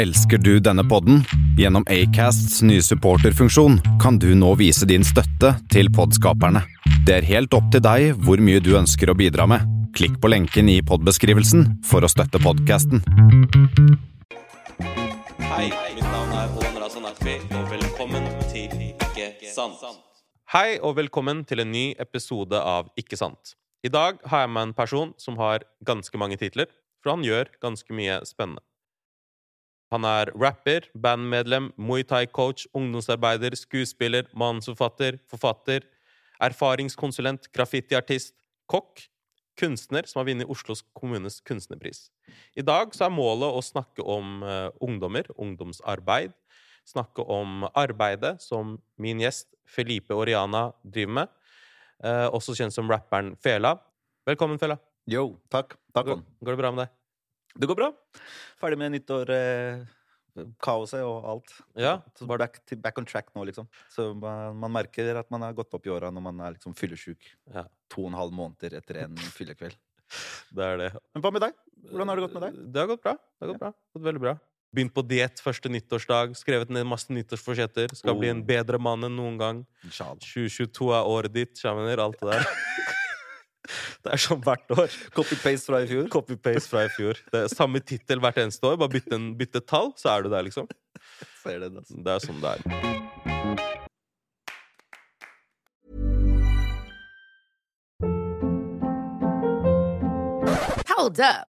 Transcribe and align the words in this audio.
Elsker 0.00 0.38
du 0.38 0.54
denne 0.64 0.80
podden? 0.88 1.18
Gjennom 1.58 1.84
Acasts 1.92 2.62
nye 2.64 2.80
supporterfunksjon 2.80 3.74
kan 4.00 4.16
du 4.18 4.30
nå 4.32 4.54
vise 4.56 4.86
din 4.88 5.02
støtte 5.04 5.50
til 5.68 5.90
podskaperne. 5.92 6.62
Det 7.04 7.18
er 7.18 7.26
helt 7.28 7.52
opp 7.52 7.66
til 7.74 7.82
deg 7.84 8.14
hvor 8.24 8.40
mye 8.40 8.62
du 8.64 8.70
ønsker 8.78 9.12
å 9.12 9.14
bidra 9.18 9.44
med. 9.50 9.66
Klikk 9.92 10.16
på 10.22 10.30
lenken 10.32 10.70
i 10.72 10.78
podbeskrivelsen 10.88 11.66
for 11.84 12.00
å 12.00 12.08
støtte 12.08 12.40
podkasten. 12.40 13.04
Hei, 15.50 15.68
mitt 15.68 16.06
navn 16.06 16.32
er 16.32 16.56
Olan 16.56 16.80
Razan 16.80 17.10
Akfi, 17.10 17.36
og 17.50 17.68
velkommen 17.74 18.24
til 18.54 18.72
Ikke 18.86 19.52
sant. 19.52 19.84
Hei 20.54 20.78
og 20.80 20.96
velkommen 21.02 21.44
til 21.44 21.60
en 21.66 21.72
ny 21.76 21.90
episode 22.00 22.56
av 22.56 22.88
Ikke 22.96 23.20
sant. 23.20 23.52
I 23.84 23.92
dag 23.92 24.24
har 24.32 24.46
jeg 24.46 24.54
med 24.56 24.70
en 24.70 24.74
person 24.80 25.12
som 25.20 25.36
har 25.44 25.68
ganske 25.84 26.24
mange 26.24 26.40
titler, 26.40 26.72
for 27.04 27.18
han 27.18 27.28
gjør 27.28 27.52
ganske 27.60 28.00
mye 28.00 28.22
spennende. 28.24 28.64
Han 29.90 30.06
er 30.06 30.30
rapper, 30.38 30.86
bandmedlem, 30.94 31.72
Muay 31.74 32.04
Thai-coach, 32.06 32.68
ungdomsarbeider, 32.76 33.56
skuespiller, 33.58 34.28
manusforfatter, 34.38 35.18
forfatter, 35.30 35.86
erfaringskonsulent, 36.40 37.48
graffitiartist, 37.54 38.36
kokk, 38.70 39.08
kunstner 39.60 40.06
som 40.08 40.20
har 40.20 40.30
vunnet 40.30 40.48
Oslos 40.50 40.84
kommunes 40.96 41.40
kunstnerpris. 41.44 42.06
I 42.56 42.62
dag 42.64 42.94
så 42.96 43.08
er 43.08 43.14
målet 43.14 43.50
å 43.50 43.64
snakke 43.64 44.06
om 44.06 44.44
uh, 44.46 44.70
ungdommer, 44.80 45.26
ungdomsarbeid. 45.36 46.32
Snakke 46.88 47.26
om 47.26 47.66
arbeidet 47.74 48.38
som 48.42 48.78
min 49.00 49.20
gjest 49.20 49.50
Felipe 49.68 50.16
Oriana 50.16 50.70
driver 50.86 51.18
med. 51.20 51.34
Uh, 52.00 52.30
også 52.30 52.56
kjent 52.56 52.74
som 52.74 52.88
rapperen 52.90 53.34
Fela. 53.42 53.74
Velkommen, 54.28 54.60
Fela. 54.62 54.78
Yo, 55.10 55.34
takk. 55.52 55.74
Takk, 55.92 56.14
Går, 56.14 56.24
går 56.40 56.56
det 56.56 56.62
bra 56.62 56.72
med 56.72 56.86
deg? 56.86 56.99
Det 57.54 57.66
går 57.66 57.78
bra. 57.78 57.90
Ferdig 58.60 58.78
med 58.78 58.94
nyttår. 58.94 59.30
Eh, 59.34 59.82
kaoset 60.62 61.02
og 61.02 61.24
alt. 61.26 61.54
Ja. 61.78 61.96
Så 62.18 62.26
back, 62.30 62.60
back 62.78 62.98
on 62.98 63.08
track 63.08 63.32
nå, 63.34 63.44
liksom. 63.48 63.66
Så 63.90 64.12
man, 64.14 64.56
man, 64.60 64.72
merker 64.78 65.16
at 65.18 65.30
man 65.32 65.42
har 65.42 65.56
gått 65.58 65.74
opp 65.74 65.86
i 65.86 65.92
åra 65.92 66.12
når 66.14 66.22
man 66.28 66.42
er 66.46 66.54
liksom 66.56 66.76
fyllesyk. 66.78 67.32
Ja. 67.52 67.66
To 67.90 68.06
og 68.06 68.12
en 68.12 68.20
halv 68.20 68.36
måneder 68.36 68.78
etter 68.78 69.02
en 69.04 69.16
fyllekveld. 69.36 69.76
Det 70.54 70.66
er 70.66 70.78
det. 70.78 70.92
Men 71.14 71.24
hva 71.24 71.34
med 71.34 71.44
deg? 71.46 71.58
Hvordan 71.90 72.10
har 72.10 72.18
det 72.18 72.24
gått 72.26 72.38
med 72.38 72.46
deg? 72.46 72.62
Det 72.74 72.82
har 72.82 72.88
gått 72.90 73.02
bra. 73.04 73.16
Det 73.18 73.44
har 73.46 73.52
gått 73.52 73.60
bra. 73.64 73.72
Gått 73.94 74.06
veldig 74.06 74.22
bra. 74.22 74.36
Begynt 74.70 74.94
på 74.94 75.02
diett 75.02 75.40
første 75.42 75.70
nyttårsdag. 75.70 76.36
Skrevet 76.38 76.70
ned 76.70 76.86
masse 76.86 77.10
nyttårsforsetter. 77.10 77.90
Skal 77.98 78.18
bli 78.18 78.30
en 78.30 78.42
Oh. 78.42 78.46
bedre 78.46 78.78
mann 78.78 79.02
enn 79.06 79.16
noen 79.18 79.38
gang. 79.38 79.64
Inshallah. 79.82 80.22
2022 80.22 80.92
er 80.94 81.10
året 81.10 81.34
ditt, 81.34 81.58
skjønner 81.58 81.98
Alt 81.98 82.20
det 82.22 82.30
der. 82.30 82.46
Det 84.00 84.14
er 84.14 84.20
som 84.22 84.40
hvert 84.40 84.72
år. 84.72 84.94
Copy-paste 85.12 85.68
fra 85.68 85.82
i 85.84 85.88
fjor. 85.90 86.06
Copy-paste 86.12 86.72
fra 86.72 86.86
i 86.86 86.92
fjor. 86.94 87.20
Det 87.32 87.42
er 87.44 87.52
Samme 87.52 87.82
tittel 87.84 88.22
hvert 88.22 88.38
eneste 88.40 88.64
år. 88.64 88.78
Bare 88.80 88.94
bytte, 88.94 89.12
en, 89.18 89.34
bytte 89.36 89.60
tall, 89.60 89.92
så 90.00 90.14
er 90.14 90.24
du 90.24 90.30
der, 90.32 90.46
liksom. 90.46 90.68
Ser 91.42 91.60
det, 91.60 91.68
altså. 91.76 92.00
Det 92.00 92.16
er 92.16 92.24
sånn 92.24 92.40
det 92.40 92.56
er. 92.56 92.60
Hold 100.96 101.20
up. 101.20 101.49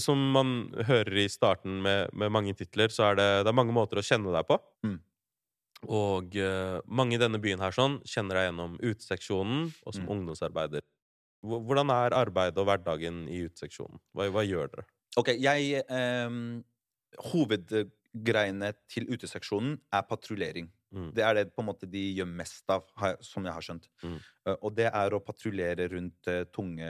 Som 0.00 0.18
man 0.32 0.70
hører 0.88 1.16
i 1.24 1.28
starten 1.28 1.82
med, 1.82 2.10
med 2.12 2.30
mange 2.32 2.54
titler, 2.58 2.88
så 2.90 3.10
er 3.12 3.14
det, 3.20 3.28
det 3.44 3.50
er 3.52 3.56
mange 3.58 3.72
måter 3.76 4.00
å 4.00 4.04
kjenne 4.04 4.32
deg 4.34 4.46
på. 4.48 4.58
Mm. 4.86 4.96
Og 5.84 6.36
uh, 6.40 6.80
mange 6.88 7.14
i 7.18 7.20
denne 7.20 7.38
byen 7.42 7.60
her 7.60 7.74
sånn 7.76 7.98
kjenner 8.08 8.38
deg 8.40 8.46
gjennom 8.48 8.78
uteseksjonen 8.80 9.66
og 9.84 9.92
som 9.94 10.04
Mm. 10.06 10.10
ungdomsarbeider. 10.16 10.80
Hvor- 11.44 11.60
Hvordan 11.68 11.90
er 11.92 12.14
arbeidet 12.16 12.56
og 12.58 12.66
hverdagen 12.70 13.28
i 13.28 13.42
uteseksjonen? 13.44 14.00
Hva, 14.16 14.30
hva 14.32 14.44
gjør 14.48 14.70
dere? 14.72 14.86
Ok, 15.20 15.28
jeg 15.38 15.84
Um, 15.92 16.64
Hovedgreiene 17.30 18.72
til 18.90 19.04
uteseksjonen 19.12 19.76
er 19.92 20.02
patruljering. 20.08 20.66
Mm. 20.94 21.10
Det 21.14 21.22
er 21.22 21.34
det 21.34 21.44
på 21.54 21.62
en 21.62 21.68
måte 21.68 21.86
de 21.90 22.00
gjør 22.16 22.26
mest 22.30 22.70
av, 22.70 22.86
som 23.22 23.44
jeg 23.46 23.52
har 23.54 23.62
skjønt. 23.62 23.86
Mm. 24.02 24.16
Uh, 24.48 24.56
og 24.62 24.74
det 24.74 24.88
er 24.90 25.14
å 25.14 25.20
patruljere 25.22 25.86
rundt 25.92 26.26
uh, 26.32 26.44
tunge 26.54 26.88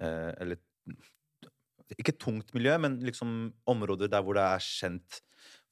uh, 0.00 0.32
Eller 0.40 0.56
ikke 2.00 2.14
tungt 2.20 2.52
miljø, 2.56 2.76
men 2.80 2.98
liksom 3.04 3.52
områder 3.68 4.10
der 4.12 4.22
hvor 4.24 4.38
det 4.38 4.44
er 4.44 4.64
kjent 4.64 5.20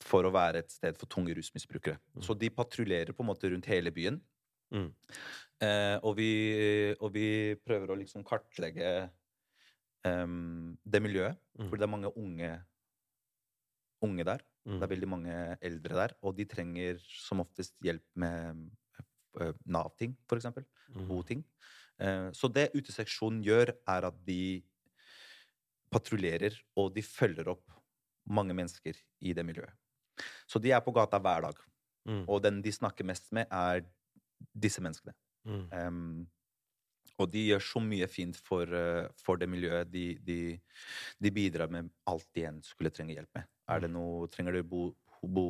for 0.00 0.26
å 0.26 0.32
være 0.34 0.64
et 0.64 0.72
sted 0.72 0.98
for 0.98 1.10
tunge 1.10 1.34
rusmisbrukere. 1.36 2.00
Mm. 2.16 2.24
Så 2.26 2.36
de 2.38 2.50
patruljerer 2.52 3.14
på 3.16 3.24
en 3.24 3.30
måte 3.30 3.50
rundt 3.52 3.68
hele 3.70 3.92
byen. 3.94 4.18
Mm. 4.74 4.90
Eh, 5.60 5.96
og, 6.00 6.14
vi, 6.18 6.30
og 6.98 7.12
vi 7.14 7.26
prøver 7.64 7.92
å 7.92 7.98
liksom 8.00 8.24
kartlegge 8.26 9.10
um, 10.06 10.76
det 10.84 11.02
miljøet. 11.04 11.40
Mm. 11.58 11.66
For 11.68 11.76
det 11.76 11.86
er 11.86 11.92
mange 11.94 12.12
unge, 12.16 12.52
unge 14.06 14.26
der. 14.32 14.44
Mm. 14.64 14.78
Det 14.78 14.86
er 14.86 14.94
veldig 14.94 15.10
mange 15.10 15.36
eldre 15.60 16.00
der. 16.02 16.16
Og 16.24 16.36
de 16.38 16.48
trenger 16.48 17.00
som 17.08 17.44
oftest 17.44 17.76
hjelp 17.84 18.04
med 18.20 18.64
eh, 19.40 19.54
Nav-ting, 19.66 20.16
for 20.28 20.40
eksempel. 20.40 20.66
Mm. 20.94 21.06
Boting. 21.08 21.44
Eh, 22.00 22.28
så 22.36 22.50
det 22.52 22.70
uteseksjonen 22.76 23.42
gjør, 23.44 23.74
er 23.88 24.08
at 24.08 24.20
de 24.26 24.42
patruljerer, 25.90 26.56
og 26.78 26.92
de 26.94 27.04
følger 27.04 27.50
opp 27.52 27.76
mange 28.30 28.54
mennesker 28.56 28.98
i 29.26 29.34
det 29.36 29.44
miljøet. 29.46 29.72
Så 30.46 30.60
de 30.62 30.72
er 30.74 30.82
på 30.84 30.94
gata 30.94 31.18
hver 31.22 31.46
dag. 31.48 31.62
Mm. 32.08 32.24
Og 32.28 32.42
den 32.44 32.60
de 32.64 32.72
snakker 32.72 33.06
mest 33.08 33.30
med, 33.36 33.48
er 33.50 33.82
disse 34.54 34.82
menneskene. 34.84 35.14
Mm. 35.48 35.64
Um, 35.72 36.28
og 37.20 37.28
de 37.32 37.42
gjør 37.50 37.64
så 37.64 37.82
mye 37.84 38.06
fint 38.08 38.36
for, 38.40 38.64
eh, 38.64 39.08
for 39.20 39.36
det 39.36 39.48
miljøet. 39.50 39.90
De, 39.92 40.14
de, 40.24 40.56
de 41.20 41.32
bidrar 41.36 41.68
med 41.68 41.90
alt 42.08 42.24
de 42.32 42.44
igjen 42.44 42.62
skulle 42.64 42.92
trenge 42.94 43.12
hjelp 43.12 43.36
med. 43.36 43.48
Er 43.68 43.82
det 43.84 43.90
noe, 43.92 44.28
trenger 44.32 44.56
du 44.56 44.62
bo, 44.64 44.86
bo 45.20 45.44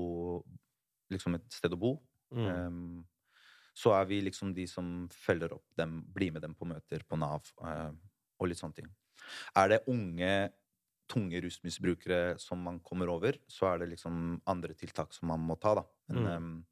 liksom 1.15 1.39
et 1.39 1.47
sted 1.55 1.77
å 1.77 1.78
bo, 1.78 1.93
Mm. 2.31 2.47
Um, 2.47 3.07
så 3.75 3.95
er 3.97 4.05
vi 4.11 4.21
liksom 4.22 4.53
de 4.55 4.67
som 4.71 5.09
følger 5.11 5.55
opp 5.57 5.67
dem, 5.78 6.01
blir 6.15 6.33
med 6.34 6.45
dem 6.45 6.55
på 6.55 6.69
møter 6.69 7.05
på 7.09 7.19
Nav 7.19 7.47
uh, 7.62 7.93
og 8.39 8.51
litt 8.51 8.61
sånne 8.61 8.77
ting. 8.81 8.91
Er 9.57 9.69
det 9.69 9.81
unge, 9.89 10.51
tunge 11.11 11.41
rusmisbrukere 11.43 12.39
som 12.39 12.61
man 12.63 12.79
kommer 12.81 13.09
over, 13.11 13.39
så 13.51 13.73
er 13.75 13.79
det 13.83 13.89
liksom 13.97 14.41
andre 14.47 14.75
tiltak 14.78 15.13
som 15.17 15.28
man 15.33 15.41
må 15.41 15.57
ta, 15.61 15.75
da. 15.81 15.84
Men 16.09 16.25
Mm. 16.25 16.37
um, 16.37 16.67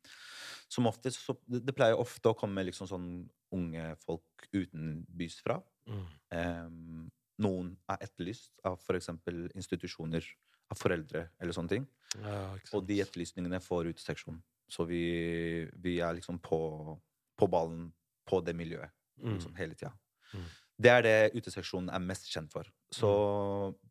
som 0.69 0.87
oftest 0.87 1.19
så 1.25 1.35
det, 1.49 1.75
pleier 1.75 1.97
ofte 1.99 2.29
å 2.29 2.37
komme 2.37 2.63
liksom 2.65 2.87
sånn 2.87 3.29
unge 3.53 3.97
folk 4.05 4.49
utenbys 4.53 5.41
fra. 5.41 5.63
Mm. 5.89 6.07
Um, 6.31 7.11
noen 7.41 7.77
er 7.89 7.97
etterlyst 8.05 8.53
av 8.65 8.79
f.eks. 8.79 9.09
institusjoner, 9.57 10.25
av 10.71 10.77
foreldre 10.77 11.31
eller 11.41 11.53
sånne 11.57 11.69
ting. 11.73 11.87
Ja, 12.21 12.55
Og 12.75 12.87
de 12.87 13.01
etterlysningene 13.01 13.61
får 13.65 13.89
uteseksjon. 13.95 14.43
Så 14.69 14.85
vi, 14.87 15.65
vi 15.81 15.99
er 16.05 16.13
liksom 16.19 16.39
på, 16.39 17.01
på 17.39 17.49
ballen 17.49 17.91
på 18.29 18.43
det 18.45 18.55
miljøet 18.57 18.91
Mm. 19.19 19.33
liksom, 19.35 19.55
hele 19.57 19.75
tida. 19.75 19.91
Mm. 20.35 20.45
Det 20.79 20.91
er 20.93 21.03
det 21.03 21.17
uteseksjonen 21.35 21.91
er 21.91 22.03
mest 22.05 22.29
kjent 22.31 22.53
for. 22.55 22.69
Så 22.95 23.09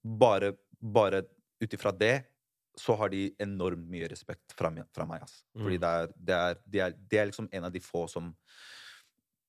bare, 0.04 0.54
bare 0.80 1.24
ut 1.62 1.74
ifra 1.75 1.92
det 1.92 2.16
så 2.78 2.94
har 3.00 3.10
de 3.10 3.24
enormt 3.42 3.88
mye 3.89 4.07
respekt 4.12 4.54
fra, 4.54 4.69
fra 4.94 5.06
meg. 5.10 5.24
Ass. 5.25 5.39
Fordi 5.57 5.80
Mm. 5.80 5.81
det 5.81 5.89
er, 5.89 6.07
det, 6.16 6.36
er, 6.38 6.60
det, 6.66 6.80
er, 6.86 6.92
det 7.12 7.19
er 7.19 7.25
liksom 7.31 7.50
en 7.51 7.66
av 7.66 7.72
de 7.74 7.80
få 7.81 8.06
som, 8.07 8.36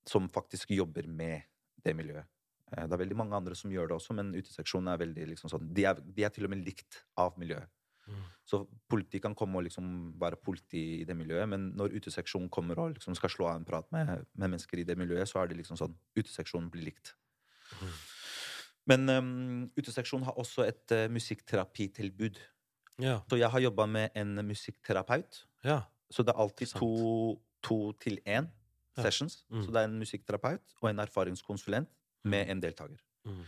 som 0.09 0.29
faktisk 0.33 0.71
jobber 0.73 1.07
med 1.07 1.43
det 1.85 1.95
miljøet. 1.97 2.25
Eh, 2.73 2.87
Det 2.87 2.93
er 2.97 3.03
veldig 3.05 3.17
mange 3.17 3.37
andre 3.37 3.55
som 3.55 3.71
gjør 3.71 3.89
det 3.91 3.97
også, 3.99 4.15
men 4.17 4.33
uteseksjonen 4.35 4.89
er 4.93 5.03
veldig 5.05 5.27
liksom 5.35 5.51
sånn 5.53 5.69
De 5.75 5.85
er, 5.85 6.01
de 6.01 6.25
er 6.25 6.31
til 6.31 6.45
og 6.49 6.51
med 6.55 6.65
likt 6.65 7.03
av 7.17 7.37
miljøet. 7.39 7.69
Mm. 8.09 8.25
Så 8.49 8.63
politi 8.89 9.21
kan 9.21 9.35
komme 9.37 9.61
og 9.61 9.65
liksom 9.69 10.15
være 10.19 10.41
politi 10.41 11.03
i 11.03 11.05
det 11.05 11.15
miljøet, 11.17 11.47
men 11.49 11.73
når 11.77 11.93
uteseksjonen 12.01 12.49
kommer 12.49 12.79
og 12.81 12.95
liksom 12.97 13.15
skal 13.15 13.29
slå 13.29 13.51
av 13.51 13.57
en 13.61 13.67
prat 13.69 13.91
med, 13.93 14.25
med 14.35 14.49
mennesker 14.55 14.81
i 14.81 14.85
det 14.89 14.97
miljøet, 14.97 15.29
så 15.29 15.43
er 15.43 15.49
det 15.53 15.59
liksom 15.61 15.77
sånn 15.77 15.93
Uteseksjonen 16.17 16.71
blir 16.73 16.89
likt. 16.89 17.13
Mm. 17.81 17.97
Men 18.89 19.09
um, 19.11 19.71
uteseksjonen 19.77 20.25
har 20.25 20.33
også 20.41 20.65
et 20.69 20.93
uh, 20.97 21.07
musikkterapitilbud. 21.13 22.39
Ja. 22.99 23.19
Så 23.31 23.37
jeg 23.39 23.51
har 23.53 23.61
jobba 23.61 23.87
med 23.87 24.11
en 24.17 24.35
musikkterapeut. 24.47 25.45
ja. 25.65 25.81
Så 26.11 26.23
det 26.25 26.33
er 26.33 26.39
alltid 26.41 26.71
to, 26.73 27.39
to 27.63 27.93
til 28.01 28.17
én 28.27 28.47
Ja. 28.97 29.03
sessions. 29.03 29.45
Mm. 29.51 29.63
Så 29.63 29.71
det 29.71 29.77
er 29.77 29.85
en 29.85 29.99
musikkterapeut 29.99 30.73
og 30.83 30.89
en 30.91 30.99
erfaringskonsulent 30.99 31.89
med 32.25 32.49
en 32.51 32.61
deltaker. 32.63 32.97
Mm. 33.27 33.43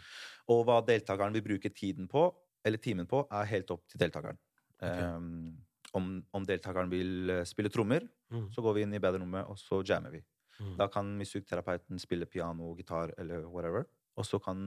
Og 0.53 0.65
hva 0.69 0.77
deltakeren 0.87 1.33
vil 1.33 1.43
bruke 1.43 1.71
tiden 1.75 2.07
på, 2.07 2.27
eller 2.65 2.79
timen 2.79 3.07
på, 3.07 3.27
er 3.33 3.45
helt 3.49 3.71
opp 3.71 3.89
til 3.89 3.99
deltakeren. 3.99 4.37
Okay. 4.77 5.03
Um, 5.17 5.57
om, 5.95 6.23
om 6.33 6.45
deltakeren 6.47 6.91
vil 6.91 7.33
spille 7.47 7.69
trommer, 7.73 8.07
Mm. 8.31 8.53
så 8.53 8.63
går 8.63 8.75
vi 8.75 8.83
inn 8.83 8.95
i 8.95 8.99
baderommet, 9.03 9.45
og 9.51 9.59
så 9.59 9.81
jammer 9.83 10.11
vi. 10.11 10.21
Mm. 10.61 10.77
Da 10.79 10.87
kan 10.87 11.17
musikkterapeuten 11.19 11.99
spille 11.99 12.27
piano, 12.27 12.75
gitar 12.77 13.11
eller 13.19 13.41
whatever. 13.49 13.85
Og 14.21 14.27
så 14.29 14.37
kan 14.45 14.61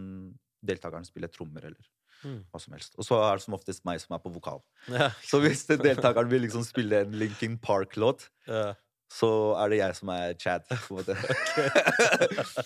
deltakeren 0.65 1.05
spille 1.07 1.29
trommer 1.31 1.69
eller 1.71 1.85
Mm. 2.23 2.38
hva 2.53 2.59
som 2.61 2.71
helst. 2.71 2.94
Og 2.95 3.03
så 3.03 3.17
er 3.19 3.35
det 3.35 3.44
som 3.44 3.55
oftest 3.57 3.81
meg 3.83 3.97
som 4.00 4.13
er 4.15 4.19
på 4.23 4.29
vokal. 4.31 4.61
Ja. 4.88 5.09
Så 5.27 5.41
hvis 5.44 5.65
deltakeren 5.67 6.29
vil 6.31 6.45
liksom 6.45 6.63
spille 6.63 7.01
en 7.03 7.11
Linkin 7.19 7.57
Park-låt, 7.59 8.29
Ja. 8.47 8.75
så 9.11 9.27
er 9.59 9.73
det 9.73 9.79
jeg 9.81 9.95
som 9.97 10.07
er 10.13 10.31
Chad, 10.39 10.63
på 10.69 10.95
en 10.95 11.01
måte. 11.01 11.17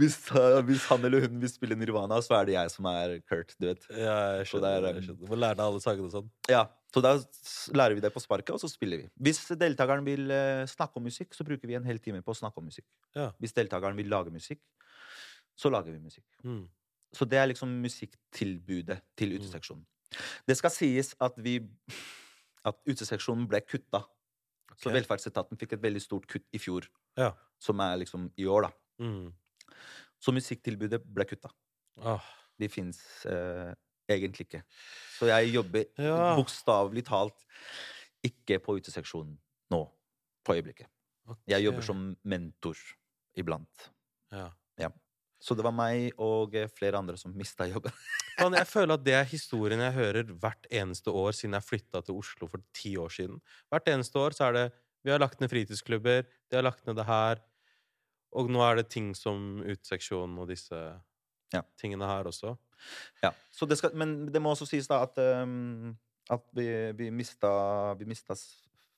hvis, 0.00 0.16
uh, 0.32 0.60
hvis 0.66 0.84
han 0.90 1.04
eller 1.04 1.26
hun 1.26 1.40
vil 1.42 1.50
spille 1.52 1.76
Nirvana, 1.78 2.18
så 2.24 2.38
er 2.40 2.48
det 2.48 2.56
jeg 2.56 2.72
som 2.72 2.88
er 2.90 3.18
Kurt, 3.28 3.52
du 3.60 3.68
vet. 3.68 3.84
Ja, 3.92 4.16
jeg 4.40 4.48
skjønner. 4.50 4.88
er, 4.88 4.98
jeg 5.00 5.06
skjønner. 5.10 5.30
Må 5.30 5.38
lære 5.40 5.58
deg 5.60 5.66
alle 5.66 5.82
sangene 5.84 6.08
og 6.08 6.14
sånn. 6.16 6.30
Ja, 6.50 6.64
så 6.94 7.02
da 7.04 7.12
lærer 7.78 7.98
vi 7.98 8.04
det 8.06 8.12
på 8.16 8.22
sparket, 8.24 8.54
og 8.56 8.62
så 8.64 8.70
spiller 8.72 9.04
vi. 9.04 9.10
Hvis 9.28 9.42
deltakeren 9.60 10.06
vil 10.08 10.24
eh, 10.34 10.64
snakke 10.70 10.98
om 10.98 11.06
musikk, 11.06 11.36
så 11.36 11.46
bruker 11.46 11.70
vi 11.70 11.76
en 11.78 11.86
hel 11.86 12.00
time 12.02 12.24
på 12.24 12.34
å 12.34 12.38
snakke 12.40 12.62
om 12.62 12.66
musikk. 12.70 12.88
Ja. 13.14 13.28
Hvis 13.42 13.54
deltakeren 13.60 13.98
vil 14.00 14.10
lage 14.10 14.32
musikk, 14.34 14.62
så 15.60 15.70
lager 15.72 15.92
vi 15.92 16.00
musikk. 16.02 16.26
Mm. 16.44 16.62
Så 17.12 17.26
det 17.28 17.40
er 17.40 17.50
liksom 17.50 17.72
musikktilbudet 17.82 19.00
til 19.18 19.36
Mm. 19.40 19.84
Det 20.48 20.56
skal 20.58 20.70
sies 20.74 21.12
at 21.20 21.36
vi 21.38 21.58
at 22.64 22.76
uteseksjonen 22.88 23.46
ble 23.48 23.60
kutta. 23.62 24.02
Så 24.80 24.90
velferdsetaten 24.94 25.58
fikk 25.60 25.74
et 25.76 25.82
veldig 25.82 26.00
stort 26.02 26.26
kutt 26.26 26.46
i 26.52 26.58
fjor, 26.58 26.86
Ja. 27.16 27.32
som 27.58 27.78
er 27.80 27.96
liksom 27.98 28.30
i 28.38 28.44
år, 28.46 28.62
da. 28.62 28.70
Mm. 29.04 29.32
Så 30.20 30.32
musikktilbudet 30.32 31.02
ble 31.04 31.24
kutta. 31.24 31.50
Ah. 32.02 32.20
De 32.58 32.68
fins 32.68 32.98
eh, 33.26 33.74
egentlig 34.08 34.46
ikke. 34.48 34.62
Så 35.18 35.26
jeg 35.28 35.52
jobber 35.54 35.84
Ja. 35.98 36.34
bokstavelig 36.36 37.04
talt 37.04 37.46
ikke 38.24 38.58
på 38.62 38.78
uteseksjonen 38.80 39.38
nå, 39.70 39.90
på 40.44 40.54
øyeblikket. 40.54 40.86
Jeg 41.46 41.62
jobber 41.64 41.82
som 41.82 42.16
mentor 42.24 42.76
iblant. 43.36 43.90
Ja. 44.32 44.50
ja. 44.78 44.88
Så 45.40 45.56
det 45.56 45.64
var 45.64 45.72
meg 45.72 46.10
og 46.20 46.54
eh, 46.58 46.68
flere 46.68 46.98
andre 47.00 47.16
som 47.16 47.32
mista 47.36 47.64
jobben. 47.68 47.94
Man, 48.40 48.56
jeg 48.58 48.68
føler 48.68 48.94
at 48.98 49.04
det 49.06 49.14
er 49.16 49.28
historien 49.28 49.80
jeg 49.80 49.96
hører 49.96 50.32
hvert 50.42 50.66
eneste 50.70 51.12
år 51.16 51.32
siden 51.36 51.56
jeg 51.56 51.64
flytta 51.66 52.02
til 52.04 52.18
Oslo 52.20 52.48
for 52.50 52.60
ti 52.76 52.92
år 53.00 53.12
siden. 53.14 53.38
Hvert 53.72 53.88
eneste 53.92 54.20
år 54.20 54.36
så 54.36 54.50
er 54.50 54.56
det 54.58 54.66
Vi 55.02 55.08
har 55.10 55.18
lagt 55.22 55.40
ned 55.40 55.48
fritidsklubber, 55.48 56.26
de 56.28 56.56
har 56.58 56.62
lagt 56.66 56.84
ned 56.84 56.98
det 57.00 57.06
her. 57.08 57.38
Og 58.36 58.50
nå 58.52 58.60
er 58.62 58.76
det 58.76 58.90
ting 58.92 59.14
som 59.16 59.62
uteseksjonen 59.64 60.36
og 60.38 60.50
disse 60.52 60.76
Ja. 61.52 61.62
tingene 61.80 62.06
her 62.06 62.28
også. 62.28 62.52
Ja, 63.24 63.32
så 63.50 63.66
det 63.66 63.78
skal, 63.80 63.94
Men 63.96 64.26
det 64.30 64.40
må 64.42 64.52
også 64.52 64.68
sies 64.68 64.86
da 64.86 65.00
at, 65.02 65.16
um, 65.42 65.96
at 66.30 66.44
vi, 66.54 66.66
vi, 66.92 67.08
mista, 67.10 67.94
vi 67.98 68.04
mista 68.04 68.36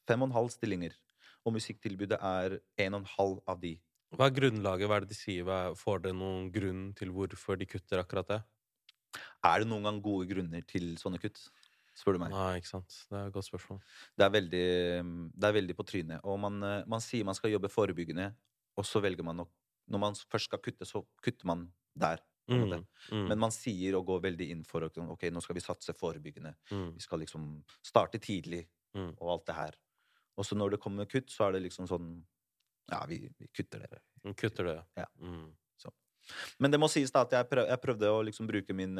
fem 0.06 0.22
og 0.22 0.28
en 0.28 0.34
halv 0.36 0.50
stillinger. 0.50 0.92
Og 1.46 1.54
musikktilbudet 1.56 2.18
er 2.20 2.58
en 2.84 2.94
og 2.94 3.00
en 3.00 3.08
halv 3.16 3.40
av 3.48 3.62
de. 3.62 3.76
Hva 4.12 4.28
er 4.28 4.34
grunnlaget? 4.36 4.88
Hva 4.90 4.96
er 4.98 5.04
det 5.06 5.12
de 5.14 5.18
sier? 5.18 5.48
Er, 5.48 5.76
får 5.78 6.02
dere 6.04 6.16
noen 6.18 6.50
grunn 6.52 6.82
til 6.98 7.12
hvorfor 7.14 7.58
de 7.60 7.68
kutter 7.70 8.02
akkurat 8.02 8.28
det? 8.28 8.40
Er 9.44 9.62
det 9.62 9.68
noen 9.70 9.86
gang 9.88 10.00
gode 10.04 10.28
grunner 10.30 10.64
til 10.68 10.94
sånne 11.00 11.20
kutt? 11.22 11.40
Spør 11.96 12.16
du 12.16 12.22
meg. 12.22 12.32
Nei, 12.32 12.56
ikke 12.60 12.70
sant. 12.70 12.94
Det 13.10 13.18
er 13.18 13.26
et 13.28 13.34
godt 13.34 13.48
spørsmål. 13.50 13.80
Det 14.16 14.24
er 14.24 14.32
veldig, 14.32 14.66
det 15.36 15.48
er 15.48 15.56
veldig 15.58 15.76
på 15.76 15.84
trynet. 15.88 16.22
Og 16.24 16.38
man, 16.40 16.56
eh, 16.64 16.84
man 16.88 17.02
sier 17.04 17.26
man 17.28 17.36
skal 17.36 17.52
jobbe 17.52 17.68
forebyggende, 17.72 18.30
og 18.80 18.86
så 18.88 19.02
velger 19.04 19.26
man 19.26 19.44
å 19.44 19.48
Når 19.92 19.98
man 19.98 20.14
først 20.14 20.46
skal 20.46 20.60
kutte, 20.62 20.86
så 20.86 21.00
kutter 21.20 21.44
man 21.50 21.64
der. 21.98 22.20
Mm. 22.48 22.84
Mm. 23.10 23.26
Men 23.28 23.38
man 23.42 23.50
sier 23.50 23.96
og 23.98 24.06
går 24.06 24.20
veldig 24.22 24.46
inn 24.54 24.60
for 24.64 24.84
ok, 24.86 25.24
nå 25.34 25.42
skal 25.42 25.56
vi 25.58 25.60
satse 25.60 25.92
forebyggende. 25.92 26.54
mm. 26.70 26.92
Vi 26.94 27.00
skal 27.02 27.18
liksom 27.18 27.64
starte 27.82 28.18
tidlig 28.22 28.68
Mm. 28.94 29.14
og 29.20 29.28
alt 29.32 29.46
det 29.46 29.54
her. 29.56 29.74
Og 30.36 30.44
så 30.44 30.54
når 30.54 30.70
det 30.72 30.80
kommer 30.80 31.06
kutt, 31.08 31.30
så 31.32 31.46
er 31.48 31.52
det 31.52 31.62
liksom 31.62 31.86
sånn 31.88 32.24
Ja, 32.90 33.04
vi, 33.08 33.24
vi 33.38 33.48
kutter 33.54 33.84
det. 33.84 34.00
Vi 34.22 34.34
kutter 34.34 34.70
det. 34.70 34.78
Ja. 34.98 35.08
Mm. 35.20 35.50
Men 36.62 36.70
det 36.70 36.78
må 36.78 36.86
sies 36.90 37.10
da 37.10 37.24
at 37.26 37.32
jeg, 37.34 37.48
prøv, 37.50 37.66
jeg 37.66 37.82
prøvde 37.82 38.10
å 38.14 38.22
liksom 38.26 38.46
bruke 38.46 38.74
min, 38.76 38.94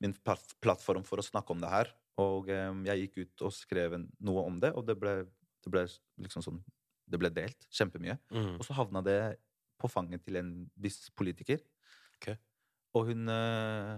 min 0.00 0.14
plattform 0.24 1.04
for 1.06 1.20
å 1.20 1.24
snakke 1.26 1.52
om 1.52 1.60
det 1.62 1.72
her. 1.72 1.90
Og 2.18 2.48
jeg 2.50 3.04
gikk 3.04 3.20
ut 3.20 3.44
og 3.46 3.54
skrev 3.54 3.98
noe 3.98 4.46
om 4.48 4.56
det, 4.62 4.72
og 4.74 4.86
det 4.88 4.96
ble, 4.98 5.20
det 5.64 5.72
ble 5.72 5.84
liksom 6.24 6.44
sånn 6.44 6.62
Det 7.08 7.20
ble 7.20 7.30
delt 7.32 7.68
kjempemye. 7.72 8.18
Mm. 8.32 8.56
Og 8.58 8.64
så 8.66 8.74
havna 8.76 9.04
det 9.04 9.20
på 9.78 9.88
fanget 9.88 10.24
til 10.26 10.40
en 10.40 10.50
viss 10.76 11.06
politiker. 11.16 11.62
Okay. 12.18 12.36
Og 12.96 13.12
hun 13.12 13.28
eh, 13.30 13.96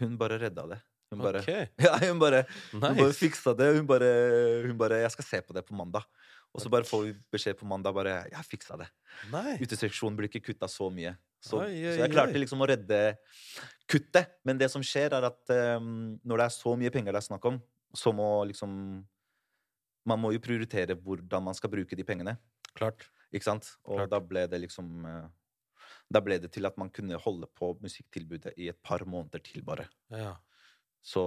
Hun 0.00 0.16
bare 0.20 0.38
redda 0.40 0.66
det. 0.74 0.80
Hun 1.10 1.22
bare, 1.24 1.40
okay. 1.42 1.66
ja, 1.86 1.96
hun 2.06 2.20
bare, 2.22 2.44
hun 2.70 2.84
bare 2.84 3.12
fiksa 3.16 3.54
det. 3.58 3.72
Hun 3.76 3.86
bare, 3.88 4.10
hun 4.66 4.76
bare 4.78 5.00
'Jeg 5.02 5.10
skal 5.16 5.26
se 5.26 5.40
på 5.42 5.56
det 5.56 5.64
på 5.66 5.74
mandag'. 5.74 6.06
Og 6.50 6.62
så 6.62 6.70
bare 6.72 6.86
får 6.86 7.04
vi 7.06 7.12
beskjed 7.30 7.58
på 7.60 7.66
mandag 7.68 7.94
bare 7.94 8.26
'Jeg 8.30 8.46
fiksa 8.48 8.76
det'. 8.76 8.90
Nei. 9.30 9.58
Uteseksjonen 9.62 10.16
blir 10.18 10.28
ikke 10.28 10.50
kutta 10.50 10.66
så 10.68 10.90
mye. 10.90 11.16
Så, 11.40 11.62
Oi, 11.62 11.72
oi, 11.86 11.94
så 11.94 12.02
jeg 12.02 12.12
klarte 12.12 12.40
liksom 12.40 12.60
å 12.60 12.68
redde 12.68 13.16
kuttet. 13.88 14.34
Men 14.44 14.58
det 14.58 14.68
som 14.70 14.82
skjer, 14.84 15.14
er 15.16 15.24
at 15.30 15.52
um, 15.78 16.18
når 16.24 16.42
det 16.42 16.46
er 16.46 16.54
så 16.56 16.74
mye 16.76 16.92
penger 16.92 17.12
det 17.14 17.22
er 17.22 17.28
snakk 17.30 17.46
om, 17.48 17.60
så 17.96 18.12
må 18.12 18.44
liksom 18.50 19.06
Man 20.08 20.18
må 20.18 20.30
jo 20.32 20.40
prioritere 20.40 20.96
hvordan 20.96 21.44
man 21.44 21.54
skal 21.54 21.70
bruke 21.70 21.94
de 21.94 22.02
pengene. 22.02 22.38
Klart. 22.74 23.10
Ikke 23.30 23.44
sant? 23.44 23.76
Og 23.84 23.98
Klart. 23.98 24.10
da 24.10 24.18
ble 24.18 24.46
det 24.48 24.60
liksom 24.62 25.04
uh, 25.04 25.28
Da 26.10 26.22
ble 26.24 26.38
det 26.40 26.50
til 26.52 26.66
at 26.66 26.78
man 26.80 26.90
kunne 26.90 27.20
holde 27.20 27.46
på 27.46 27.74
musikktilbudet 27.84 28.56
i 28.56 28.70
et 28.72 28.80
par 28.82 29.04
måneder 29.04 29.42
til, 29.44 29.62
bare. 29.62 29.86
Ja. 30.10 30.34
Så 31.02 31.20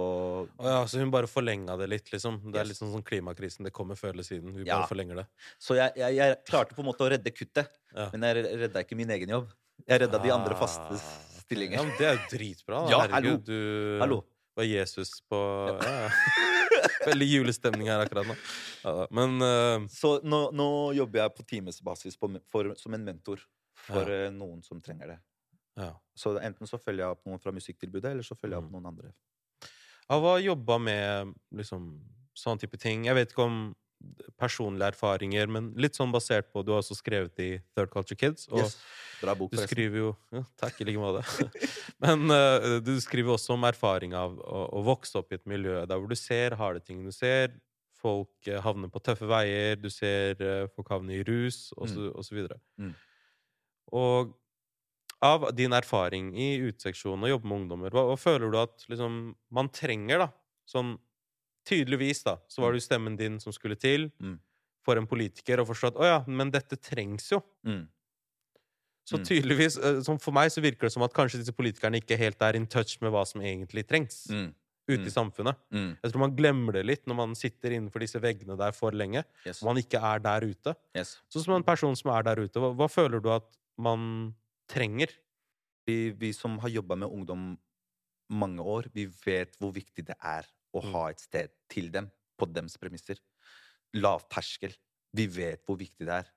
Å 0.58 0.64
ja, 0.70 0.80
så 0.86 1.00
hun 1.02 1.10
bare 1.10 1.26
forlenga 1.26 1.74
det 1.80 1.88
litt, 1.90 2.10
liksom? 2.12 2.36
Det 2.52 2.60
er 2.60 2.68
litt 2.68 2.78
sånn 2.78 3.02
klimakrisen. 3.02 3.64
Det 3.66 3.72
kommer 3.74 3.98
før 3.98 4.12
eller 4.14 4.22
siden. 4.26 4.52
Hun 4.54 4.64
Ja. 4.66 4.78
bare 4.80 4.88
forlenger 4.92 5.16
det. 5.16 5.26
Så 5.58 5.74
jeg, 5.74 5.92
jeg, 5.98 6.14
jeg 6.20 6.36
klarte 6.46 6.74
på 6.76 6.84
en 6.84 6.86
måte 6.92 7.02
å 7.02 7.10
redde 7.10 7.30
kuttet, 7.34 7.68
Ja. 7.94 8.08
men 8.12 8.22
jeg 8.22 8.44
redda 8.60 8.84
ikke 8.84 8.96
min 8.96 9.10
egen 9.10 9.28
jobb. 9.28 9.48
Jeg 9.88 10.00
redda 10.04 10.20
de 10.22 10.30
andre 10.30 10.54
faste 10.54 10.94
Ah, 10.94 11.40
stillinger. 11.42 11.80
Ja, 11.80 11.82
men 11.82 11.96
det 11.98 12.06
er 12.06 12.14
jo 12.14 12.28
dritbra. 12.38 12.84
Da. 12.86 12.90
Ja, 12.90 13.00
Herregud, 13.08 13.44
du 13.44 13.98
Hallo. 14.00 14.24
var 14.56 14.64
Jesus 14.64 15.20
på 15.28 15.40
ja. 15.82 16.08
Veldig 17.10 17.26
julestemning 17.28 17.88
her 17.90 18.00
akkurat 18.06 18.26
nå. 18.30 18.34
Men 19.10 19.42
uh... 19.42 19.86
Så 19.92 20.20
nå, 20.24 20.50
nå 20.56 20.68
jobber 20.96 21.20
jeg 21.20 21.34
på 21.36 21.44
timesbasis 21.50 22.16
på, 22.16 22.30
for, 22.48 22.70
som 22.80 22.94
en 22.96 23.04
mentor 23.04 23.42
for 23.84 24.08
eh, 24.08 24.30
noen 24.32 24.62
som 24.64 24.80
trenger 24.80 25.08
det. 25.14 25.18
ja. 25.76 25.90
Så 26.16 26.36
enten 26.40 26.66
så 26.70 26.78
følger 26.80 27.02
jeg 27.04 27.10
opp 27.18 27.26
noen 27.26 27.40
fra 27.42 27.52
musikktilbudet, 27.52 28.12
eller 28.14 28.22
så 28.24 28.36
følger 28.38 28.54
jeg 28.56 28.62
opp 28.64 28.70
Mm. 28.70 28.76
noen 28.78 28.86
andre. 28.94 29.12
Jeg 30.04 30.24
å 30.24 30.34
jobba 30.42 30.78
med 30.82 31.32
liksom 31.56 31.88
sånn 32.36 32.60
type 32.60 32.78
ting. 32.80 33.06
Jeg 33.08 33.16
vet 33.16 33.32
ikke 33.32 33.46
om 33.46 33.58
personlige 34.40 34.90
erfaringer, 34.92 35.48
men 35.48 35.70
litt 35.80 35.96
sånn 35.96 36.12
basert 36.12 36.50
på 36.52 36.62
Du 36.64 36.74
har 36.74 36.82
også 36.82 36.96
skrevet 36.98 37.38
i 37.40 37.50
Third 37.72 37.92
Culture 37.92 38.18
Kids. 38.18 38.48
Og 38.52 38.64
Yes. 38.64 38.76
Bra 39.22 39.34
bok, 39.38 39.52
du 39.54 39.60
skriver 39.62 40.00
jo 40.00 40.08
ja, 40.34 40.42
Takk, 40.60 40.80
i 40.82 40.88
like 40.88 41.00
måte. 41.00 41.22
Men 42.04 42.26
uh, 42.28 42.80
du 42.84 42.92
skriver 43.00 43.36
også 43.36 43.54
om 43.54 43.64
erfaring 43.64 44.12
av 44.18 44.34
å, 44.36 44.66
å 44.74 44.82
vokse 44.84 45.16
opp 45.20 45.32
i 45.32 45.38
et 45.38 45.46
miljø 45.48 45.84
der 45.88 46.00
hvor 46.00 46.10
du 46.10 46.18
ser 46.18 46.56
harde 46.60 46.82
ting. 46.84 47.00
Du 47.06 47.14
ser 47.14 47.54
folk 48.02 48.50
uh, 48.50 48.58
havne 48.64 48.90
på 48.92 49.00
tøffe 49.00 49.28
veier, 49.30 49.78
du 49.80 49.88
ser 49.92 50.40
uh, 50.42 50.66
folk 50.74 50.92
havne 50.92 51.16
i 51.16 51.24
rus, 51.24 51.70
og 51.78 51.88
så, 51.88 52.10
og 52.12 52.26
så 52.26 52.36
videre. 52.36 52.60
Mm. 52.76 52.92
Og 53.94 54.34
av 55.24 55.46
din 55.56 55.72
erfaring 55.72 56.32
i 56.36 56.50
uteseksjonen 56.68 57.24
og 57.24 57.30
jobbe 57.34 57.48
med 57.48 57.62
ungdommer, 57.62 57.94
hva, 57.96 58.04
hva 58.10 58.16
føler 58.20 58.50
du 58.52 58.58
at 58.60 58.84
liksom, 58.92 59.18
man 59.56 59.70
trenger, 59.72 60.18
da? 60.26 60.28
Sånn 60.68 60.98
tydeligvis, 61.64 62.22
da, 62.26 62.36
så 62.52 62.60
var 62.60 62.72
det 62.74 62.82
jo 62.82 62.88
stemmen 62.88 63.16
din 63.16 63.38
som 63.40 63.52
skulle 63.56 63.76
til 63.80 64.10
Mm. 64.20 64.38
for 64.84 64.98
en 65.00 65.06
politiker 65.08 65.60
og 65.62 65.68
forstå 65.70 65.86
at 65.94 65.96
å 65.96 66.04
ja, 66.04 66.18
men 66.28 66.50
dette 66.52 66.76
trengs 66.76 67.30
jo. 67.32 67.40
Mm. 67.64 67.86
Så 69.08 69.16
Mm. 69.18 69.24
tydeligvis, 69.24 69.78
eh, 69.82 70.00
som 70.02 70.18
for 70.18 70.32
meg 70.32 70.50
så 70.50 70.60
virker 70.60 70.80
det 70.88 70.92
som 70.92 71.02
at 71.02 71.12
kanskje 71.12 71.38
disse 71.40 71.52
politikerne 71.56 72.00
ikke 72.00 72.16
helt 72.18 72.40
er 72.42 72.56
in 72.56 72.66
touch 72.66 73.00
med 73.00 73.12
hva 73.12 73.26
som 73.26 73.40
egentlig 73.40 73.86
trengs 73.88 74.28
Mm. 74.30 74.54
ute 74.88 75.00
Mm. 75.00 75.06
i 75.06 75.10
samfunnet. 75.10 75.56
Mm. 75.72 75.96
Jeg 76.02 76.12
tror 76.12 76.20
man 76.20 76.36
glemmer 76.36 76.72
det 76.72 76.84
litt 76.86 77.06
når 77.06 77.14
man 77.16 77.34
sitter 77.34 77.70
innenfor 77.70 78.00
disse 78.00 78.20
veggene 78.20 78.56
der 78.58 78.72
for 78.72 78.90
lenge, 78.92 79.24
Yes. 79.46 79.62
og 79.62 79.74
man 79.74 79.82
ikke 79.82 80.00
er 80.02 80.18
der 80.20 80.40
ute. 80.46 80.76
yes. 80.94 81.20
Så 81.30 81.42
som 81.44 81.54
en 81.54 81.62
person 81.62 81.96
som 81.96 82.10
er 82.12 82.22
der 82.22 82.36
ute, 82.44 82.60
hva, 82.60 82.74
hva 82.76 82.88
føler 82.88 83.22
du 83.22 83.30
at 83.30 83.56
man 83.78 84.34
trenger? 84.74 85.12
Vi, 85.86 86.10
vi 86.18 86.32
som 86.36 86.58
har 86.62 86.72
jobba 86.72 86.96
med 86.96 87.08
ungdom 87.12 87.54
mange 88.32 88.62
år. 88.62 88.88
Vi 88.94 89.06
vet 89.24 89.56
hvor 89.60 89.74
viktig 89.76 90.06
det 90.08 90.16
er 90.20 90.48
å 90.74 90.82
Mm. 90.82 90.92
ha 90.92 91.08
et 91.10 91.20
sted 91.20 91.50
til 91.70 91.90
dem 91.90 92.10
på 92.38 92.46
dems 92.52 92.76
premisser. 92.80 93.20
Lav 93.94 94.24
terskel. 94.28 94.74
Vi 95.14 95.26
vet 95.30 95.64
hvor 95.66 95.78
viktig 95.78 96.06
det 96.08 96.16
er. 96.24 96.30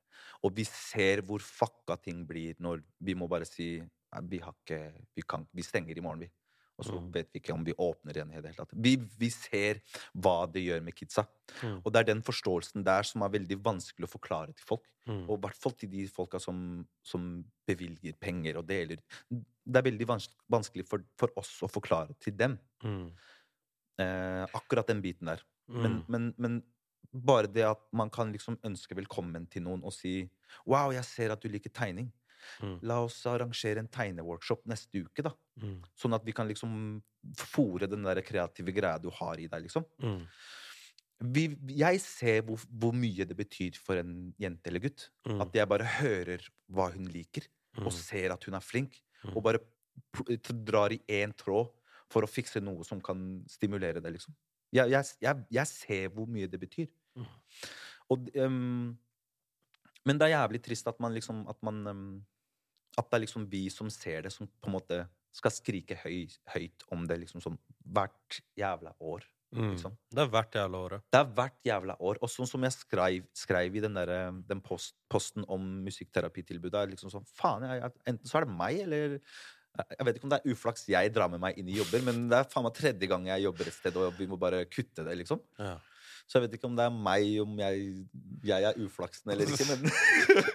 Og 0.43 0.53
vi 0.55 0.63
ser 0.65 1.21
hvor 1.25 1.39
fucka 1.41 1.97
ting 2.01 2.25
blir 2.27 2.55
når 2.59 2.83
vi 3.01 3.13
må 3.15 3.27
bare 3.29 3.45
si 3.45 3.79
"Nei, 3.81 4.21
vi, 4.29 4.37
ikke, 4.39 4.93
vi, 5.15 5.21
kan, 5.21 5.47
vi 5.53 5.61
stenger 5.61 5.97
i 5.97 6.01
morgen, 6.01 6.19
vi. 6.21 6.29
Og 6.77 6.85
så 6.85 6.93
Mm. 6.99 7.11
vet 7.11 7.29
vi 7.33 7.39
ikke 7.41 7.53
om 7.55 7.63
vi 7.65 7.73
åpner 7.73 8.13
igjen 8.13 8.31
i 8.31 8.41
det 8.41 8.51
hele 8.51 8.57
tatt. 8.59 8.73
Vi, 8.77 8.95
vi 9.17 9.29
ser 9.33 9.79
hva 10.13 10.45
det 10.51 10.61
gjør 10.61 10.83
med 10.85 10.93
kidsa. 10.95 11.23
Mm. 11.63 11.81
Og 11.83 11.91
det 11.91 11.99
er 11.99 12.09
den 12.13 12.21
forståelsen 12.21 12.83
der 12.85 13.03
som 13.03 13.23
er 13.25 13.29
veldig 13.33 13.57
vanskelig 13.65 14.05
å 14.05 14.11
forklare 14.13 14.53
til 14.53 14.65
folk. 14.69 14.85
Mm. 15.07 15.23
Og 15.29 15.37
i 15.37 15.41
hvert 15.41 15.57
fall 15.57 15.73
til 15.73 15.89
de 15.89 16.05
folka 16.07 16.39
som, 16.39 16.85
som 17.01 17.25
bevilger 17.65 18.13
penger 18.21 18.57
og 18.61 18.67
deler. 18.69 19.01
Det 19.31 19.81
er 19.81 19.87
veldig 19.89 20.07
vanskelig 20.51 20.85
for, 20.87 21.01
for 21.17 21.33
oss 21.35 21.55
å 21.65 21.71
forklare 21.71 22.13
til 22.19 22.37
dem 22.37 22.59
Mm. 22.83 23.09
eh, 23.99 24.45
akkurat 24.53 24.87
den 24.87 25.01
biten 25.01 25.25
der. 25.31 25.41
Mm. 25.67 25.81
Men, 25.81 25.95
men, 26.07 26.33
men 26.37 26.63
bare 27.25 27.47
det 27.51 27.63
at 27.65 27.81
man 27.91 28.09
kan 28.13 28.31
liksom 28.31 28.59
ønske 28.67 28.95
velkommen 28.95 29.47
til 29.49 29.63
noen 29.65 29.83
og 29.83 29.93
si 29.95 30.29
Wow, 30.65 30.91
jeg 30.95 31.03
ser 31.07 31.31
at 31.33 31.41
du 31.43 31.49
liker 31.51 31.71
tegning. 31.73 32.11
Mm. 32.63 32.77
La 32.89 32.99
oss 33.05 33.17
arrangere 33.29 33.81
en 33.83 33.89
tegneworkshop 33.91 34.65
neste 34.69 35.03
uke, 35.05 35.25
da. 35.25 35.33
Mm. 35.61 35.81
Sånn 35.97 36.15
at 36.17 36.25
vi 36.27 36.35
kan 36.37 36.47
liksom 36.49 36.71
fòre 37.37 37.89
den 37.91 38.03
der 38.07 38.21
kreative 38.25 38.73
greia 38.75 39.01
du 39.01 39.09
har 39.13 39.39
i 39.41 39.49
deg, 39.51 39.67
liksom. 39.67 39.85
Mm. 40.03 40.23
Vi, 41.33 41.47
jeg 41.79 41.99
ser 42.03 42.43
hvor, 42.45 42.61
hvor 42.69 42.93
mye 42.93 43.25
det 43.25 43.35
betyr 43.39 43.79
for 43.81 43.97
en 43.97 44.33
jente 44.37 44.69
eller 44.69 44.83
gutt. 44.85 45.07
Mm. 45.25 45.41
At 45.41 45.55
jeg 45.57 45.69
bare 45.71 45.87
hører 45.97 46.45
hva 46.69 46.91
hun 46.93 47.09
liker, 47.13 47.47
Mm. 47.77 47.85
og 47.85 47.93
ser 47.93 48.31
at 48.33 48.43
hun 48.47 48.55
er 48.57 48.63
flink. 48.65 48.95
Mm. 49.21 49.35
Og 49.35 49.43
bare 49.45 49.59
drar 50.65 50.89
i 50.95 50.97
én 51.13 51.29
tråd 51.37 51.69
for 52.09 52.25
å 52.25 52.29
fikse 52.29 52.57
noe 52.63 52.81
som 52.87 53.01
kan 53.01 53.43
stimulere 53.49 54.01
det, 54.01 54.13
liksom. 54.15 54.33
Jeg, 54.73 54.89
jeg, 54.89 55.05
jeg, 55.21 55.43
jeg 55.53 55.69
ser 55.69 56.07
hvor 56.15 56.25
mye 56.25 56.47
det 56.49 56.59
betyr. 56.59 56.87
Mm. 57.15 57.27
Og, 58.09 58.29
ehm, 58.33 58.97
men 60.07 60.19
det 60.19 60.27
er 60.27 60.37
jævlig 60.37 60.63
trist 60.63 60.87
at 60.89 60.99
man 61.03 61.15
liksom 61.15 61.45
At 61.51 61.59
man 61.65 61.85
ehm, 61.91 62.09
At 62.97 63.09
det 63.09 63.19
er 63.19 63.25
liksom 63.25 63.47
vi 63.51 63.67
som 63.73 63.89
ser 63.93 64.25
det, 64.25 64.33
som 64.33 64.47
på 64.47 64.71
en 64.71 64.77
måte 64.79 65.05
skal 65.37 65.53
skrike 65.53 65.97
høy, 66.01 66.23
høyt 66.49 66.85
om 66.95 67.03
det 67.05 67.19
liksom 67.21 67.43
sånn 67.43 67.57
hvert 67.93 68.39
jævla 68.57 68.95
år. 69.05 69.27
Mm. 69.53 69.67
Liksom. 69.75 69.93
Det 70.09 70.23
er 70.23 70.31
hvert 70.33 70.55
jævla 70.57 70.79
året. 70.87 71.03
Det 71.13 71.19
er 71.19 71.27
hvert 71.37 71.59
jævla 71.67 71.95
år. 72.09 72.17
Og 72.25 72.31
sånn 72.31 72.49
som 72.49 72.65
jeg 72.65 72.73
skrev, 72.73 73.27
skrev 73.37 73.77
i 73.77 73.83
den, 73.83 73.99
der, 73.99 74.11
eh, 74.15 74.39
den 74.49 74.63
post, 74.65 74.95
posten 75.13 75.45
om 75.45 75.67
musikkterapitilbudet, 75.85 76.79
er 76.79 76.89
liksom 76.95 77.13
sånn 77.13 77.27
Faen, 77.37 77.67
jeg, 77.69 77.93
enten 78.09 78.31
så 78.31 78.39
er 78.39 78.47
det 78.47 78.57
meg, 78.57 78.81
eller 78.87 79.19
Jeg 79.77 80.07
vet 80.07 80.17
ikke 80.17 80.25
om 80.25 80.31
det 80.33 80.39
er 80.41 80.55
uflaks 80.55 80.87
jeg 80.89 81.11
drar 81.13 81.29
med 81.29 81.43
meg 81.43 81.59
inn 81.61 81.67
i 81.69 81.77
jobber, 81.77 82.01
men 82.07 82.23
det 82.31 82.39
er 82.39 82.47
faen 82.49 82.65
meg 82.65 82.73
tredje 82.73 83.11
gang 83.11 83.27
jeg 83.29 83.43
jobber 83.45 83.67
et 83.69 83.75
sted, 83.75 83.99
og 84.01 84.15
vi 84.17 84.25
må 84.25 84.39
bare 84.41 84.63
kutte 84.65 85.05
det, 85.05 85.13
liksom. 85.19 85.43
Ja. 85.61 85.75
Så 86.27 86.37
jeg 86.37 86.43
vet 86.47 86.57
ikke 86.57 86.67
om 86.67 86.75
det 86.75 86.83
er 86.83 86.91
meg, 86.91 87.27
om 87.39 87.53
jeg, 87.61 87.83
jeg 88.43 88.63
er 88.67 88.79
uflaksen 88.83 89.31
eller 89.31 89.47
ikke, 89.47 89.67
men 89.71 89.87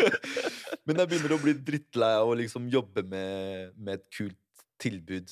Men 0.87 0.99
jeg 0.99 1.09
begynner 1.13 1.33
å 1.37 1.39
bli 1.41 1.53
drittlei 1.63 2.11
av 2.19 2.29
å 2.29 2.35
liksom 2.37 2.65
jobbe 2.73 3.05
med, 3.07 3.71
med 3.79 4.01
et 4.01 4.07
kult 4.13 4.39
tilbud. 4.83 5.31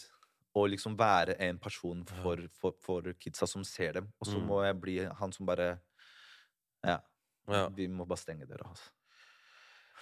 Og 0.54 0.68
liksom 0.72 0.94
være 0.98 1.34
en 1.42 1.58
person 1.62 2.00
for, 2.22 2.40
for, 2.60 2.74
for 2.82 3.08
kidsa 3.18 3.46
som 3.50 3.64
ser 3.66 3.98
dem. 3.98 4.08
Og 4.22 4.26
så 4.30 4.38
Mm. 4.38 4.46
må 4.46 4.60
jeg 4.64 4.78
bli 4.80 4.96
han 5.20 5.32
som 5.34 5.46
bare 5.46 5.72
Ja. 6.86 7.00
Ja. 7.50 7.68
Vi 7.74 7.88
må 7.90 8.06
bare 8.06 8.18
stenge 8.22 8.46
døra. 8.46 8.68
Altså. 8.70 8.88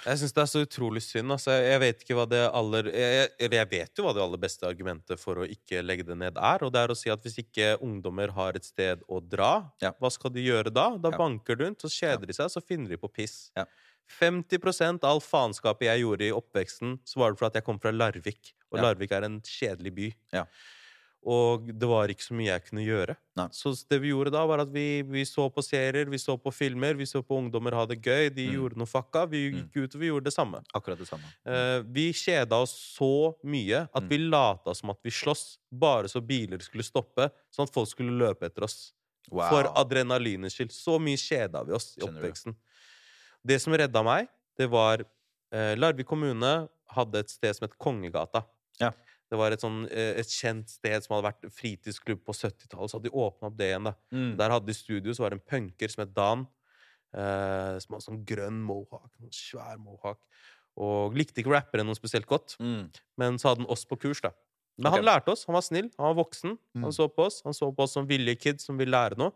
Jeg 0.06 0.18
syns 0.20 0.32
det 0.36 0.42
er 0.42 0.50
så 0.52 0.60
utrolig 0.64 1.02
synd. 1.02 1.32
Altså. 1.34 1.50
Jeg 1.58 1.80
vet 1.82 2.02
ikke 2.04 2.14
hva 2.18 2.26
det 2.30 2.42
aller 2.54 2.90
jeg, 2.92 3.30
jeg 3.40 3.68
vet 3.70 3.98
jo 3.98 4.04
hva 4.06 4.14
det 4.14 4.22
aller 4.22 4.40
beste 4.42 4.68
argumentet 4.68 5.18
for 5.20 5.42
å 5.42 5.48
ikke 5.48 5.82
legge 5.84 6.06
det 6.06 6.16
ned 6.20 6.38
er. 6.38 6.64
Og 6.64 6.72
det 6.72 6.80
er 6.84 6.94
å 6.94 6.96
si 6.96 7.10
at 7.10 7.22
hvis 7.26 7.40
ikke 7.42 7.72
ungdommer 7.84 8.30
har 8.36 8.54
et 8.58 8.64
sted 8.64 9.02
å 9.08 9.18
dra, 9.20 9.70
Ja. 9.82 9.92
hva 10.00 10.10
skal 10.14 10.30
de 10.30 10.44
gjøre 10.46 10.72
da? 10.72 10.90
Da 10.96 11.10
Ja. 11.10 11.18
banker 11.18 11.56
de 11.56 11.64
rundt, 11.64 11.82
så 11.82 11.90
kjeder 11.90 12.26
de 12.26 12.32
seg, 12.32 12.46
så 12.50 12.62
finner 12.62 12.88
de 12.88 12.96
på 12.96 13.12
piss. 13.12 13.50
Ja. 13.56 13.64
50 14.08 15.04
av 15.04 15.10
all 15.10 15.20
faenskapet 15.20 15.84
jeg 15.90 16.00
gjorde 16.00 16.24
i 16.28 16.32
oppveksten, 16.32 16.98
så 17.04 17.16
var 17.20 17.32
det 17.32 17.38
fordi 17.38 17.46
at 17.50 17.54
jeg 17.60 17.64
kom 17.64 17.78
fra 17.78 17.90
Larvik. 17.92 18.52
Og. 18.72 18.80
Larvik 18.80 19.12
er 19.12 19.24
en 19.24 19.40
kjedelig 19.40 19.94
by. 19.94 20.14
Ja. 20.32 20.44
Og 21.26 21.66
det 21.78 21.88
var 21.90 22.08
ikke 22.08 22.22
så 22.22 22.34
mye 22.38 22.46
jeg 22.52 22.62
kunne 22.68 22.84
gjøre. 22.86 23.16
Nei. 23.36 23.48
Så 23.52 23.72
det 23.90 23.98
vi 24.00 24.12
gjorde 24.12 24.30
da, 24.32 24.44
var 24.46 24.60
at 24.62 24.70
vi, 24.72 25.02
vi 25.02 25.24
så 25.26 25.48
på 25.52 25.60
serier, 25.66 26.06
vi 26.08 26.16
så 26.16 26.36
på 26.40 26.52
filmer, 26.54 26.94
vi 26.94 27.04
så 27.10 27.22
på 27.26 27.36
ungdommer 27.36 27.74
ha 27.74 27.84
det 27.86 28.00
gøy. 28.00 28.30
De 28.32 28.46
Mm. 28.46 28.54
gjorde 28.54 28.76
noe 28.78 28.86
fucka. 28.86 29.26
Vi 29.28 29.50
Mm. 29.50 29.56
gikk 29.68 29.76
ut 29.84 29.94
og 29.94 30.00
vi 30.00 30.06
gjorde 30.08 30.24
det 30.24 30.32
samme. 30.32 30.62
Akkurat 30.74 30.96
det 30.98 31.08
samme. 31.08 31.24
Eh, 31.44 31.82
vi 31.82 32.12
kjeda 32.12 32.52
oss 32.62 32.72
så 32.98 33.34
mye 33.44 33.88
at 33.92 34.02
Mm. 34.02 34.08
vi 34.08 34.18
lata 34.18 34.74
som 34.74 34.90
at 34.90 34.98
vi 35.02 35.10
sloss, 35.10 35.58
bare 35.72 36.04
så 36.08 36.20
biler 36.24 36.58
skulle 36.62 36.84
stoppe, 36.84 37.30
sånn 37.50 37.64
at 37.66 37.74
folk 37.74 37.88
skulle 37.88 38.16
løpe 38.16 38.46
etter 38.46 38.62
oss. 38.62 38.92
Wow. 39.30 39.48
For 39.50 39.64
adrenalinets 39.76 40.54
skyld. 40.54 40.70
Så 40.72 40.98
mye 41.00 41.16
kjeda 41.18 41.66
vi 41.66 41.72
oss 41.72 41.96
i 41.98 42.00
oppveksten. 42.00 42.54
Det 43.44 43.60
som 43.60 43.72
redda 43.74 44.02
meg, 44.04 44.28
det 44.56 44.70
var 44.70 45.04
eh, 45.52 45.74
Larvik 45.76 46.06
kommune 46.06 46.68
hadde 46.90 47.14
et 47.16 47.28
sted 47.30 47.54
som 47.56 47.66
het 47.68 47.76
Kongegata. 47.78 48.44
Ja. 48.80 48.92
Det 49.28 49.36
var 49.36 49.52
et, 49.52 49.60
sånn, 49.60 49.82
eh, 49.92 50.14
et 50.22 50.30
kjent 50.32 50.70
sted 50.72 51.04
som 51.04 51.16
hadde 51.16 51.28
vært 51.28 51.50
fritidsklubb 51.52 52.22
på 52.24 52.34
70-tallet. 52.36 52.90
Så 52.90 52.96
hadde 52.96 53.10
de 53.10 53.18
åpna 53.24 53.50
opp 53.50 53.58
det 53.58 53.72
igjen. 53.72 53.90
da 53.90 53.94
Mm. 54.12 54.36
Der 54.38 54.50
hadde 54.50 54.66
de 54.66 54.74
studio, 54.74 55.12
så 55.12 55.24
var 55.24 55.30
det 55.30 55.40
en 55.40 55.48
punker 55.52 55.88
som 55.88 56.02
het 56.04 56.14
Dan. 56.14 56.46
Eh, 57.12 57.78
som 57.80 57.94
hadde 57.94 58.06
sånn 58.06 58.24
grønn 58.24 58.62
mohawk. 58.64 59.12
Noen 59.20 59.32
svær 59.32 59.76
mohawk. 59.78 60.20
Og 60.78 61.14
likte 61.14 61.42
ikke 61.42 61.52
rappere 61.52 61.84
noe 61.84 61.98
spesielt 61.98 62.26
godt. 62.26 62.56
Mm. 62.60 62.88
Men 63.18 63.38
så 63.38 63.50
hadde 63.50 63.64
han 63.64 63.72
oss 63.72 63.84
på 63.84 63.98
kurs, 64.00 64.20
da. 64.20 64.32
Men 64.78 64.92
okay. 64.92 65.02
han 65.02 65.08
lærte 65.08 65.34
oss. 65.34 65.44
Han 65.48 65.58
var 65.58 65.66
snill. 65.66 65.90
Han 65.98 66.12
var 66.12 66.24
voksen. 66.24 66.56
Mm. 66.76 66.82
Han 66.86 66.94
så 66.94 67.08
på 67.10 67.26
oss 67.26 67.42
Han 67.44 67.56
så 67.56 67.68
på 67.74 67.82
oss 67.82 67.92
som 67.92 68.06
villige 68.06 68.38
kids 68.38 68.64
som 68.64 68.78
ville 68.78 68.94
lære 68.94 69.18
noe. 69.18 69.34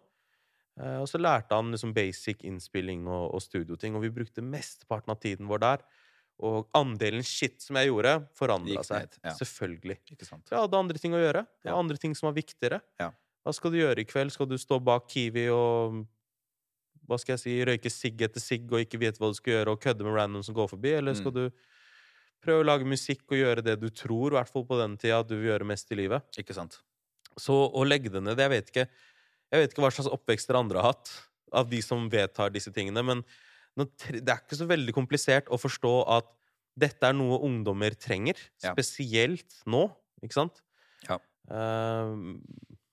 Eh, 0.80 0.98
og 1.02 1.08
så 1.10 1.20
lærte 1.20 1.56
han 1.56 1.72
liksom 1.74 1.92
basic 1.96 2.44
innspilling 2.48 3.04
og, 3.08 3.34
og 3.36 3.42
studioting, 3.44 3.96
og 3.96 4.06
vi 4.06 4.12
brukte 4.14 4.44
mesteparten 4.44 5.12
av 5.12 5.20
tiden 5.20 5.50
vår 5.50 5.64
der. 5.66 5.84
Og 6.42 6.66
andelen 6.74 7.22
shit 7.22 7.60
som 7.62 7.76
jeg 7.78 7.86
gjorde, 7.92 8.16
forandra 8.34 8.82
seg. 8.86 9.12
ja. 9.22 9.30
Selvfølgelig. 9.38 9.98
Jeg 10.10 10.58
hadde 10.58 10.78
andre 10.80 10.98
ting 10.98 11.12
å 11.14 11.20
gjøre. 11.22 11.44
Det 11.62 11.70
hadde 11.70 11.78
andre 11.84 11.96
ting 12.02 12.16
som 12.18 12.26
var 12.28 12.34
viktigere. 12.34 12.80
Ja. 12.98 13.12
Hva 13.46 13.52
skal 13.54 13.70
du 13.70 13.78
gjøre 13.78 14.02
i 14.02 14.06
kveld? 14.08 14.32
Skal 14.34 14.48
du 14.50 14.56
stå 14.58 14.80
bak 14.82 15.06
Kiwi 15.10 15.48
og 15.54 16.00
hva 17.06 17.18
skal 17.18 17.34
jeg 17.36 17.42
si, 17.42 17.54
røyke 17.66 17.90
sigg 17.90 18.20
etter 18.22 18.40
sigg 18.42 18.70
og 18.72 18.82
ikke 18.84 18.98
vite 19.02 19.18
hva 19.22 19.30
du 19.32 19.34
skal 19.38 19.56
gjøre, 19.56 19.72
og 19.74 19.80
kødde 19.82 20.04
med 20.06 20.14
random 20.18 20.42
som 20.46 20.54
går 20.54 20.68
forbi? 20.70 20.92
Eller 20.98 21.14
skal 21.18 21.32
Mm. 21.32 21.34
du 21.34 21.50
prøve 22.42 22.62
å 22.62 22.66
lage 22.66 22.84
musikk 22.86 23.22
og 23.30 23.38
gjøre 23.38 23.62
det 23.62 23.80
du 23.80 23.88
tror, 23.90 24.32
i 24.32 24.36
hvert 24.38 24.48
fall 24.50 24.64
på 24.66 24.78
den 24.78 24.96
tida, 24.96 25.20
at 25.20 25.28
du 25.28 25.36
vil 25.36 25.50
gjøre 25.50 25.66
mest 25.66 25.90
i 25.92 25.94
livet? 25.98 26.22
Ikke 26.38 26.54
sant? 26.54 26.78
Så 27.38 27.54
å 27.72 27.86
legge 27.86 28.10
det 28.12 28.22
ned 28.22 28.36
Jeg 28.38 28.50
vet 28.50 28.66
ikke 28.70 28.88
Jeg 29.52 29.60
vet 29.62 29.70
ikke 29.74 29.82
hva 29.82 29.90
slags 29.92 30.10
oppvekst 30.10 30.48
dere 30.48 30.58
andre 30.58 30.80
har 30.82 30.92
hatt, 30.92 31.10
av 31.52 31.68
de 31.68 31.80
som 31.82 32.08
vedtar 32.08 32.50
disse 32.50 32.72
tingene, 32.72 33.02
men 33.04 33.22
det 33.76 34.28
er 34.28 34.40
ikke 34.42 34.58
så 34.58 34.66
veldig 34.68 34.92
komplisert 34.94 35.48
å 35.52 35.58
forstå 35.60 35.92
at 36.18 36.26
dette 36.78 37.04
er 37.08 37.12
noe 37.16 37.38
ungdommer 37.44 37.94
trenger, 38.00 38.36
Ja. 38.62 38.72
spesielt 38.72 39.62
nå, 39.66 39.90
ikke 40.24 40.32
sant? 40.38 40.62
Ja. 41.08 41.18
Ehm, 41.50 42.40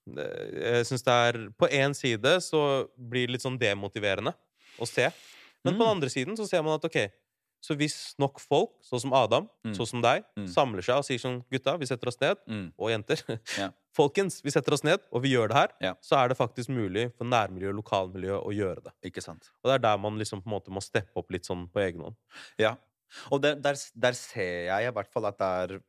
jeg 0.09 0.85
syns 0.89 1.03
det 1.05 1.13
er 1.13 1.49
På 1.59 1.67
én 1.69 1.93
side 1.95 2.39
så 2.41 2.89
blir 2.97 3.27
det 3.27 3.35
litt 3.37 3.43
sånn 3.45 3.59
demotiverende 3.59 4.33
å 4.79 4.87
se. 4.87 5.11
Men 5.63 5.75
på 5.75 5.79
den 5.83 5.87
Mm. 5.87 5.95
andre 5.95 6.09
siden 6.09 6.35
så 6.37 6.47
ser 6.47 6.63
man 6.63 6.75
at 6.79 6.85
ok, 6.85 7.11
så 7.61 7.75
hvis 7.75 8.15
nok 8.19 8.39
folk, 8.39 8.71
sånn 8.83 9.01
som 9.01 9.13
Adam, 9.13 9.49
Mm. 9.65 9.73
sånn 9.75 9.87
som 9.87 10.01
deg, 10.01 10.23
Mm. 10.37 10.47
samler 10.47 10.81
seg 10.81 10.95
og 10.97 11.03
sier 11.05 11.19
sånn 11.19 11.43
Gutta, 11.51 11.77
vi 11.77 11.85
setter 11.85 12.07
oss 12.07 12.19
ned. 12.21 12.37
Mm. 12.47 12.73
Og 12.79 12.89
jenter. 12.89 13.17
Ja. 13.57 13.69
Folkens, 13.95 14.41
vi 14.43 14.49
setter 14.51 14.71
oss 14.73 14.83
ned, 14.83 14.99
og 15.11 15.21
vi 15.23 15.33
gjør 15.33 15.49
det 15.49 15.55
her. 15.57 15.69
Ja. 15.81 15.93
Så 16.01 16.15
er 16.15 16.29
det 16.29 16.37
faktisk 16.37 16.69
mulig 16.69 17.11
for 17.17 17.25
nærmiljø 17.25 17.69
og 17.73 17.83
lokalmiljø 17.83 18.37
å 18.45 18.51
gjøre 18.53 18.83
det. 18.83 18.93
Ikke 19.11 19.21
sant? 19.21 19.49
Og 19.63 19.69
det 19.71 19.75
er 19.75 19.79
der 19.89 19.97
man 19.97 20.17
liksom 20.17 20.41
på 20.41 20.47
en 20.47 20.53
måte 20.59 20.69
må 20.71 20.79
steppe 20.81 21.11
opp 21.17 21.29
litt 21.31 21.43
sånn 21.43 21.67
på 21.69 21.81
egen 21.83 22.01
hånd. 22.01 22.15
Ja. 22.57 22.75
Og 23.31 23.41
der, 23.41 23.55
der, 23.55 23.75
der 23.97 24.11
ser 24.13 24.67
jeg 24.69 24.87
i 24.87 24.91
hvert 24.93 25.11
fall 25.11 25.25
at 25.25 25.37
det 25.39 25.47
er 25.71 25.79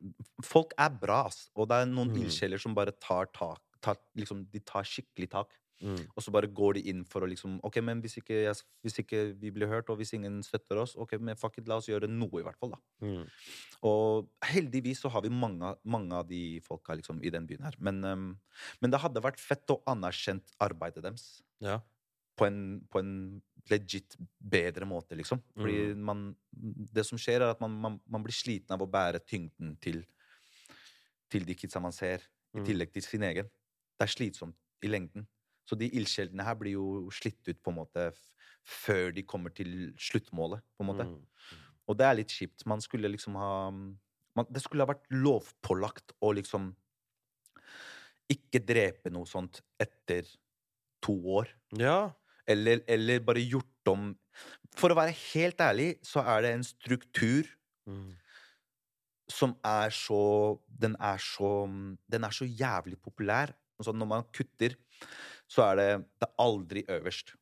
Folk 0.43 0.73
er 0.77 0.89
bra, 0.89 1.25
ass. 1.27 1.49
Og 1.55 1.67
det 1.69 1.75
er 1.77 1.85
noen 1.85 2.09
Mm. 2.11 2.23
ildsjeler 2.25 2.59
som 2.59 2.73
bare 2.73 2.91
tar 2.91 3.27
tak 3.31 3.59
tar, 3.81 3.95
liksom, 4.15 4.45
De 4.51 4.59
tar 4.59 4.83
skikkelig 4.83 5.29
tak. 5.31 5.47
Mm. 5.81 6.01
Og 6.15 6.21
så 6.23 6.31
bare 6.33 6.47
går 6.47 6.73
de 6.77 6.81
inn 6.91 7.03
for 7.09 7.21
å 7.25 7.29
liksom 7.29 7.59
Ok, 7.65 7.79
men 7.81 8.01
hvis 8.03 8.17
ikke, 8.21 8.35
jeg, 8.45 8.55
hvis 8.85 8.99
ikke 9.01 9.21
vi 9.41 9.49
blir 9.51 9.67
hørt, 9.67 9.89
og 9.89 9.97
hvis 9.97 10.13
ingen 10.13 10.41
støtter 10.45 10.77
oss, 10.77 10.95
ok, 10.95 11.15
men 11.19 11.35
fuck 11.35 11.57
it, 11.57 11.67
la 11.67 11.77
oss 11.81 11.87
gjøre 11.89 12.07
noe, 12.09 12.39
i 12.39 12.43
hvert 12.45 12.59
fall, 12.61 12.75
da. 12.75 12.79
Mm. 13.01 13.23
Og 13.89 14.29
heldigvis 14.45 15.01
så 15.01 15.09
har 15.09 15.21
vi 15.25 15.29
mange, 15.33 15.75
mange 15.83 16.13
av 16.13 16.27
de 16.29 16.59
folka 16.65 16.93
liksom, 16.99 17.23
i 17.25 17.31
den 17.33 17.47
byen 17.49 17.65
her. 17.65 17.75
Men, 17.79 18.03
um, 18.05 18.27
men 18.81 18.91
det 18.93 18.99
hadde 19.01 19.23
vært 19.25 19.39
fett 19.41 19.73
å 19.73 19.81
anerkjent 19.89 20.53
arbeidet 20.61 21.01
deres 21.03 21.41
Ja. 21.59 21.79
på 22.37 22.45
en, 22.45 22.81
på 22.89 22.99
en 23.01 23.41
legit 23.69 24.15
bedre 24.39 24.85
måte, 24.89 25.15
liksom. 25.17 25.41
Fordi 25.57 25.93
Mm. 25.93 25.97
man 26.03 26.35
Det 26.93 27.05
som 27.05 27.17
skjer, 27.17 27.41
er 27.41 27.51
at 27.51 27.61
man, 27.61 27.71
man, 27.81 27.99
man 28.07 28.23
blir 28.23 28.33
sliten 28.33 28.71
av 28.75 28.81
å 28.81 28.89
bære 28.91 29.19
tyngden 29.25 29.77
til, 29.79 30.03
til 31.31 31.45
de 31.47 31.55
kidsa 31.55 31.79
man 31.81 31.91
ser, 31.95 32.21
i 32.53 32.59
Mm. 32.59 32.65
tillegg 32.67 32.91
til 32.91 33.01
sin 33.01 33.23
egen. 33.23 33.45
Det 33.97 34.03
er 34.03 34.11
slitsomt 34.11 34.55
i 34.83 34.87
lengden. 34.87 35.25
Så 35.67 35.77
de 35.79 35.89
ildsjelene 35.89 36.45
her 36.45 36.57
blir 36.59 36.75
jo 36.75 37.09
slitt 37.13 37.41
ut 37.47 37.59
på 37.61 37.71
en 37.71 37.79
måte 37.81 38.11
før 38.67 39.11
de 39.15 39.23
kommer 39.25 39.53
til 39.55 39.91
sluttmålet, 39.97 40.61
på 40.77 40.83
en 40.83 40.89
måte. 40.91 41.07
Mm. 41.09 41.61
Og 41.89 41.97
det 41.97 42.05
er 42.07 42.17
litt 42.19 42.33
kjipt. 42.33 42.65
Man 42.69 42.81
skulle 42.83 43.09
liksom 43.11 43.35
ha 43.39 43.53
man, 43.71 44.47
Det 44.49 44.61
skulle 44.63 44.85
ha 44.85 44.91
vært 44.93 45.09
lovpålagt 45.11 46.13
å 46.21 46.31
liksom 46.37 46.71
ikke 48.31 48.61
drepe 48.63 49.11
noe 49.11 49.27
sånt 49.27 49.59
etter 49.81 50.27
to 51.03 51.17
år. 51.35 51.49
Ja. 51.77 52.13
Eller, 52.47 52.83
eller 52.87 53.19
bare 53.23 53.43
gjort 53.43 53.91
om 53.91 54.11
For 54.77 54.93
å 54.93 54.95
være 54.95 55.11
helt 55.33 55.59
ærlig, 55.59 55.97
så 56.05 56.23
er 56.23 56.45
det 56.45 56.53
en 56.55 56.63
struktur 56.63 57.49
Mm. 57.89 58.13
som 59.25 59.55
er 59.65 59.89
så 59.89 60.59
Den 60.69 60.95
er 60.99 61.17
så 61.17 61.65
Den 62.07 62.23
er 62.23 62.29
så 62.29 62.45
jævlig 62.45 62.99
populær. 63.01 63.55
Altså 63.79 63.91
når 63.91 64.05
man 64.05 64.23
kutter, 64.31 64.75
så 65.51 65.65
er 65.71 65.79
det, 65.79 65.89
det 66.21 66.29
er 66.29 66.35
aldri 66.45 66.85
øverst. 66.87 67.33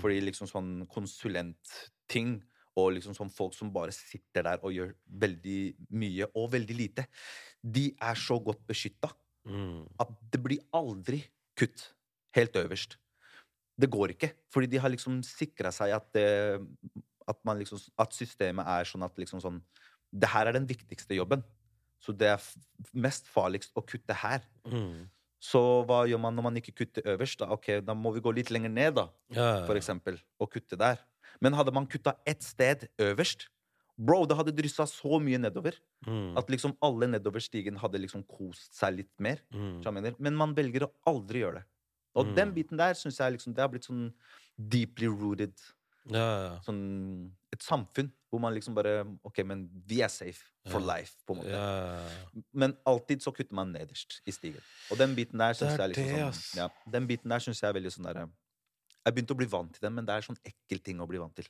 Fordi 0.00 0.20
liksom 0.24 0.48
sånn 0.48 0.70
konsulentting 0.88 2.38
og 2.80 2.94
liksom 2.96 3.14
sånn 3.14 3.30
folk 3.30 3.52
som 3.54 3.68
bare 3.74 3.92
sitter 3.94 4.46
der 4.46 4.62
og 4.64 4.72
gjør 4.74 4.94
veldig 5.22 5.58
mye 5.94 6.30
og 6.32 6.48
veldig 6.54 6.76
lite, 6.78 7.04
de 7.60 7.90
er 8.02 8.18
så 8.18 8.40
godt 8.42 8.64
beskytta 8.66 9.12
Mm. 9.44 9.84
at 10.00 10.12
det 10.32 10.40
blir 10.40 10.60
aldri 10.72 11.18
kutt 11.58 11.90
helt 12.32 12.54
øverst. 12.56 12.96
Det 13.76 13.90
går 13.90 14.14
ikke, 14.14 14.30
fordi 14.52 14.70
de 14.72 14.80
har 14.80 14.88
liksom 14.88 15.18
sikra 15.26 15.72
seg 15.74 15.92
at, 15.92 16.06
det, 16.14 16.62
at, 17.28 17.38
man 17.44 17.58
liksom, 17.60 17.80
at 18.00 18.14
systemet 18.16 18.64
er 18.64 18.88
sånn 18.88 19.04
at 19.04 19.18
liksom 19.20 19.42
sånn 19.44 19.60
Det 20.14 20.28
her 20.30 20.46
er 20.46 20.54
den 20.54 20.66
viktigste 20.68 21.16
jobben. 21.16 21.42
Så 21.98 22.12
det 22.14 22.28
er 22.30 22.42
mest 22.94 23.26
farligst 23.26 23.72
å 23.74 23.82
kutte 23.82 24.14
her. 24.14 24.44
Mm. 24.62 25.10
Så 25.44 25.60
hva 25.84 26.04
gjør 26.08 26.20
man 26.22 26.36
når 26.38 26.46
man 26.46 26.56
ikke 26.60 26.72
kutter 26.78 27.04
øverst? 27.14 27.42
Da, 27.42 27.50
ok, 27.52 27.66
da 27.84 27.92
må 27.98 28.14
vi 28.14 28.22
gå 28.24 28.32
litt 28.34 28.48
lenger 28.54 28.72
ned, 28.72 28.94
da, 28.96 29.08
Ja. 29.34 29.66
for 29.66 29.76
eksempel, 29.76 30.16
og 30.40 30.50
kutte 30.54 30.78
der. 30.80 30.98
Men 31.42 31.52
hadde 31.58 31.72
man 31.74 31.86
kutta 31.86 32.14
ett 32.26 32.42
sted 32.42 32.88
øverst 32.98 33.48
Bro, 33.96 34.24
det 34.26 34.34
hadde 34.36 34.50
dryssa 34.56 34.82
så 34.90 35.20
mye 35.22 35.38
nedover 35.38 35.76
Mm. 36.04 36.36
at 36.36 36.48
liksom 36.50 36.72
alle 36.82 37.06
nedover 37.06 37.38
stigen 37.40 37.76
hadde 37.78 38.00
liksom 38.00 38.24
kost 38.26 38.74
seg 38.74 38.96
litt 38.96 39.20
mer. 39.20 39.38
Mm. 39.52 40.18
Men 40.18 40.34
man 40.34 40.52
velger 40.54 40.82
å 40.82 40.90
aldri 41.06 41.40
gjøre 41.44 41.54
det. 41.60 41.64
Og 42.16 42.26
Mm. 42.26 42.34
den 42.34 42.52
biten 42.54 42.76
der 42.76 42.94
syns 42.94 43.18
jeg 43.18 43.32
liksom, 43.34 43.54
det 43.54 43.60
har 43.62 43.68
blitt 43.68 43.86
sånn 43.86 44.12
deeply 44.58 45.06
rooted 45.06 45.54
Ja, 46.10 46.18
ja, 46.54 46.58
sånn 46.66 47.30
Et 47.54 47.62
samfunn 47.62 48.08
hvor 48.32 48.40
man 48.42 48.54
liksom 48.56 48.74
bare 48.74 49.04
OK, 49.22 49.40
men 49.46 49.64
vi 49.86 50.00
er 50.02 50.10
safe 50.10 50.42
for 50.66 50.82
Ja. 50.82 50.96
life, 50.96 51.20
på 51.28 51.36
en 51.36 51.42
måte. 51.42 51.52
ja. 51.54 52.40
Men 52.52 52.74
alltid 52.88 53.22
så 53.22 53.30
kutter 53.36 53.54
man 53.54 53.70
nederst 53.72 54.16
i 54.26 54.32
stigen. 54.34 54.62
Og 54.90 54.98
den 54.98 55.14
biten 55.14 55.38
der 55.38 55.54
syns 55.54 55.76
jeg 55.78 55.92
liksom 55.92 56.08
det, 56.10 56.22
sånn 56.34 56.64
ja, 56.64 56.68
Den 56.90 57.06
biten 57.06 57.30
der 57.30 57.38
syns 57.44 57.60
jeg 57.62 57.68
er 57.70 57.76
veldig 57.78 57.92
sånn 57.94 58.08
derre 58.10 58.24
Jeg 59.04 59.14
begynte 59.14 59.34
å 59.36 59.38
bli 59.38 59.46
vant 59.52 59.72
til 59.76 59.84
den, 59.86 59.94
men 59.94 60.06
det 60.08 60.14
er 60.16 60.24
sånn 60.26 60.40
ekkel 60.48 60.80
ting 60.82 60.98
å 61.04 61.06
bli 61.06 61.18
vant 61.20 61.34
til. 61.36 61.46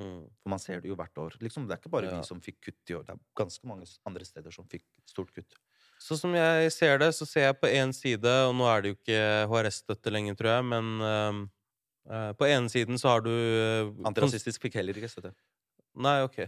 Mm. 0.00 0.24
For 0.42 0.48
man 0.52 0.58
ser 0.60 0.80
det 0.80 0.88
jo 0.90 0.96
hvert 0.96 1.16
år. 1.20 1.36
Liksom, 1.40 1.66
det 1.68 1.76
er 1.76 1.80
ikke 1.80 1.92
bare 1.92 2.08
vi 2.10 2.22
som 2.24 2.40
fikk 2.40 2.58
kutt 2.66 2.90
i 2.90 2.94
år. 2.98 3.04
Det 3.06 3.14
er 3.14 3.20
ganske 3.36 3.68
mange 3.68 3.86
andre 4.08 4.24
steder 4.24 4.50
som 4.52 4.66
fikk 4.68 4.82
stort 5.08 5.30
kutt. 5.36 5.54
Så 6.00 6.16
som 6.20 6.34
jeg 6.36 6.72
ser 6.72 6.98
det, 7.00 7.14
så 7.16 7.24
ser 7.28 7.46
jeg 7.46 7.60
på 7.60 7.68
én 7.68 7.92
side, 7.96 8.32
og 8.48 8.54
nå 8.56 8.66
er 8.68 8.82
det 8.82 8.90
jo 8.90 8.96
ikke 8.98 9.20
HRS-støtte 9.52 10.12
lenger, 10.12 10.34
tror 10.36 10.50
jeg, 10.56 10.64
men 10.72 10.90
eh, 11.00 11.38
på 12.38 12.46
ene 12.46 12.70
siden 12.70 12.98
så 13.00 13.16
har 13.16 13.24
du 13.26 13.32
eh, 13.32 13.92
Antirasistisk 14.06 14.62
fikk 14.62 14.78
heller 14.78 14.98
ikke 14.98 15.10
støtte. 15.10 15.34
Nei, 15.96 16.18
ok. 16.26 16.42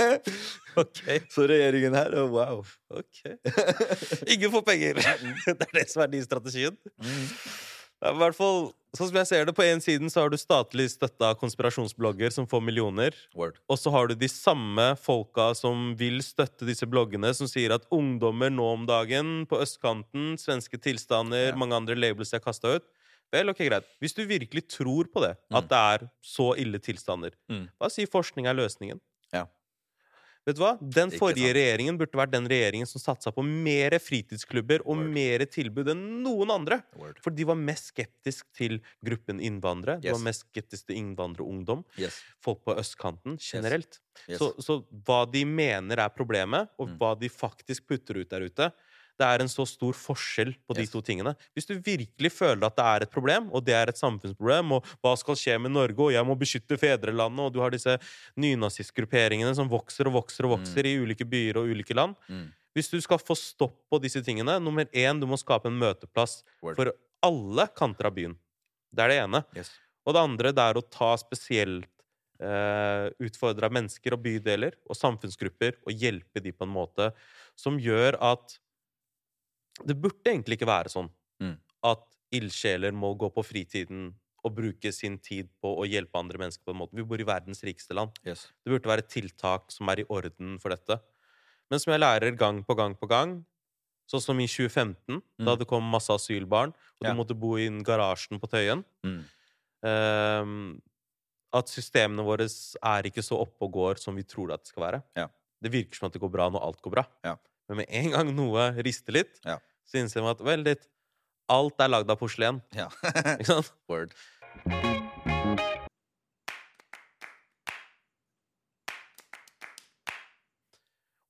ok. 0.82 1.00
Så 1.32 1.46
regjeringen 1.50 1.96
her, 1.98 2.14
wow. 2.30 2.60
ok. 2.94 3.24
Ingen 4.30 4.52
får 4.52 4.62
penger! 4.68 5.00
det 5.46 5.56
er 5.56 5.74
det 5.80 5.88
som 5.90 6.04
er 6.04 6.12
din 6.12 6.22
strategien. 6.24 6.78
Ja, 8.00 8.12
i 8.14 8.16
hvert 8.16 8.36
fall, 8.38 8.70
sånn 8.96 9.10
som 9.10 9.18
jeg 9.18 9.28
ser 9.28 9.42
det, 9.44 9.52
På 9.58 9.64
en 9.66 9.82
siden 9.84 10.08
så 10.08 10.22
har 10.22 10.30
du 10.32 10.38
statlig 10.40 10.86
støtta 10.94 11.34
konspirasjonsblogger 11.40 12.32
som 12.32 12.46
får 12.48 12.62
millioner. 12.64 13.18
Word. 13.36 13.58
Og 13.68 13.82
så 13.82 13.92
har 13.92 14.08
du 14.08 14.14
de 14.16 14.30
samme 14.30 14.92
folka 15.02 15.50
som 15.58 15.90
vil 15.98 16.22
støtte 16.24 16.68
disse 16.68 16.86
bloggene, 16.88 17.34
som 17.36 17.50
sier 17.50 17.74
at 17.74 17.90
ungdommer 17.92 18.54
nå 18.54 18.70
om 18.78 18.86
dagen 18.88 19.42
på 19.50 19.60
østkanten, 19.66 20.38
svenske 20.40 20.78
tilstander, 20.80 21.50
Ja. 21.50 21.58
mange 21.58 21.76
andre 21.76 21.98
labels 21.98 22.30
jeg 22.32 22.40
har 22.40 22.52
kasta 22.52 22.78
ut 22.78 22.88
Vel, 23.32 23.48
ok, 23.52 23.58
greit. 23.68 23.84
Hvis 24.02 24.14
du 24.16 24.24
virkelig 24.26 24.64
tror 24.68 25.06
på 25.12 25.20
det, 25.22 25.36
at 25.54 25.68
det 25.70 25.78
er 25.78 26.10
så 26.22 26.52
ille 26.58 26.78
tilstander, 26.82 27.32
Mm. 27.48 27.68
hva 27.80 27.88
sier 27.90 28.06
forskning 28.10 28.46
er 28.50 28.54
løsningen? 28.58 29.00
Ja. 29.32 29.46
Vet 30.46 30.56
du 30.56 30.62
hva? 30.62 30.72
Den 30.80 31.10
forrige 31.12 31.52
regjeringen 31.52 31.98
burde 32.00 32.16
vært 32.16 32.30
den 32.32 32.46
regjeringen 32.48 32.88
som 32.88 32.98
satsa 32.98 33.30
på 33.30 33.44
mer 33.44 33.90
fritidsklubber 34.00 34.80
og 34.86 34.96
Word. 34.96 35.10
mer 35.12 35.38
tilbud 35.46 35.86
enn 35.92 36.22
noen 36.24 36.50
andre. 36.50 36.82
Word. 36.96 37.20
For 37.22 37.30
de 37.30 37.44
var 37.44 37.54
mest 37.60 37.92
skeptisk 37.92 38.46
til 38.56 38.80
gruppen 39.04 39.38
innvandrere. 39.38 40.00
De 40.00 40.08
Yes. 40.08 40.16
var 40.16 40.24
mest 40.24 40.46
skeptisk 40.50 40.86
til 40.86 40.96
innvandrerungdom. 40.96 41.84
Yes. 41.98 42.22
Folk 42.40 42.64
på 42.64 42.74
østkanten 42.74 43.36
generelt. 43.38 44.00
Yes. 44.26 44.38
Så, 44.40 44.54
så 44.64 44.80
hva 45.04 45.30
de 45.30 45.44
mener 45.44 45.98
er 46.00 46.08
problemet, 46.08 46.68
og 46.80 46.88
Mm. 46.88 46.98
hva 46.98 47.14
de 47.20 47.28
faktisk 47.28 47.86
putter 47.86 48.16
ut 48.18 48.28
der 48.30 48.40
ute 48.48 48.72
Det 49.20 49.26
er 49.28 49.42
en 49.44 49.50
så 49.52 49.66
stor 49.68 49.92
forskjell 49.92 50.54
på 50.64 50.74
de 50.78 50.80
Yes. 50.86 50.90
to 50.94 51.02
tingene. 51.04 51.34
Hvis 51.54 51.66
du 51.68 51.74
virkelig 51.76 52.30
føler 52.32 52.64
at 52.70 52.76
det 52.78 52.84
er 52.88 53.02
et 53.04 53.10
problem, 53.12 53.50
og 53.52 53.62
det 53.66 53.74
er 53.76 53.90
et 53.92 54.00
samfunnsproblem, 54.00 54.72
og 54.78 54.86
hva 55.04 55.12
skal 55.20 55.36
skje 55.36 55.58
med 55.60 55.74
Norge, 55.76 55.98
og 56.06 56.12
jeg 56.14 56.24
må 56.24 56.36
beskytte 56.40 56.78
fedrelandet, 56.80 57.42
og 57.44 57.52
du 57.52 57.60
har 57.60 57.70
disse 57.74 57.98
nynazistgrupperingene 58.40 59.52
som 59.56 59.68
vokser 59.70 60.08
og 60.08 60.16
vokser 60.20 60.46
og 60.48 60.56
vokser 60.58 60.88
i 60.88 60.96
ulike 61.02 61.26
byer 61.28 61.60
og 61.60 61.68
ulike 61.74 61.94
land 61.96 62.16
Mm. 62.30 62.48
Hvis 62.74 62.88
du 62.90 63.00
skal 63.02 63.18
få 63.18 63.34
stopp 63.36 63.76
på 63.90 63.98
disse 64.00 64.20
tingene 64.22 64.54
Nummer 64.62 64.84
én, 64.94 65.18
du 65.20 65.26
må 65.26 65.36
skape 65.36 65.66
en 65.66 65.78
møteplass 65.78 66.42
Word. 66.62 66.76
for 66.76 66.92
alle 67.22 67.66
kanter 67.76 68.06
av 68.06 68.14
byen. 68.14 68.36
Det 68.94 69.02
er 69.04 69.08
det 69.08 69.18
ene. 69.24 69.44
Yes. 69.56 69.70
Og 70.06 70.14
det 70.14 70.22
andre 70.22 70.52
det 70.54 70.62
er 70.64 70.78
å 70.78 70.84
ta 70.88 71.16
spesielt 71.18 71.84
eh, 72.40 73.10
utfordra 73.20 73.68
mennesker 73.70 74.14
og 74.14 74.22
bydeler 74.22 74.72
og 74.88 74.96
samfunnsgrupper 74.96 75.74
og 75.84 75.92
hjelpe 75.92 76.40
de 76.40 76.52
på 76.52 76.62
en 76.64 76.72
måte 76.72 77.10
som 77.58 77.76
gjør 77.78 78.16
at 78.22 78.58
Det 79.86 79.96
burde 80.00 80.24
egentlig 80.24 80.58
ikke 80.58 80.66
være 80.70 80.88
sånn 80.92 81.10
Mm. 81.40 81.56
at 81.84 82.02
ildsjeler 82.32 82.92
må 82.92 83.16
gå 83.16 83.30
på 83.32 83.42
fritiden 83.44 84.14
og 84.44 84.54
bruke 84.54 84.92
sin 84.92 85.18
tid 85.18 85.48
på 85.62 85.76
å 85.80 85.84
hjelpe 85.88 86.18
andre 86.18 86.38
mennesker 86.38 86.64
på 86.64 86.70
en 86.74 86.76
måte. 86.80 86.94
Vi 86.94 87.02
bor 87.02 87.20
i 87.20 87.24
verdens 87.24 87.62
rikeste 87.62 87.94
land. 87.94 88.10
Yes. 88.24 88.48
Det 88.64 88.70
burde 88.72 88.88
være 88.88 89.06
tiltak 89.08 89.70
som 89.72 89.88
er 89.88 90.00
i 90.00 90.04
orden 90.08 90.58
for 90.60 90.68
dette. 90.70 91.00
Men 91.70 91.78
som 91.78 91.92
jeg 91.92 92.00
lærer 92.00 92.36
gang 92.36 92.62
på 92.64 92.76
gang 92.76 92.94
på 92.94 93.08
gang, 93.08 93.44
sånn 94.10 94.20
som 94.22 94.40
i 94.40 94.46
2015, 94.46 95.22
da 95.38 95.54
Mm. 95.54 95.58
det 95.58 95.66
kom 95.68 95.82
masse 95.90 96.08
asylbarn, 96.10 96.68
og 97.00 97.02
Ja. 97.02 97.12
du 97.12 97.16
måtte 97.16 97.38
bo 97.38 97.56
i 97.56 97.68
garasjen 97.82 98.38
på 98.40 98.48
Tøyen 98.50 98.84
Mm. 99.04 99.24
ehm, 99.84 100.80
At 101.52 101.66
systemene 101.66 102.22
våre 102.22 102.44
er 102.44 103.02
ikke 103.02 103.24
så 103.26 103.36
oppe 103.40 103.62
og 103.66 103.72
går 103.72 103.98
som 103.98 104.14
vi 104.14 104.22
tror 104.22 104.52
at 104.52 104.60
det 104.62 104.68
skal 104.68 104.82
være. 104.84 105.02
Ja. 105.16 105.26
Det 105.60 105.72
virker 105.72 105.96
som 105.96 106.06
at 106.06 106.12
det 106.12 106.20
går 106.22 106.30
bra 106.30 106.48
når 106.48 106.62
alt 106.62 106.80
går 106.80 106.90
bra. 106.92 107.04
Ja. 107.24 107.36
Men 107.70 107.76
med 107.84 107.86
en 107.94 108.10
gang 108.10 108.30
noe 108.34 108.64
rister 108.82 109.14
litt, 109.14 109.38
Ja. 109.46 109.60
så 109.86 110.00
innser 110.02 110.24
man 110.26 110.32
at 110.34 110.40
vel, 110.42 110.64
litt, 110.66 110.88
alt 111.48 111.78
er 111.80 111.92
lagd 111.92 112.10
av 112.10 112.18
porselen. 112.18 112.58
Ja. 112.74 112.88
Ikke 113.38 113.46
sant? 113.46 113.70
Word. 113.88 114.14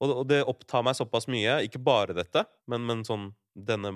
Og, 0.01 0.23
det 0.31 0.41
opptar 0.49 0.85
meg 0.87 0.97
såpass 0.97 1.27
mye, 1.29 1.59
ikke 1.67 1.81
bare 1.85 2.15
dette, 2.17 2.47
men, 2.71 2.87
men 2.89 3.03
sånn 3.05 3.29
denne 3.53 3.93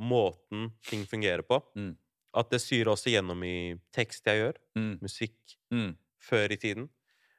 måten 0.00 0.70
ting 0.86 1.02
fungerer 1.08 1.42
på, 1.44 1.58
Mm. 1.76 1.96
at 2.38 2.50
det 2.50 2.60
syrer 2.62 2.92
også 2.92 3.10
gjennom 3.10 3.42
i 3.44 3.74
tekst 3.92 4.24
jeg 4.24 4.38
gjør, 4.38 4.56
Mm. 4.76 5.00
musikk, 5.02 5.56
Mm. 5.72 5.96
før 6.22 6.52
i 6.52 6.56
tiden. 6.56 6.88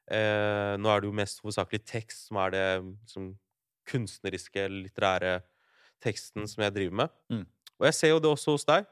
Eh, 0.09 0.75
nå 0.77 0.89
er 0.91 0.99
det 0.99 1.07
jo 1.07 1.13
mest 1.13 1.39
hovedsakelig 1.41 1.85
tekst 1.85 2.27
som 2.27 2.37
er 2.37 2.49
det 2.51 2.83
liksom, 3.05 3.37
kunstneriske, 3.89 4.67
litterære 4.69 5.39
teksten 6.01 6.47
som 6.49 6.63
jeg 6.65 6.73
driver 6.75 6.97
med. 7.03 7.13
Mm. 7.31 7.45
Og 7.81 7.87
jeg 7.89 7.97
ser 7.97 8.13
jo 8.13 8.19
det 8.21 8.29
også 8.31 8.55
hos 8.57 8.67
deg. 8.67 8.85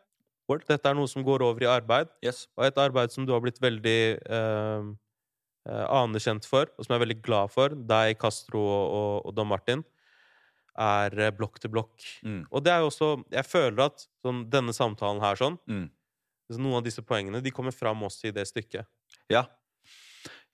Dette 0.65 0.89
er 0.89 0.95
noe 0.97 1.05
som 1.09 1.21
går 1.21 1.43
over 1.45 1.61
i 1.61 1.69
arbeid, 1.69 2.09
Yes. 2.25 2.47
og 2.57 2.65
et 2.65 2.77
arbeid 2.81 3.11
som 3.13 3.25
du 3.25 3.31
har 3.35 3.41
blitt 3.43 3.59
veldig 3.61 4.17
eh, 4.17 4.87
eh, 5.69 5.85
anerkjent 5.93 6.47
for, 6.49 6.65
og 6.73 6.85
som 6.85 6.95
jeg 6.95 6.97
er 6.97 7.05
veldig 7.05 7.21
glad 7.21 7.51
for, 7.53 7.69
deg, 7.69 8.15
Castro 8.17 8.63
og, 8.65 9.27
og, 9.27 9.35
Don 9.37 9.45
Martin, 9.51 9.83
er 10.73 11.13
eh, 11.19 11.29
blokk 11.37 11.59
til 11.61 11.69
blokk. 11.69 12.01
Mm. 12.25 12.47
Og 12.49 12.65
det 12.65 12.73
er 12.73 12.81
jo 12.81 12.89
også 12.89 13.11
Jeg 13.29 13.45
føler 13.45 13.85
at 13.85 14.07
sånn, 14.25 14.41
denne 14.49 14.73
samtalen 14.73 15.21
her 15.21 15.37
sånn 15.37 15.59
Mm. 15.69 15.85
så 16.49 16.57
Noen 16.57 16.79
av 16.81 16.83
disse 16.87 17.05
poengene 17.05 17.43
de 17.45 17.51
kommer 17.53 17.71
fram 17.75 18.01
også 18.01 18.29
i 18.29 18.33
det 18.33 18.47
stykket. 18.49 18.87
Ja. 19.29 19.45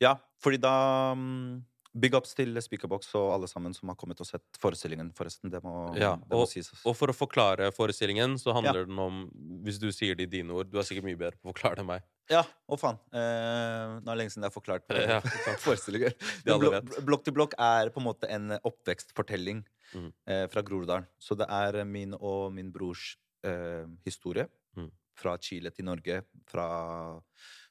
Ja, 0.02 0.18
fordi 0.44 0.60
da 0.60 1.14
mm, 1.16 1.64
Big 1.98 2.14
ups 2.18 2.34
til 2.36 2.58
Speakerbox 2.62 3.14
og 3.16 3.30
alle 3.34 3.48
sammen 3.48 3.74
som 3.74 3.88
har 3.88 3.96
kommet 3.96 4.20
og 4.20 4.28
sett 4.28 4.44
forestillingen, 4.60 5.14
forresten. 5.16 5.50
Det 5.54 5.62
må, 5.64 5.94
Ja, 5.96 6.16
det 6.20 6.36
må 6.36 6.44
sies. 6.52 6.68
Og 6.84 6.96
for 7.00 7.08
å 7.08 7.16
forklare 7.16 7.70
forestillingen, 7.72 8.36
så 8.42 8.52
handler 8.58 8.86
den 8.86 9.00
om 9.00 9.22
Hvis 9.64 9.80
du 9.80 9.88
sier 9.96 10.16
det 10.20 10.28
i 10.28 10.32
dine 10.42 10.52
ord 10.52 10.68
Du 10.70 10.78
er 10.78 10.84
sikkert 10.84 11.06
mye 11.08 11.16
bedre 11.18 11.38
på 11.40 11.48
å 11.50 11.54
forklare 11.54 11.76
det 11.80 11.86
enn 11.86 11.88
meg. 11.94 12.04
Ja, 12.30 12.42
å 12.68 12.76
faen. 12.82 12.98
Eh, 13.14 13.96
nå 14.02 14.04
er 14.04 14.12
det 14.12 14.18
lenge 14.20 14.34
siden 14.34 14.44
jeg 14.44 14.52
har 14.52 14.58
forklart 14.58 14.92
Ja, 14.92 15.20
forestillinger. 15.66 16.16
De 16.44 16.52
alle 16.52 16.60
Blo- 16.66 16.72
vet. 16.76 17.06
Blokk 17.06 17.24
til 17.24 17.34
blokk 17.38 17.54
er 17.62 17.90
på 17.96 18.02
en 18.04 18.08
måte 18.10 18.30
en 18.30 18.58
oppvekstfortelling 18.62 19.64
Mm. 19.96 20.08
eh, 20.28 20.48
fra 20.52 20.62
Groruddalen. 20.66 21.06
Så 21.22 21.38
det 21.38 21.46
er 21.48 21.86
min 21.86 22.14
og 22.18 22.52
min 22.52 22.72
brors 22.74 23.16
eh, 23.46 23.86
historie. 24.04 24.48
Mm. 24.76 24.90
Fra 25.16 25.38
Chile 25.38 25.70
til 25.72 25.86
Norge. 25.86 26.24
Fra, 26.50 26.66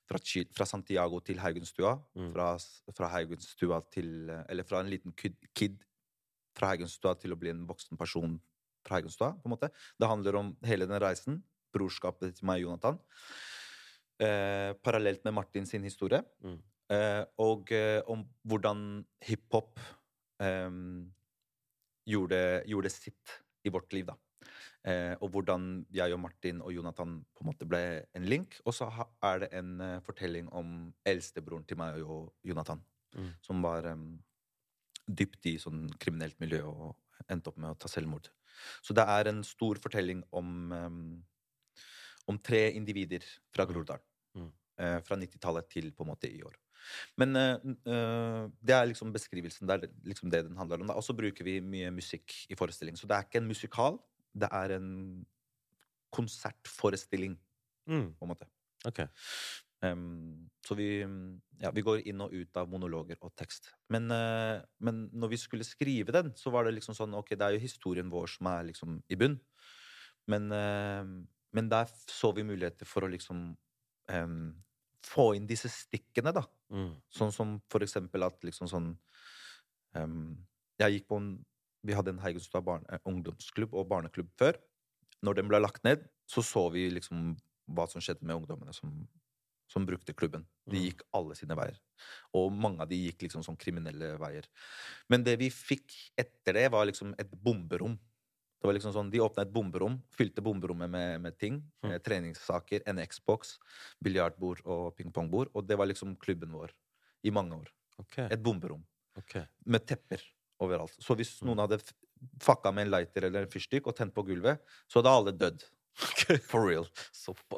fra, 0.09 0.21
fra 0.57 0.67
Santiago 0.69 1.21
til 1.25 1.41
Haugenstua. 1.43 1.97
Mm. 2.15 2.31
Fra, 2.35 2.49
fra 2.97 3.11
Haugenstua 3.15 3.81
til 3.93 4.31
Eller 4.49 4.67
fra 4.69 4.83
en 4.83 4.93
liten 4.93 5.15
kid, 5.17 5.37
kid 5.55 5.81
fra 6.55 6.73
Haugenstua 6.73 7.15
til 7.19 7.35
å 7.35 7.39
bli 7.41 7.53
en 7.55 7.65
voksen 7.69 7.99
person 8.01 8.39
fra 8.87 8.99
Haugenstua. 8.99 9.33
på 9.41 9.49
en 9.49 9.57
måte. 9.57 9.73
Det 9.99 10.11
handler 10.11 10.41
om 10.41 10.55
hele 10.67 10.87
den 10.87 11.01
reisen. 11.03 11.43
Brorskapet 11.75 12.37
til 12.37 12.47
meg 12.47 12.63
og 12.63 12.69
Jonathan. 12.69 13.01
Eh, 14.23 14.71
parallelt 14.85 15.25
med 15.25 15.35
Martin 15.35 15.67
sin 15.67 15.83
historie. 15.83 16.23
Mm. 16.45 16.61
Eh, 16.95 17.25
og 17.41 17.73
eh, 17.73 18.03
om 18.13 18.23
hvordan 18.45 19.05
hiphop 19.25 19.81
eh, 20.41 20.71
gjorde, 22.07 22.63
gjorde 22.69 22.93
sitt 22.93 23.41
i 23.65 23.73
vårt 23.73 23.93
liv, 23.97 24.07
da. 24.07 24.19
Eh, 24.85 25.15
og 25.25 25.31
hvordan 25.33 25.87
jeg 25.97 26.13
og 26.13 26.21
Martin 26.21 26.61
og 26.61 26.75
Jonathan 26.75 27.17
på 27.33 27.45
en 27.45 27.49
måte 27.49 27.65
ble 27.69 27.81
en 28.15 28.27
link. 28.29 28.59
Og 28.69 28.75
så 28.77 28.91
er 29.25 29.39
det 29.41 29.49
en 29.57 29.79
eh, 29.81 30.01
fortelling 30.05 30.51
om 30.53 30.75
eldstebroren 31.09 31.65
til 31.65 31.81
meg 31.81 32.03
og 32.05 32.33
Jonathan, 32.45 32.83
Mm. 33.15 33.29
som 33.47 33.63
var 33.63 33.87
em, 33.87 34.19
dypt 35.07 35.47
i 35.47 35.53
sånn 35.63 35.85
kriminelt 36.03 36.35
miljø 36.43 36.65
og 36.67 36.97
endte 37.31 37.53
opp 37.53 37.61
med 37.63 37.71
å 37.71 37.79
ta 37.79 37.87
selvmord. 37.87 38.27
Så 38.83 38.93
det 38.93 39.05
er 39.07 39.29
en 39.31 39.45
stor 39.47 39.79
fortelling 39.79 40.25
om, 40.33 40.73
em, 40.73 41.25
om 42.27 42.39
tre 42.39 42.73
individer 42.75 43.23
fra 43.55 43.67
Groruddalen. 43.71 44.03
Mm. 44.35 44.51
Eh, 44.79 45.01
fra 45.07 45.17
90-tallet 45.17 45.69
til 45.71 45.93
på 45.93 46.03
en 46.03 46.11
måte 46.11 46.27
i 46.27 46.43
år. 46.43 46.57
Men 47.17 47.37
eh, 47.37 47.57
det 48.61 48.75
er 48.75 48.89
liksom 48.91 49.13
beskrivelsen. 49.15 49.69
Det 49.69 49.77
er 49.77 49.93
liksom 50.11 50.31
det 50.31 50.43
den 50.49 50.57
handler 50.59 50.83
om. 50.83 50.91
Og 50.91 51.05
så 51.07 51.15
bruker 51.15 51.47
vi 51.47 51.61
mye 51.61 51.93
musikk 51.95 52.35
i 52.51 52.59
forestillingen. 52.59 52.99
Så 52.99 53.07
det 53.07 53.17
er 53.17 53.29
ikke 53.29 53.39
en 53.39 53.49
musikal, 53.49 54.01
det 54.35 54.51
er 54.53 54.77
en 54.79 54.91
konsertforestilling, 56.15 57.39
Mm. 57.89 58.15
på 58.17 58.25
en 58.25 58.29
måte. 58.31 58.47
Ok. 58.87 59.01
Um, 59.85 60.49
så 60.65 60.75
vi, 60.75 61.01
ja, 61.61 61.71
vi 61.71 61.83
går 61.85 62.07
inn 62.09 62.21
og 62.25 62.33
ut 62.33 62.57
av 62.57 62.69
monologer 62.73 63.19
og 63.21 63.35
tekst. 63.37 63.75
Men, 63.93 64.11
uh, 64.11 64.63
men 64.81 65.11
når 65.13 65.29
vi 65.35 65.37
skulle 65.37 65.65
skrive 65.65 66.13
den, 66.13 66.33
så 66.37 66.51
var 66.51 66.65
det 66.65 66.75
liksom 66.79 66.97
sånn 66.97 67.15
Ok, 67.19 67.35
det 67.37 67.43
er 67.45 67.57
jo 67.59 67.65
historien 67.67 68.09
vår 68.09 68.27
som 68.33 68.47
er 68.47 68.65
liksom 68.71 69.03
i 69.13 69.19
bunn. 69.21 69.37
Men, 70.27 70.49
uh, 70.53 71.05
men 71.53 71.69
der 71.69 71.91
så 72.09 72.33
vi 72.35 72.47
muligheter 72.47 72.89
for 72.89 73.05
å 73.05 73.11
liksom 73.13 73.57
um, 74.09 74.65
få 75.05 75.35
inn 75.37 75.47
disse 75.47 75.69
stikkene, 75.69 76.33
da. 76.33 76.47
Mm. 76.73 76.95
Sånn 77.13 77.33
som 77.33 77.59
for 77.69 77.85
eksempel 77.85 78.25
at 78.25 78.41
liksom 78.43 78.71
sånn 78.71 78.95
um, 79.95 80.47
Jeg 80.81 80.97
gikk 80.97 81.09
på 81.13 81.21
en 81.21 81.29
Vi 81.85 81.95
hadde 81.97 82.15
en 82.15 82.23
Haugenstua 82.23 82.63
barne, 82.65 82.85
eh, 82.93 82.99
ungdomsklubb 83.05 83.75
og 83.75 83.89
barneklubb 83.91 84.31
før. 84.41 84.57
Når 85.25 85.35
den 85.41 85.49
ble 85.49 85.61
lagt 85.61 85.85
ned, 85.85 86.09
så 86.29 86.43
så 86.45 86.71
vi 86.73 86.89
liksom 86.91 87.37
hva 87.71 87.87
som 87.89 88.01
skjedde 88.05 88.23
med 88.29 88.37
ungdommene 88.37 88.75
som, 88.77 88.91
som 89.69 89.87
brukte 89.89 90.13
klubben. 90.17 90.47
De 90.69 90.77
Mm. 90.79 90.85
gikk 90.89 91.03
alle 91.13 91.35
sine 91.37 91.57
veier. 91.57 91.79
Og 92.35 92.53
mange 92.53 92.81
av 92.81 92.89
de 92.89 92.97
gikk 93.11 93.23
liksom 93.23 93.43
sånn 93.45 93.57
kriminelle 93.61 94.19
veier. 94.21 94.45
Men 95.09 95.25
det 95.25 95.39
vi 95.39 95.51
fikk 95.51 95.93
etter 96.21 96.53
det, 96.55 96.71
var 96.73 96.85
liksom 96.87 97.15
et 97.19 97.31
bomberom. 97.31 97.99
Det 98.61 98.69
var 98.69 98.75
liksom 98.75 98.93
sånn, 98.95 99.11
De 99.11 99.19
åpna 99.21 99.43
et 99.43 99.53
bomberom, 99.53 100.03
fylte 100.11 100.41
bomberommet 100.43 100.89
med, 100.91 101.21
med 101.21 101.39
ting. 101.39 101.63
Mm. 101.85 101.99
Treningssaker, 102.01 102.83
en 102.87 102.97
Xbox, 103.07 103.59
biljardbord 104.03 104.63
og 104.65 104.97
pingpongbord. 104.97 105.51
Og 105.55 105.67
det 105.67 105.77
var 105.77 105.87
liksom 105.87 106.17
klubben 106.17 106.53
vår 106.53 106.73
i 107.25 107.31
mange 107.31 107.53
år. 107.61 107.69
Okay. 107.99 108.29
Et 108.31 108.43
bomberom 108.43 108.85
Okay. 109.19 109.47
med 109.65 109.87
tepper 109.87 110.21
overalt. 110.61 110.95
Så 111.01 111.17
hvis 111.17 111.41
Mm. 111.43 111.49
noen 111.49 111.59
hadde 111.65 111.81
fucka 112.41 112.73
med 112.73 112.87
en 112.87 112.91
lighter 112.95 113.25
eller 113.29 113.43
en 113.43 113.51
fyrstikk 113.53 113.87
og 113.87 113.97
tent 113.97 114.15
på 114.15 114.25
gulvet, 114.27 114.61
så 114.89 115.01
hadde 115.03 115.11
alle 115.15 115.33
dødd. 115.33 115.65
For 116.51 116.67
real. 116.67 116.87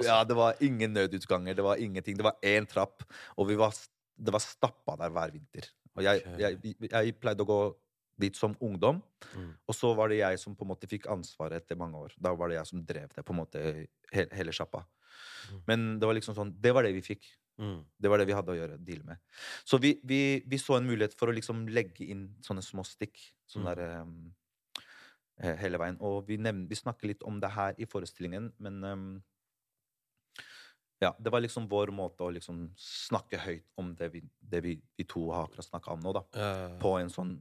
Ja, 0.05 0.23
det 0.25 0.37
var 0.37 0.55
ingen 0.61 0.93
nødutganger, 0.93 1.55
det 1.57 1.65
var 1.65 1.77
ingenting. 1.81 2.17
Det 2.19 2.25
var 2.25 2.37
én 2.43 2.67
trapp, 2.69 3.03
og 3.39 3.49
vi 3.49 3.55
var, 3.57 3.73
det 4.19 4.33
var 4.33 4.41
stappa 4.45 4.97
der 5.01 5.09
hver 5.11 5.33
vinter. 5.33 5.71
Og 5.97 6.03
jeg, 6.05 6.23
jeg, 6.39 6.77
jeg 6.91 7.15
pleide 7.21 7.41
å 7.41 7.49
gå 7.49 7.61
dit 8.19 8.37
som 8.37 8.55
ungdom, 8.61 9.03
Mm. 9.35 9.55
og 9.69 9.75
så 9.75 9.95
var 9.97 10.09
det 10.09 10.19
jeg 10.19 10.39
som 10.39 10.55
på 10.57 10.65
en 10.65 10.69
måte 10.75 10.87
fikk 10.89 11.07
ansvaret 11.13 11.57
etter 11.63 11.77
mange 11.77 11.97
år. 11.99 12.13
Da 12.21 12.35
var 12.35 12.49
det 12.49 12.57
jeg 12.59 12.67
som 12.67 12.85
drev 12.85 13.09
det, 13.15 13.25
på 13.25 13.33
en 13.35 13.41
måte, 13.41 13.63
he- 14.13 14.29
hele 14.33 14.53
sjappa. 14.53 14.85
Mm. 15.53 15.63
Men 15.67 15.99
det 16.01 16.07
var 16.09 16.15
liksom 16.15 16.35
sånn, 16.37 16.53
det 16.61 16.73
var 16.75 16.83
det 16.85 16.93
vi 16.95 17.01
fikk. 17.15 17.25
Mm. 17.59 17.79
Det 17.99 18.11
var 18.13 18.21
det 18.21 18.27
vi 18.29 18.35
hadde 18.37 18.53
å 18.53 18.57
gjøre, 18.59 18.77
deale 18.85 19.05
med. 19.05 19.21
Så 19.65 19.79
vi, 19.81 19.95
vi, 20.05 20.43
vi 20.47 20.59
så 20.61 20.77
en 20.77 20.89
mulighet 20.89 21.15
for 21.17 21.33
å 21.33 21.37
liksom 21.37 21.65
legge 21.73 22.05
inn 22.05 22.27
sånne 22.45 22.65
små 22.65 22.85
stikk. 22.85 23.17
Sånn 23.49 23.65
Mm. 23.65 23.71
der 23.71 24.03
um, 24.03 24.35
hele 25.63 25.79
veien. 25.81 25.97
Og 26.05 26.27
vi, 26.29 26.37
nevner, 26.41 26.69
vi 26.69 26.77
snakker 26.79 27.09
litt 27.13 27.25
om 27.29 27.41
det 27.41 27.51
her 27.55 27.75
i 27.79 27.89
forestillingen, 27.89 28.53
men 28.59 28.85
um, 28.85 29.09
Ja, 31.01 31.11
det 31.21 31.29
var 31.33 31.43
liksom 31.45 31.67
vår 31.69 31.91
måte 31.93 32.25
å 32.25 32.31
liksom 32.33 32.71
snakke 32.81 33.37
høyt 33.43 33.67
om 33.77 33.91
det 33.99 34.09
vi, 34.15 34.23
det 34.41 34.63
vi, 34.65 34.79
vi 34.97 35.05
to 35.05 35.27
har 35.29 35.45
akkurat 35.45 35.67
snakka 35.69 35.93
om 35.93 36.01
nå, 36.01 36.15
da. 36.17 36.23
Uh. 36.33 36.79
På 36.81 36.95
en 36.97 37.13
sånn 37.13 37.35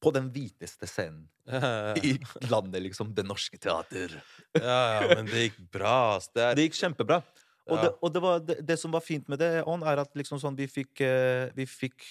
På 0.00 0.12
den 0.14 0.30
hviteste 0.32 0.86
scenen 0.88 1.26
uh. 1.50 1.92
i 2.06 2.14
landet, 2.48 2.80
liksom. 2.86 3.12
Det 3.14 3.26
norske 3.28 3.58
teater. 3.60 4.14
ja, 4.56 4.78
ja, 4.94 5.14
men 5.18 5.28
det 5.28 5.48
gikk 5.48 5.60
bra. 5.74 6.16
Det 6.32 6.46
er 6.46 6.56
Det 6.56 6.68
gikk 6.68 6.80
kjempebra. 6.80 7.20
Og, 7.68 7.78
det, 7.82 7.90
og 8.02 8.12
det, 8.14 8.22
var, 8.24 8.38
det, 8.40 8.56
det 8.66 8.78
som 8.80 8.92
var 8.94 9.02
fint 9.04 9.28
med 9.28 9.38
det, 9.42 9.50
On, 9.68 9.82
er 9.84 10.00
at 10.02 10.14
liksom 10.16 10.40
sånn, 10.40 10.56
vi, 10.58 10.66
fikk, 10.70 11.00
eh, 11.04 11.50
vi 11.56 11.66
fikk 11.68 12.04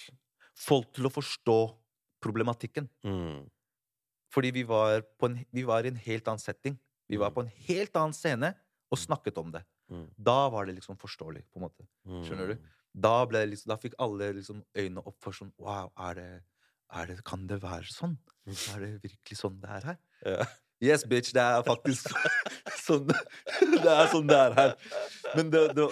folk 0.57 0.91
til 0.93 1.09
å 1.09 1.13
forstå 1.13 1.59
problematikken. 2.23 2.89
mm. 3.05 3.45
Fordi 4.33 4.49
vi 4.51 4.63
var, 4.67 5.01
på 5.17 5.29
en, 5.29 5.37
vi 5.55 5.63
var 5.63 5.85
i 5.87 5.89
en 5.93 5.99
helt 6.03 6.27
annen 6.27 6.41
setting. 6.43 6.73
Vi 7.07 7.15
var 7.17 7.29
Mm. 7.31 7.35
på 7.37 7.41
en 7.45 7.51
helt 7.69 7.95
annen 7.95 8.13
scene 8.13 8.49
og 8.91 8.99
snakket 8.99 9.37
om 9.39 9.51
det. 9.53 9.61
Mm. 9.89 10.09
Da 10.19 10.49
var 10.51 10.65
det 10.67 10.75
liksom 10.75 10.97
forståelig, 10.99 11.45
på 11.47 11.57
en 11.61 11.63
måte. 11.63 11.87
Mm. 12.05 12.23
Skjønner 12.27 12.47
du? 12.51 12.57
Da, 12.93 13.13
liksom, 13.25 13.69
da 13.71 13.77
fikk 13.79 13.95
alle 14.03 14.33
liksom 14.33 14.59
øynene 14.75 15.03
opp 15.05 15.15
for 15.23 15.31
sånn 15.31 15.53
Wow, 15.61 15.91
er 15.97 16.13
det, 16.17 16.43
er 16.91 17.05
det 17.07 17.23
Kan 17.23 17.47
det 17.47 17.61
være 17.61 17.85
sånn? 17.93 18.17
Er 18.73 18.79
det 18.83 18.91
virkelig 19.03 19.37
sånn 19.39 19.59
det 19.61 19.69
er 19.69 19.85
her? 19.91 19.97
Ja. 20.25 20.45
Yes, 20.81 21.03
bitch, 21.05 21.31
det 21.33 21.41
er 21.41 21.63
faktisk 21.65 22.09
sånn 22.85 23.07
Det 23.07 23.87
er 23.93 24.07
sånn 24.11 24.27
det 24.27 24.37
er 24.37 24.53
her. 24.57 24.75
Men 25.35 25.49
det, 25.51 25.61
det, 25.75 25.87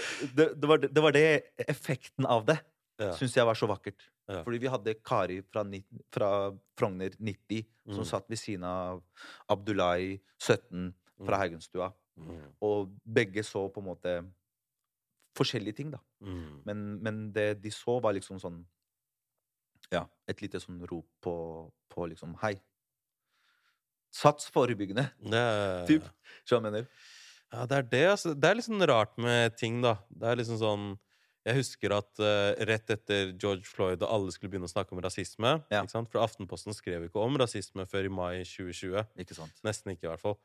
det, 0.62 0.68
var, 0.70 0.78
det 0.78 1.02
var 1.04 1.12
det 1.12 1.26
effekten 1.68 2.26
av 2.26 2.46
det 2.46 2.60
Ja. 3.00 3.12
syns 3.18 3.34
jeg 3.36 3.44
var 3.46 3.56
så 3.60 3.68
vakkert. 3.68 4.06
Ja. 4.30 4.42
Fordi 4.44 4.58
vi 4.64 4.68
hadde 4.72 4.94
Kari 5.04 5.42
fra, 5.52 5.64
fra 6.14 6.30
Frogner 6.80 7.12
90 7.20 7.66
som 7.92 8.00
Mm. 8.02 8.06
satt 8.06 8.30
ved 8.30 8.38
siden 8.40 8.64
av 8.64 9.04
Abdullahi 9.50 10.20
17 10.40 10.94
fra 11.26 11.36
Mm. 11.38 11.42
Haugenstua. 11.42 11.94
Mm. 12.18 12.40
Og 12.62 12.94
begge 13.06 13.44
så 13.44 13.68
på 13.70 13.80
en 13.84 13.86
måte 13.90 14.14
forskjellige 15.36 15.76
ting, 15.76 15.92
da. 15.92 16.00
Mm. 16.24 16.62
Men, 16.66 17.04
men 17.04 17.32
det 17.34 17.62
de 17.62 17.70
så, 17.72 18.00
var 18.02 18.14
liksom 18.14 18.40
sånn 18.40 18.66
Ja, 19.92 20.06
et 20.28 20.42
lite 20.42 20.58
sånn 20.60 20.80
rop 20.90 21.06
på, 21.22 21.72
på 21.92 22.08
liksom 22.10 22.34
Hei. 22.42 22.56
Sats 24.16 24.48
forebyggende, 24.50 25.10
Ja, 25.28 25.84
typ. 25.86 26.06
Skjønner 26.48 26.48
du 26.48 26.56
hva 26.56 26.56
jeg 26.56 26.64
mener? 26.72 26.88
Ja, 27.54 27.66
det 27.70 27.78
er 27.78 27.90
det. 27.92 28.06
Altså. 28.16 28.34
Det 28.36 28.50
er 28.50 28.58
litt 28.58 28.68
sånn 28.68 28.88
rart 28.90 29.18
med 29.22 29.56
ting, 29.60 29.82
da. 29.84 29.98
Det 30.10 30.32
er 30.32 30.40
liksom 30.42 30.58
sånn 30.62 30.86
Jeg 31.46 31.60
husker 31.60 31.94
at 31.94 32.18
uh, 32.18 32.58
rett 32.66 32.90
etter 32.90 33.36
George 33.38 33.70
Floyd 33.70 34.02
og 34.02 34.10
alle 34.10 34.34
skulle 34.34 34.50
begynne 34.50 34.66
å 34.66 34.72
snakke 34.72 34.96
om 34.96 35.02
rasisme 35.06 35.52
Ja. 35.70 35.84
ikke 35.84 35.94
sant? 35.94 36.10
For 36.10 36.24
Aftenposten 36.26 36.74
skrev 36.74 37.06
ikke 37.06 37.22
om 37.22 37.38
rasisme 37.38 37.86
før 37.86 38.08
i 38.08 38.10
mai 38.10 38.40
2020. 38.42 39.06
Ikke 39.22 39.38
sant? 39.38 39.54
Nesten 39.64 39.94
ikke, 39.94 40.08
i 40.08 40.10
hvert 40.10 40.24
fall. 40.24 40.40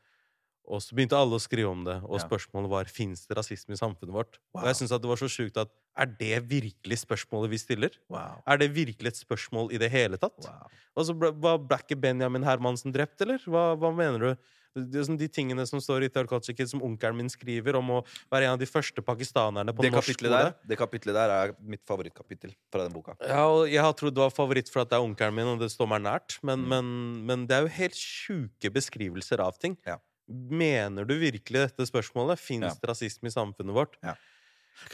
Og 0.69 0.83
så 0.85 0.95
begynte 0.95 1.17
alle 1.17 1.39
å 1.39 1.43
skrive 1.43 1.71
om 1.73 1.87
det, 1.89 1.97
og 2.05 2.21
Ja. 2.21 2.27
spørsmålet 2.29 2.69
var 2.69 2.85
fins 2.85 3.25
det 3.27 3.39
rasisme 3.39 3.73
i 3.73 3.81
samfunnet 3.81 4.13
vårt. 4.13 4.37
Og 4.55 4.69
jeg 4.69 4.77
synes 4.77 4.93
at 4.93 5.01
det 5.01 5.09
var 5.09 5.17
så 5.17 5.31
sjukt 5.33 5.57
at 5.57 5.73
er 5.97 6.07
det 6.21 6.45
virkelig 6.47 7.01
spørsmålet 7.01 7.51
vi 7.51 7.59
stiller? 7.59 7.97
Wow. 8.09 8.43
Er 8.47 8.59
det 8.59 8.71
virkelig 8.77 9.09
et 9.09 9.25
spørsmål 9.25 9.73
i 9.73 9.79
det 9.79 9.91
hele 9.91 10.17
tatt? 10.21 10.37
wow. 10.45 10.69
Og 10.97 11.07
så 11.07 11.17
ble, 11.17 11.33
var 11.33 11.59
ble 11.59 11.97
Benjamin 11.97 12.45
Hermansen 12.45 12.93
drept, 12.93 13.21
eller? 13.23 13.39
Hva, 13.39 13.75
hva 13.75 13.91
mener 13.95 14.19
du? 14.19 14.37
Det 14.77 15.01
er 15.01 15.07
sånn 15.09 15.19
de 15.19 15.27
tingene 15.29 15.65
som 15.67 15.81
står 15.83 16.05
i 16.07 16.09
Tarkovsky 16.15 16.55
Kid, 16.55 16.69
som 16.71 16.83
onkelen 16.87 17.17
min 17.19 17.29
skriver 17.33 17.75
om 17.75 17.89
å 17.91 18.01
være 18.31 18.47
en 18.47 18.53
av 18.55 18.59
de 18.61 18.69
første 18.71 19.03
pakistanerne 19.03 19.75
på 19.75 19.83
Det 19.83 19.91
norsk 19.91 20.15
skole. 20.15 20.31
der, 20.31 20.53
det 20.71 20.79
kapitlet 20.79 21.15
der 21.17 21.31
er 21.35 21.55
mitt 21.61 21.83
favorittkapittel 21.91 22.53
fra 22.71 22.85
den 22.85 22.93
boka. 22.95 23.17
Ja, 23.27 23.49
og 23.51 23.67
jeg 23.69 23.83
har 23.83 23.93
trodd 23.99 24.15
det 24.15 24.23
var 24.23 24.31
favoritt 24.31 24.71
for 24.71 24.83
at 24.85 24.91
det 24.93 24.97
er 25.01 25.03
onkelen 25.09 25.35
min, 25.35 25.47
og 25.57 25.59
det 25.59 25.71
står 25.75 25.89
meg 25.91 26.03
nært. 26.07 26.39
Men, 26.47 26.61
Mm. 26.63 26.69
men, 26.69 27.27
men 27.27 27.47
det 27.51 27.57
er 27.57 27.63
jo 27.67 27.73
helt 27.81 27.95
sjuke 27.99 28.71
beskrivelser 28.71 29.41
av 29.43 29.59
ting. 29.59 29.77
Ja. 29.87 29.99
Mener 30.31 31.05
du 31.05 31.17
virkelig 31.19 31.67
dette 31.67 31.83
spørsmålet? 31.91 32.39
Fins 32.39 32.63
Ja. 32.63 32.75
det 32.79 32.89
rasisme 32.91 33.27
i 33.27 33.35
samfunnet 33.35 33.75
vårt? 33.75 33.97
Ja. 34.05 34.15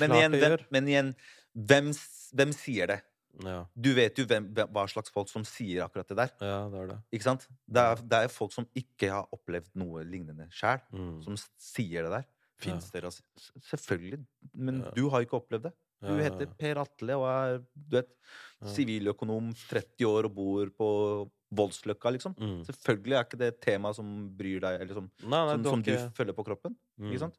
Men 0.01 0.11
igjen, 0.17 0.33
hvem, 0.41 0.59
men 0.71 0.87
igjen 0.89 1.15
hvem, 1.55 1.93
hvem 2.35 2.53
sier 2.57 2.87
det? 2.87 3.03
Ja, 3.45 3.67
Du 3.77 3.91
vet 3.95 4.17
jo 4.17 4.25
hvem, 4.25 4.47
hva 4.55 4.87
slags 4.89 5.11
folk 5.13 5.29
som 5.29 5.43
sier 5.45 5.83
akkurat 5.85 6.09
det 6.09 6.17
der. 6.17 6.31
ja, 6.41 6.69
det 6.73 6.79
er 6.81 6.87
det. 6.95 6.99
Ikke 7.13 7.23
sant? 7.29 7.47
Det 7.69 7.83
er, 7.83 7.97
det 7.97 8.21
er 8.25 8.29
folk 8.33 8.53
som 8.53 8.67
ikke 8.75 9.11
har 9.13 9.27
opplevd 9.33 9.69
noe 9.77 10.05
lignende 10.05 10.49
sjæl, 10.51 10.81
Mm. 10.93 11.23
som 11.23 11.37
sier 11.59 12.03
det 12.07 12.11
der. 12.13 12.25
Fins 12.59 12.91
det 12.91 13.03
ras... 13.05 13.23
Selvfølgelig. 13.61 14.25
Men 14.55 14.81
Ja. 14.83 14.91
du 14.97 15.09
har 15.11 15.21
ikke 15.21 15.37
opplevd 15.43 15.63
det. 15.69 15.73
Du 16.03 16.13
Ja, 16.17 16.31
heter 16.31 16.47
Per 16.59 16.79
Atle 16.81 17.15
og 17.17 17.27
er 17.29 17.59
du 17.75 17.97
vet, 17.97 18.09
siviløkonom, 18.65 19.53
30 19.69 20.07
år 20.09 20.29
og 20.29 20.35
bor 20.37 20.67
på 20.77 20.89
Voldsløkka, 21.57 22.11
liksom. 22.17 22.35
Mm. 22.41 22.65
Selvfølgelig 22.67 23.15
er 23.17 23.25
ikke 23.27 23.39
det 23.39 23.49
et 23.53 23.61
tema 23.63 23.93
som 23.95 24.09
bryr 24.37 24.61
deg, 24.65 24.81
eller 24.83 24.95
som, 24.99 25.11
Nei, 25.23 25.43
nei, 25.47 25.55
som, 25.63 25.65
som 25.77 25.83
du 25.87 25.93
følger 26.17 26.35
på 26.37 26.45
kroppen. 26.49 26.75
Mm. 26.99 27.11
Ikke 27.13 27.23
sant? 27.27 27.37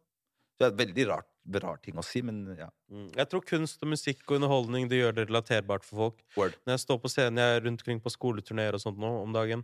Så 0.57 0.63
det 0.63 0.67
er 0.71 0.77
veldig 0.85 1.07
rart, 1.11 1.27
rar 1.63 1.77
ting 1.81 1.95
å 1.97 2.03
si, 2.03 2.21
men 2.21 2.41
ja. 2.57 2.67
Mm. 2.91 3.07
Jeg 3.15 3.29
tror 3.31 3.41
kunst 3.47 3.81
og 3.83 3.89
musikk 3.93 4.23
og 4.27 4.35
underholdning 4.41 4.87
det 4.91 4.99
gjør 4.99 5.15
det 5.15 5.27
relaterbart 5.29 5.85
for 5.87 5.95
folk. 5.97 6.23
Word. 6.35 6.55
Når 6.67 6.73
jeg 6.75 6.79
står 6.83 6.99
på 6.99 7.09
scenen, 7.09 7.37
jeg 7.39 7.55
er 7.57 7.63
rundt 7.65 7.81
omkring 7.81 8.01
på 8.03 8.11
skoleturneer 8.11 8.73
og 8.73 8.81
sånt 8.83 8.97
nå 8.99 9.13
om 9.23 9.31
dagen, 9.33 9.63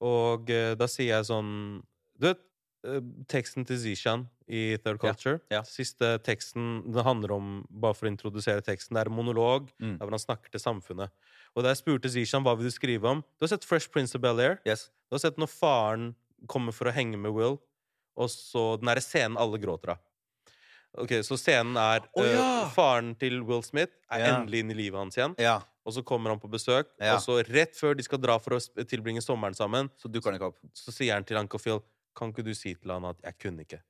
Og 0.00 0.50
eh, 0.50 0.74
da 0.76 0.84
sier 0.86 1.14
jeg 1.16 1.24
sånn 1.24 1.82
Du 2.18 2.26
vet, 2.28 2.40
eh, 2.84 3.00
teksten 3.32 3.64
til 3.66 3.78
Zishan 3.80 4.26
i 4.48 4.76
Third 4.76 5.00
Culture 5.00 5.40
ja. 5.50 5.62
Siste 5.64 6.18
teksten 6.22 6.82
det 6.92 7.02
handler 7.04 7.32
om, 7.32 7.66
bare 7.70 7.94
for 7.96 8.06
å 8.06 8.12
introdusere 8.12 8.60
teksten, 8.62 8.94
det 8.94 9.00
er 9.06 9.10
en 9.10 9.16
monolog 9.16 9.70
Mm. 9.80 9.98
der 9.98 10.04
hvor 10.06 10.10
han 10.16 10.18
snakker 10.22 10.50
til 10.50 10.60
samfunnet. 10.60 11.10
Og 11.56 11.62
da 11.64 11.70
jeg 11.72 11.80
spurte 11.82 12.08
Zishan 12.12 12.42
hva 12.44 12.56
vil 12.56 12.68
du 12.68 12.70
skrive 12.70 13.04
om 13.08 13.22
Du 13.38 13.44
har 13.46 13.48
sett 13.48 13.64
Fresh 13.64 13.88
Prince 13.90 14.14
of 14.14 14.20
Bel-Air? 14.22 14.58
Yes. 14.66 14.90
Du 15.10 15.14
har 15.16 15.18
sett 15.24 15.36
når 15.38 15.48
faren 15.48 16.14
kommer 16.46 16.72
for 16.72 16.86
å 16.88 16.92
henge 16.92 17.16
med 17.18 17.32
Will, 17.32 17.58
og 18.16 18.28
så 18.28 18.76
den 18.78 18.86
derre 18.88 19.00
scenen 19.00 19.36
alle 19.40 19.58
gråter 19.58 19.90
av. 19.94 19.98
Ok, 20.98 21.10
Så 21.24 21.36
scenen 21.36 21.76
er 21.76 22.00
Å, 22.16 22.22
eh, 22.24 22.32
ja! 22.34 22.68
Faren 22.74 23.14
til 23.18 23.42
Will 23.44 23.62
Smith 23.62 23.92
er 24.10 24.18
Ja. 24.20 24.36
endelig 24.40 24.60
inne 24.64 24.72
i 24.72 24.74
livet 24.74 24.98
hans 24.98 25.16
igjen. 25.16 25.34
Ja. 25.38 25.60
Og 25.86 25.92
så 25.94 26.02
kommer 26.04 26.30
han 26.30 26.40
på 26.40 26.48
besøk, 26.50 26.86
Ja. 27.00 27.14
og 27.14 27.20
så 27.22 27.42
rett 27.46 27.74
før 27.76 27.94
de 27.96 28.02
skal 28.02 28.18
dra 28.18 28.38
for 28.38 28.50
å 28.56 28.56
sp- 28.60 28.84
tilbringe 28.88 29.22
sommeren 29.22 29.54
sammen, 29.54 29.90
Så 29.96 30.08
dukker 30.10 30.32
han 30.32 30.40
ikke 30.40 30.46
opp. 30.48 30.58
så 30.74 30.90
sier 30.92 31.12
han 31.14 31.24
til 31.24 31.36
Uncle 31.36 31.58
Phil 31.58 31.82
Kan 32.16 32.32
ikke 32.32 32.42
du 32.44 32.54
si 32.54 32.72
til 32.74 32.90
han 32.90 33.04
at 33.04 33.20
'jeg 33.22 33.38
kunne 33.38 33.60
ikke'? 33.64 33.82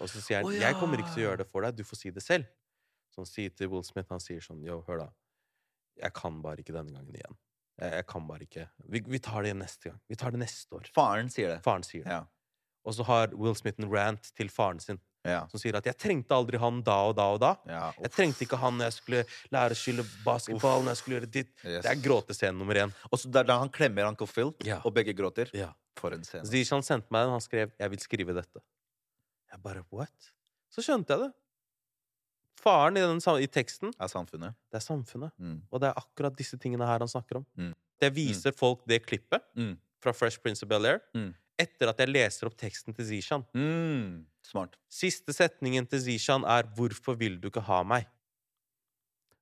Og 0.00 0.08
så 0.08 0.20
sier 0.20 0.36
han 0.42 0.44
Å, 0.46 0.50
'jeg 0.58 0.74
kommer 0.74 0.96
ikke 0.98 1.14
til 1.14 1.22
å 1.22 1.24
ja. 1.24 1.28
gjøre 1.30 1.38
det 1.38 1.46
for 1.52 1.60
deg, 1.62 1.76
du 1.76 1.84
får 1.84 1.96
si 1.96 2.10
det 2.10 2.22
selv'. 2.22 2.46
Så 3.10 3.16
han 3.18 3.24
sier 3.26 3.48
til 3.50 3.68
Will 3.68 3.84
Smith, 3.84 4.08
han 4.10 4.18
sier 4.18 4.40
sånn 4.40 4.60
'yo, 4.64 4.84
hør 4.88 4.98
da, 4.98 5.08
jeg 6.02 6.12
kan 6.12 6.42
bare 6.42 6.56
ikke 6.56 6.72
denne 6.74 6.92
gangen 6.92 7.12
igjen'. 7.14 7.36
Jeg, 7.80 7.92
jeg 7.92 8.06
kan 8.08 8.26
bare 8.26 8.40
ikke. 8.40 8.68
Vi, 8.88 9.00
vi 9.06 9.18
tar 9.18 9.42
det 9.42 9.54
neste 9.56 9.84
gang. 9.84 10.00
Vi 10.08 10.14
tar 10.16 10.30
det 10.32 10.40
neste 10.40 10.68
år. 10.72 10.86
Faren 10.92 11.30
sier 11.30 11.48
det. 11.54 11.62
Faren 11.62 11.82
sier 11.84 12.02
det. 12.02 12.10
Ja. 12.10 12.24
Og 12.84 12.92
så 12.94 13.04
har 13.04 13.28
Will 13.36 13.54
Smith 13.54 13.78
en 13.78 13.88
rant 13.90 14.22
til 14.34 14.48
faren 14.48 14.80
sin 14.80 14.98
Ja. 15.24 15.46
som 15.48 15.60
sier 15.60 15.76
at 15.76 15.84
'jeg 15.84 15.98
trengte 15.98 16.30
aldri 16.34 16.56
han 16.58 16.80
da 16.82 16.94
og 17.08 17.16
da 17.16 17.22
og 17.34 17.40
da'. 17.40 17.56
ja. 17.68 17.92
Jeg 18.00 18.10
trengte 18.10 18.44
ikke 18.46 18.56
han 18.56 18.78
når 18.78 18.84
jeg 18.84 18.92
skulle 18.92 19.24
lære 19.52 19.70
å 19.70 19.76
skylle 19.76 20.04
basketball. 20.24 20.82
Når 20.82 20.90
jeg 20.90 20.96
skulle 20.96 21.20
gjøre 21.20 21.30
ditt 21.30 21.50
Yes. 21.64 21.82
Det 21.84 21.90
er 21.90 22.00
gråtescene 22.08 22.56
nummer 22.58 22.74
én. 22.74 22.92
Og 23.12 23.18
så 23.18 23.30
der, 23.30 23.42
da 23.44 23.58
han 23.58 23.68
klemmer 23.68 24.06
Uncle 24.08 24.26
Phil, 24.26 24.54
Ja. 24.64 24.80
og 24.84 24.94
begge 24.94 25.12
gråter. 25.14 25.50
For 25.96 26.12
en 26.14 26.24
scene. 26.24 26.46
Zishan 26.46 26.82
sendte 26.82 27.10
meg 27.10 27.24
den. 27.24 27.30
Han 27.30 27.40
skrev 27.40 27.70
'Jeg 27.78 27.90
vil 27.90 27.98
skrive 27.98 28.32
dette'. 28.34 28.62
Jeg 29.52 29.62
bare 29.62 29.84
What? 29.92 30.32
Så 30.70 30.80
skjønte 30.82 31.08
jeg 31.10 31.18
det. 31.18 31.32
Faren 32.60 32.96
i, 32.96 33.00
den, 33.00 33.16
i 33.42 33.46
teksten, 33.46 33.92
er 33.98 34.06
samfunnet. 34.06 34.54
det 34.70 34.76
er 34.76 34.84
samfunnet. 34.84 35.32
Mm. 35.40 35.62
Og 35.72 35.80
det 35.80 35.88
er 35.88 35.94
akkurat 36.00 36.36
disse 36.36 36.56
tingene 36.58 36.84
her 36.86 36.98
han 36.98 37.08
snakker 37.08 37.36
om. 37.36 37.46
Mm. 37.58 37.74
Jeg 38.00 38.14
viser 38.14 38.52
folk 38.52 38.86
det 38.86 39.04
klippet 39.06 39.40
Mm. 39.56 39.78
fra 40.00 40.12
Fresh 40.12 40.38
Prince 40.42 40.62
of 40.62 40.68
Bel-Air 40.68 41.00
Mm. 41.14 41.34
etter 41.58 41.88
at 41.88 41.96
jeg 41.98 42.08
leser 42.08 42.46
opp 42.46 42.56
teksten 42.56 42.94
til 42.94 43.04
Zishan. 43.04 43.44
Mm. 43.54 44.26
Smart. 44.50 44.74
Siste 44.90 45.34
setningen 45.36 45.86
til 45.86 46.02
Zishan 46.02 46.44
er 46.44 46.66
'Hvorfor 46.66 47.18
vil 47.18 47.38
du 47.40 47.48
ikke 47.50 47.62
ha 47.62 47.82
meg?' 47.82 48.08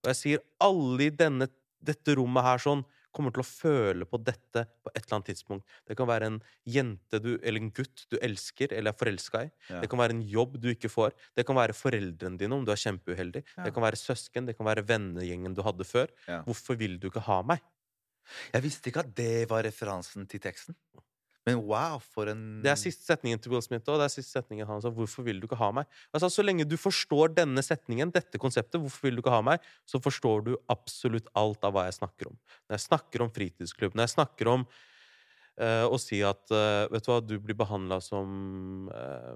Og 0.05 0.13
jeg 0.13 0.17
sier 0.17 0.39
alle 0.61 1.09
i 1.09 1.11
denne, 1.11 1.49
dette 1.83 2.15
rommet 2.15 2.45
her 2.45 2.59
sånn 2.59 2.85
kommer 3.15 3.33
til 3.35 3.43
å 3.43 3.49
føle 3.49 4.07
på 4.09 4.21
dette 4.23 4.65
på 4.85 4.93
et 4.93 5.01
eller 5.01 5.17
annet 5.17 5.31
tidspunkt. 5.33 5.67
Det 5.89 5.97
kan 5.99 6.07
være 6.07 6.29
en 6.31 6.39
jente 6.69 7.21
du, 7.25 7.33
eller 7.43 7.61
en 7.61 7.73
gutt 7.75 8.05
du 8.13 8.19
elsker 8.21 8.75
eller 8.77 8.93
er 8.93 8.99
forelska 9.01 9.43
i. 9.47 9.51
Ja. 9.71 9.81
Det 9.83 9.91
kan 9.91 9.99
være 9.99 10.17
en 10.17 10.23
jobb 10.23 10.59
du 10.61 10.69
ikke 10.71 10.91
får. 10.93 11.17
Det 11.35 11.47
kan 11.49 11.59
være 11.59 11.77
foreldrene 11.77 12.39
dine 12.39 12.55
om 12.55 12.67
du 12.67 12.71
er 12.75 12.83
kjempeuheldig. 12.83 13.43
Ja. 13.57 13.65
Det 13.65 13.75
kan 13.75 13.83
være 13.83 14.01
søsken. 14.01 14.47
Det 14.47 14.57
kan 14.59 14.69
være 14.69 14.87
vennegjengen 14.87 15.57
du 15.57 15.65
hadde 15.67 15.89
før. 15.89 16.13
Ja. 16.29 16.43
Hvorfor 16.47 16.79
vil 16.79 16.99
du 17.01 17.09
ikke 17.11 17.25
ha 17.27 17.41
meg? 17.43 17.65
Jeg 18.53 18.63
visste 18.63 18.91
ikke 18.91 19.07
at 19.07 19.15
det 19.17 19.49
var 19.51 19.65
referansen 19.65 20.29
til 20.29 20.43
teksten. 20.45 20.77
Men 21.49 21.63
wow, 21.65 21.99
for 22.15 22.31
en 22.33 22.43
Det 22.65 22.71
er 22.73 22.81
siste 22.81 23.07
setningen 23.09 23.41
til 23.41 23.55
Will 23.55 23.65
Smith 23.65 23.89
og 23.89 24.01
det 24.01 24.09
er 24.09 24.13
siste 24.13 24.37
setningen 24.37 24.69
han 24.69 24.83
sa. 24.85 24.93
Hvorfor 24.95 25.25
vil 25.27 25.41
du 25.41 25.49
ikke 25.49 25.61
ha 25.61 25.71
meg? 25.81 25.89
Altså, 26.13 26.31
Så 26.33 26.45
lenge 26.45 26.69
du 26.69 26.77
forstår 26.77 27.33
denne 27.37 27.65
setningen, 27.65 28.13
dette 28.13 28.41
konseptet, 28.41 28.81
hvorfor 28.81 29.09
vil 29.09 29.19
du 29.19 29.23
ikke 29.25 29.35
ha 29.35 29.41
meg, 29.45 29.65
så 29.89 30.01
forstår 30.03 30.45
du 30.51 30.53
absolutt 30.69 31.31
alt 31.39 31.65
av 31.65 31.75
hva 31.75 31.87
jeg 31.89 31.99
snakker 32.01 32.31
om. 32.33 32.37
Når 32.69 32.79
jeg 32.79 32.87
snakker 32.87 33.25
om 33.25 33.33
fritidsklubb, 33.33 33.97
når 33.97 34.07
jeg 34.07 34.17
snakker 34.17 34.53
om 34.53 34.67
uh, 34.69 35.87
å 35.89 35.99
si 36.01 36.21
at 36.27 36.45
uh, 36.53 36.85
Vet 36.93 37.07
du 37.07 37.11
hva, 37.13 37.23
du 37.25 37.39
blir 37.43 37.59
behandla 37.59 38.01
som 38.05 38.93
uh, 38.93 39.35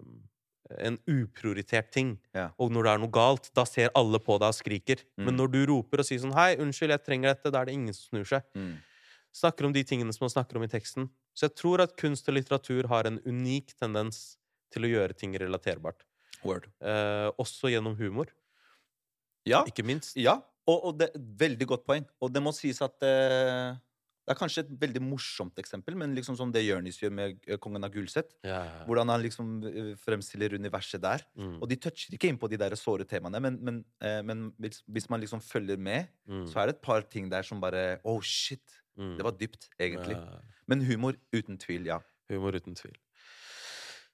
en 0.78 0.98
uprioritert 1.10 1.90
ting. 1.92 2.14
Ja. 2.36 2.50
Og 2.60 2.72
når 2.72 2.86
det 2.86 2.92
er 2.92 3.02
noe 3.02 3.12
galt, 3.12 3.50
da 3.56 3.64
ser 3.68 3.92
alle 3.98 4.20
på 4.22 4.38
deg 4.40 4.52
og 4.52 4.56
skriker. 4.56 5.02
Mm. 5.18 5.26
Men 5.26 5.38
når 5.40 5.52
du 5.52 5.60
roper 5.72 6.02
og 6.02 6.08
sier 6.08 6.22
sånn 6.22 6.34
'Hei, 6.36 6.56
unnskyld, 6.62 6.94
jeg 6.94 7.04
trenger 7.04 7.34
dette', 7.34 7.52
da 7.52 7.60
er 7.60 7.68
det 7.68 7.76
ingen 7.76 7.94
som 7.96 8.12
snur 8.12 8.28
seg 8.28 8.46
mm. 8.54 8.72
snakker 9.42 9.68
om 9.68 9.74
de 9.74 9.84
tingene 9.84 10.12
som 10.14 10.24
man 10.24 10.34
snakker 10.34 10.56
om 10.56 10.64
i 10.64 10.72
teksten. 10.72 11.10
Så 11.34 11.48
jeg 11.48 11.56
tror 11.56 11.82
at 11.84 11.94
kunst 11.96 12.28
og 12.28 12.36
litteratur 12.36 12.88
har 12.92 13.08
en 13.08 13.18
unik 13.24 13.74
tendens 13.80 14.36
til 14.72 14.84
å 14.86 14.90
gjøre 14.90 15.16
ting 15.16 15.34
relaterbart. 15.40 16.04
Word. 16.44 16.66
Eh, 16.82 17.28
også 17.40 17.70
gjennom 17.72 17.94
humor, 17.98 18.32
Ja. 19.46 19.62
ikke 19.66 19.84
minst. 19.86 20.16
Ja, 20.16 20.40
og, 20.66 20.84
og 20.84 20.98
det 20.98 21.10
Veldig 21.16 21.66
godt 21.66 21.84
poeng. 21.86 22.04
Og 22.20 22.32
det 22.34 22.42
må 22.42 22.52
sies 22.54 22.80
at 22.82 23.02
eh, 23.06 23.74
Det 24.22 24.30
er 24.30 24.38
kanskje 24.38 24.62
et 24.62 24.74
veldig 24.78 25.00
morsomt 25.02 25.56
eksempel, 25.58 25.96
men 25.98 26.12
liksom 26.14 26.36
som 26.38 26.50
det 26.54 26.62
Jonis 26.62 27.00
gjør 27.00 27.10
med 27.16 27.40
eh, 27.42 27.58
Kongen 27.62 27.82
av 27.82 27.90
Gulset. 27.94 28.30
Ja, 28.46 28.60
ja. 28.68 28.84
Hvordan 28.86 29.10
han 29.10 29.22
liksom 29.24 29.48
eh, 29.66 29.88
fremstiller 29.98 30.54
universet 30.54 31.02
der. 31.02 31.24
Mm, 31.34 31.56
Og 31.58 31.66
de 31.70 31.78
toucher 31.82 32.14
ikke 32.14 32.30
inn 32.30 32.38
på 32.38 32.50
de 32.52 32.60
der 32.60 32.76
såre 32.78 33.06
temaene, 33.08 33.40
men, 33.42 33.58
men, 33.66 33.80
eh, 33.98 34.20
men 34.22 34.44
hvis 34.62 35.08
man 35.10 35.22
liksom 35.24 35.42
følger 35.42 35.80
med, 35.80 36.06
mm, 36.30 36.46
så 36.52 36.62
er 36.62 36.70
det 36.70 36.76
et 36.76 36.84
par 36.86 37.02
ting 37.10 37.26
der 37.32 37.42
som 37.46 37.62
bare 37.62 37.98
Oh, 38.06 38.20
shit! 38.22 38.62
mm. 38.98 39.16
Det 39.18 39.26
var 39.26 39.34
dypt, 39.40 39.66
egentlig. 39.80 40.14
Ja, 40.14 40.38
Men 40.70 40.84
humor 40.86 41.18
uten 41.34 41.58
tvil, 41.58 41.90
ja. 41.90 41.98
humor 42.30 42.54
uten 42.54 42.78
tvil. 42.78 42.94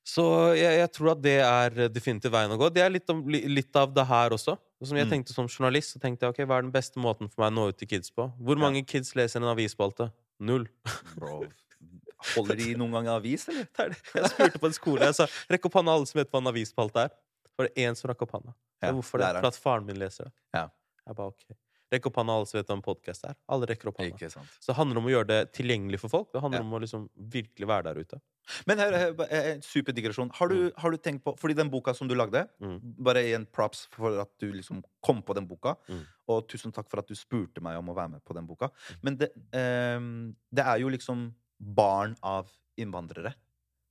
Så 0.08 0.24
jeg, 0.56 0.78
jeg 0.80 0.90
tror 0.96 1.12
at 1.12 1.20
det 1.20 1.36
er 1.44 1.88
definitivt 1.92 2.32
veien 2.32 2.54
å 2.54 2.56
gå. 2.56 2.70
Det 2.72 2.80
er 2.80 2.94
litt, 2.94 3.10
om, 3.12 3.20
litt 3.28 3.76
av 3.76 3.92
det 3.92 4.06
her 4.08 4.32
også. 4.32 4.56
Som 4.84 4.96
jeg 4.96 5.06
Mm. 5.08 5.10
tenkte 5.10 5.34
Som 5.34 5.48
journalist 5.48 5.96
så 5.96 6.00
tenkte 6.00 6.22
jeg, 6.22 6.30
ok, 6.30 6.46
hva 6.46 6.58
er 6.58 6.62
den 6.62 6.70
beste 6.72 7.00
måten 7.02 7.28
for 7.28 7.42
meg 7.42 7.50
å 7.50 7.54
nå 7.56 7.68
ut 7.72 7.78
til 7.78 7.88
kids 7.88 8.10
på? 8.14 8.28
Hvor 8.38 8.56
mange 8.58 8.84
kids 8.86 9.14
leser 9.18 9.40
en 9.42 9.48
avisspalte? 9.50 10.12
Null. 10.38 10.68
Bro. 11.16 11.48
Holder 12.36 12.56
de 12.58 12.74
noen 12.78 12.92
gang 12.92 13.08
avis, 13.08 13.48
eller? 13.48 13.66
Er. 13.78 13.96
Jeg 14.14 14.30
spurte 14.30 14.58
på 14.58 14.66
en 14.66 14.72
skole. 14.76 15.00
Jeg 15.06 15.14
sa 15.14 15.26
rekk 15.50 15.66
opp 15.66 15.74
hånda, 15.80 15.94
alle 15.94 16.06
som 16.06 16.18
vet 16.18 16.30
hva 16.30 16.38
en 16.42 16.50
avisspalte 16.52 17.04
er. 17.08 17.08
Så 17.48 17.58
var 17.58 17.68
det 17.68 17.74
én 17.84 17.96
som 17.98 18.10
rakk 18.10 18.22
opp 18.22 18.32
hånda. 18.38 18.54
Ja, 18.82 18.92
hvorfor 18.92 19.18
det? 19.18 19.32
For 19.40 19.46
at 19.50 19.58
faren 19.58 19.86
min 19.86 19.98
leser 19.98 20.24
det. 20.30 20.32
Ja. 20.54 20.68
Jeg 21.06 21.16
ba, 21.16 21.26
ok. 21.26 21.44
Rekk 21.92 22.06
opp 22.10 22.18
hånda, 22.20 22.34
alle 22.36 22.46
som 22.48 22.58
vet 22.58 22.68
hva 22.68 22.76
en 22.76 22.82
podkast 22.84 23.24
er. 23.24 23.36
Alle 23.48 23.66
rekker 23.70 23.88
opp 23.88 24.00
hånda. 24.02 24.28
Så 24.28 24.66
det 24.72 24.76
handler 24.76 25.00
om 25.00 25.06
å 25.08 25.12
gjøre 25.12 25.28
det 25.30 25.38
tilgjengelig 25.56 26.00
for 26.02 26.12
folk. 26.12 26.32
Det 26.32 26.42
handler 26.44 26.60
Ja. 26.60 26.64
om 26.66 26.74
å 26.76 26.80
liksom 26.82 27.08
virkelig 27.16 27.66
være 27.66 27.84
der 27.84 28.00
ute. 28.04 28.20
Men 28.66 28.78
her, 28.78 28.92
her, 28.92 29.14
en 29.54 29.62
super 29.62 29.92
digresjon. 29.92 30.30
Har 30.34 30.48
du, 30.48 30.72
har 30.76 30.90
du 30.90 30.96
tenkt 30.96 31.22
på 31.24 31.34
Fordi 31.38 31.54
den 31.54 31.70
boka 31.70 31.94
som 31.94 32.08
du 32.08 32.14
lagde 32.14 32.48
Mm. 32.60 32.80
Bare 33.02 33.22
igjen 33.24 33.46
props 33.50 33.86
for 33.90 34.20
at 34.20 34.30
du 34.38 34.52
liksom 34.52 34.82
kom 35.02 35.22
på 35.22 35.34
den 35.34 35.46
boka. 35.46 35.76
Mm. 35.88 36.04
Og 36.28 36.48
tusen 36.48 36.72
takk 36.72 36.88
for 36.90 36.98
at 36.98 37.06
du 37.08 37.14
spurte 37.14 37.60
meg 37.60 37.76
om 37.78 37.88
å 37.88 37.94
være 37.94 38.10
med 38.10 38.24
på 38.24 38.34
den 38.34 38.46
boka. 38.46 38.68
Mm. 38.68 38.98
Men 39.02 39.16
det, 39.16 39.32
ehm, 39.52 40.34
det 40.52 40.64
er 40.64 40.78
jo 40.78 40.88
liksom 40.88 41.34
barn 41.58 42.16
av 42.22 42.48
innvandrere. 42.78 43.34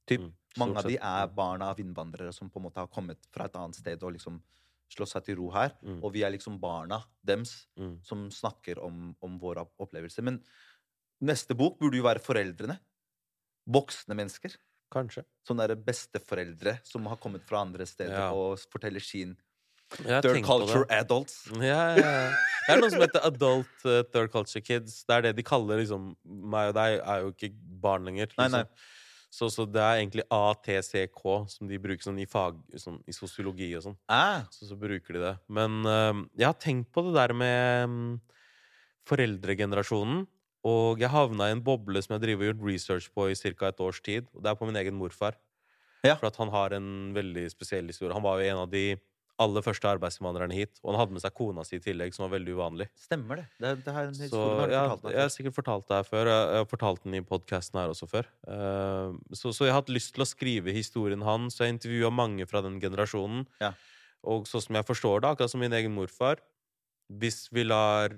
Typ. 0.08 0.22
Mm. 0.22 0.34
Mange 0.58 0.78
av 0.78 0.84
de 0.88 0.98
er 0.98 1.28
barn 1.28 1.62
av 1.62 1.78
innvandrere 1.80 2.34
som 2.34 2.50
på 2.50 2.58
en 2.58 2.64
måte 2.64 2.78
har 2.78 2.88
kommet 2.88 3.18
fra 3.32 3.46
et 3.46 3.54
annet 3.56 3.76
sted 3.76 4.02
og 4.04 4.14
liksom 4.14 4.42
slått 4.93 5.12
seg 5.12 5.26
til 5.28 5.36
ro 5.39 5.50
her. 5.52 5.73
Mm. 5.84 6.00
Og 6.04 6.13
vi 6.13 6.23
er 6.23 6.32
liksom 6.32 6.60
barna 6.62 7.02
dems 7.26 7.65
Mm. 7.78 7.97
som 8.04 8.30
snakker 8.32 8.80
om, 8.84 9.15
om 9.21 9.39
våre 9.39 9.65
opplevelser. 9.80 10.23
Men 10.23 10.41
neste 11.21 11.56
bok 11.58 11.80
burde 11.80 11.97
jo 12.00 12.04
være 12.04 12.19
foreldrene. 12.23 12.80
Voksne 13.67 14.15
mennesker. 14.15 14.56
Kanskje. 14.93 15.26
Sånne 15.47 15.67
der 15.67 15.76
besteforeldre 15.76 16.78
som 16.88 17.06
har 17.12 17.17
kommet 17.19 17.43
fra 17.43 17.60
andre 17.65 17.86
steder 17.86 18.13
Ja. 18.15 18.32
og 18.32 18.58
forteller 18.71 19.04
sin 19.04 19.36
third 19.89 20.43
culture 20.45 20.86
adults. 20.89 21.47
Ja, 21.60 21.95
ja. 21.95 22.32
Det 22.67 22.76
er 22.76 22.82
noe 22.82 22.89
som 22.91 23.00
heter 23.02 23.23
Adult 23.23 23.86
uh, 23.86 24.02
Third 24.12 24.32
Culture 24.32 24.62
Kids. 24.62 25.04
Det 25.08 25.15
er 25.15 25.21
det 25.21 25.36
de 25.38 25.43
kaller 25.43 25.80
liksom 25.80 26.10
Meg 26.26 26.69
og 26.69 26.76
deg 26.76 27.00
er 27.00 27.21
jo 27.23 27.32
ikke 27.32 27.52
barn 27.84 28.04
lenger. 28.08 28.28
Nei, 28.38 28.47
nei. 28.52 28.63
Så, 29.34 29.50
så 29.52 29.66
det 29.68 29.82
er 29.84 30.00
egentlig 30.00 30.24
ATCK 30.32 31.24
som 31.52 31.68
de 31.68 31.80
bruker 31.82 32.06
sånn 32.06 32.20
i 32.24 32.28
fag 32.30 32.60
sånn, 32.80 33.02
I 33.06 33.16
sosiologi 33.16 33.70
og 33.78 33.84
sånn. 33.90 33.98
Ah, 34.08 34.46
Så, 34.54 34.70
så 34.70 34.78
bruker 34.80 35.18
de 35.18 35.24
det. 35.26 35.34
Men 35.52 35.82
uh, 35.84 36.24
jeg 36.40 36.48
har 36.48 36.58
tenkt 36.63 36.94
på 36.96 37.04
det 37.10 37.13
der 37.18 37.36
med 37.36 37.92
um, 37.92 37.98
foreldregenerasjonen. 39.10 40.26
Og 40.68 41.00
jeg 41.00 41.12
havna 41.13 41.48
i 41.48 41.56
en 41.56 41.63
boble 41.63 42.02
som 42.04 42.16
jeg 42.16 42.24
driver 42.26 42.44
og 42.44 42.50
gjort 42.50 42.66
research 42.68 43.12
på 43.16 43.28
i 43.32 43.36
ca. 43.38 43.70
et 43.70 43.84
års 43.84 44.02
tid. 44.04 44.26
Og 44.34 44.44
det 44.44 44.52
er 44.52 44.58
på 44.60 44.68
min 44.68 44.80
egen 44.80 44.98
morfar. 45.00 45.38
Ja. 46.06 46.16
For 46.16 46.30
at 46.30 46.40
han 46.40 46.52
har 46.54 46.76
en 46.78 47.13
veldig 47.16 47.46
spesiell 47.52 47.88
historie. 47.90 48.16
Han 48.16 48.26
var 48.26 48.40
jo 48.40 48.50
en 48.52 48.63
av 48.63 48.72
de 48.72 48.98
aller 49.39 49.62
første 49.62 49.86
arbeidsinnvandrerne 49.89 50.56
hit. 50.58 50.80
Og 50.84 50.91
han 50.91 51.00
hadde 51.02 51.13
med 51.17 51.21
seg 51.21 51.34
kona 51.38 51.63
si 51.67 51.78
i 51.78 51.82
tillegg, 51.84 52.13
som 52.15 52.26
var 52.26 52.32
veldig 52.39 52.56
uvanlig. 52.58 52.88
stemmer 52.97 53.41
det. 53.41 53.45
Det, 53.62 53.73
det 53.86 53.93
her, 53.93 54.08
Så 54.13 54.23
historien 54.26 54.71
ja, 54.73 54.84
jeg 55.13 55.21
har 55.21 55.34
sikkert 55.34 55.58
fortalt 55.60 55.88
det 55.89 56.00
her 56.00 56.08
før. 56.10 56.30
Jeg 56.32 56.47
jeg 56.47 56.62
har 56.63 56.69
fortalt 56.71 57.04
den 57.06 57.17
i 57.19 57.21
podkasten 57.21 57.80
her 57.80 57.93
også 57.93 58.10
før. 58.10 58.30
Uh, 58.47 59.13
så, 59.38 59.54
så 59.54 59.67
jeg 59.67 59.76
har 59.76 59.82
hatt 59.84 59.93
lyst 59.93 60.15
til 60.15 60.26
å 60.26 60.30
skrive 60.30 60.73
historien 60.73 61.21
hans. 61.21 61.58
Så 61.58 61.65
jeg 61.67 61.76
intervjua 61.78 62.10
mange 62.13 62.47
fra 62.50 62.63
den 62.65 62.80
generasjonen. 62.82 63.45
Ja. 63.62 63.73
Og 64.28 64.47
sånn 64.50 64.63
som 64.65 64.76
jeg 64.80 64.88
forstår 64.89 65.21
det, 65.21 65.30
akkurat 65.36 65.54
som 65.54 65.62
min 65.62 65.76
egen 65.78 65.93
morfar 65.93 66.41
Hvis 67.08 67.45
vi 67.54 67.63
lar 67.63 68.17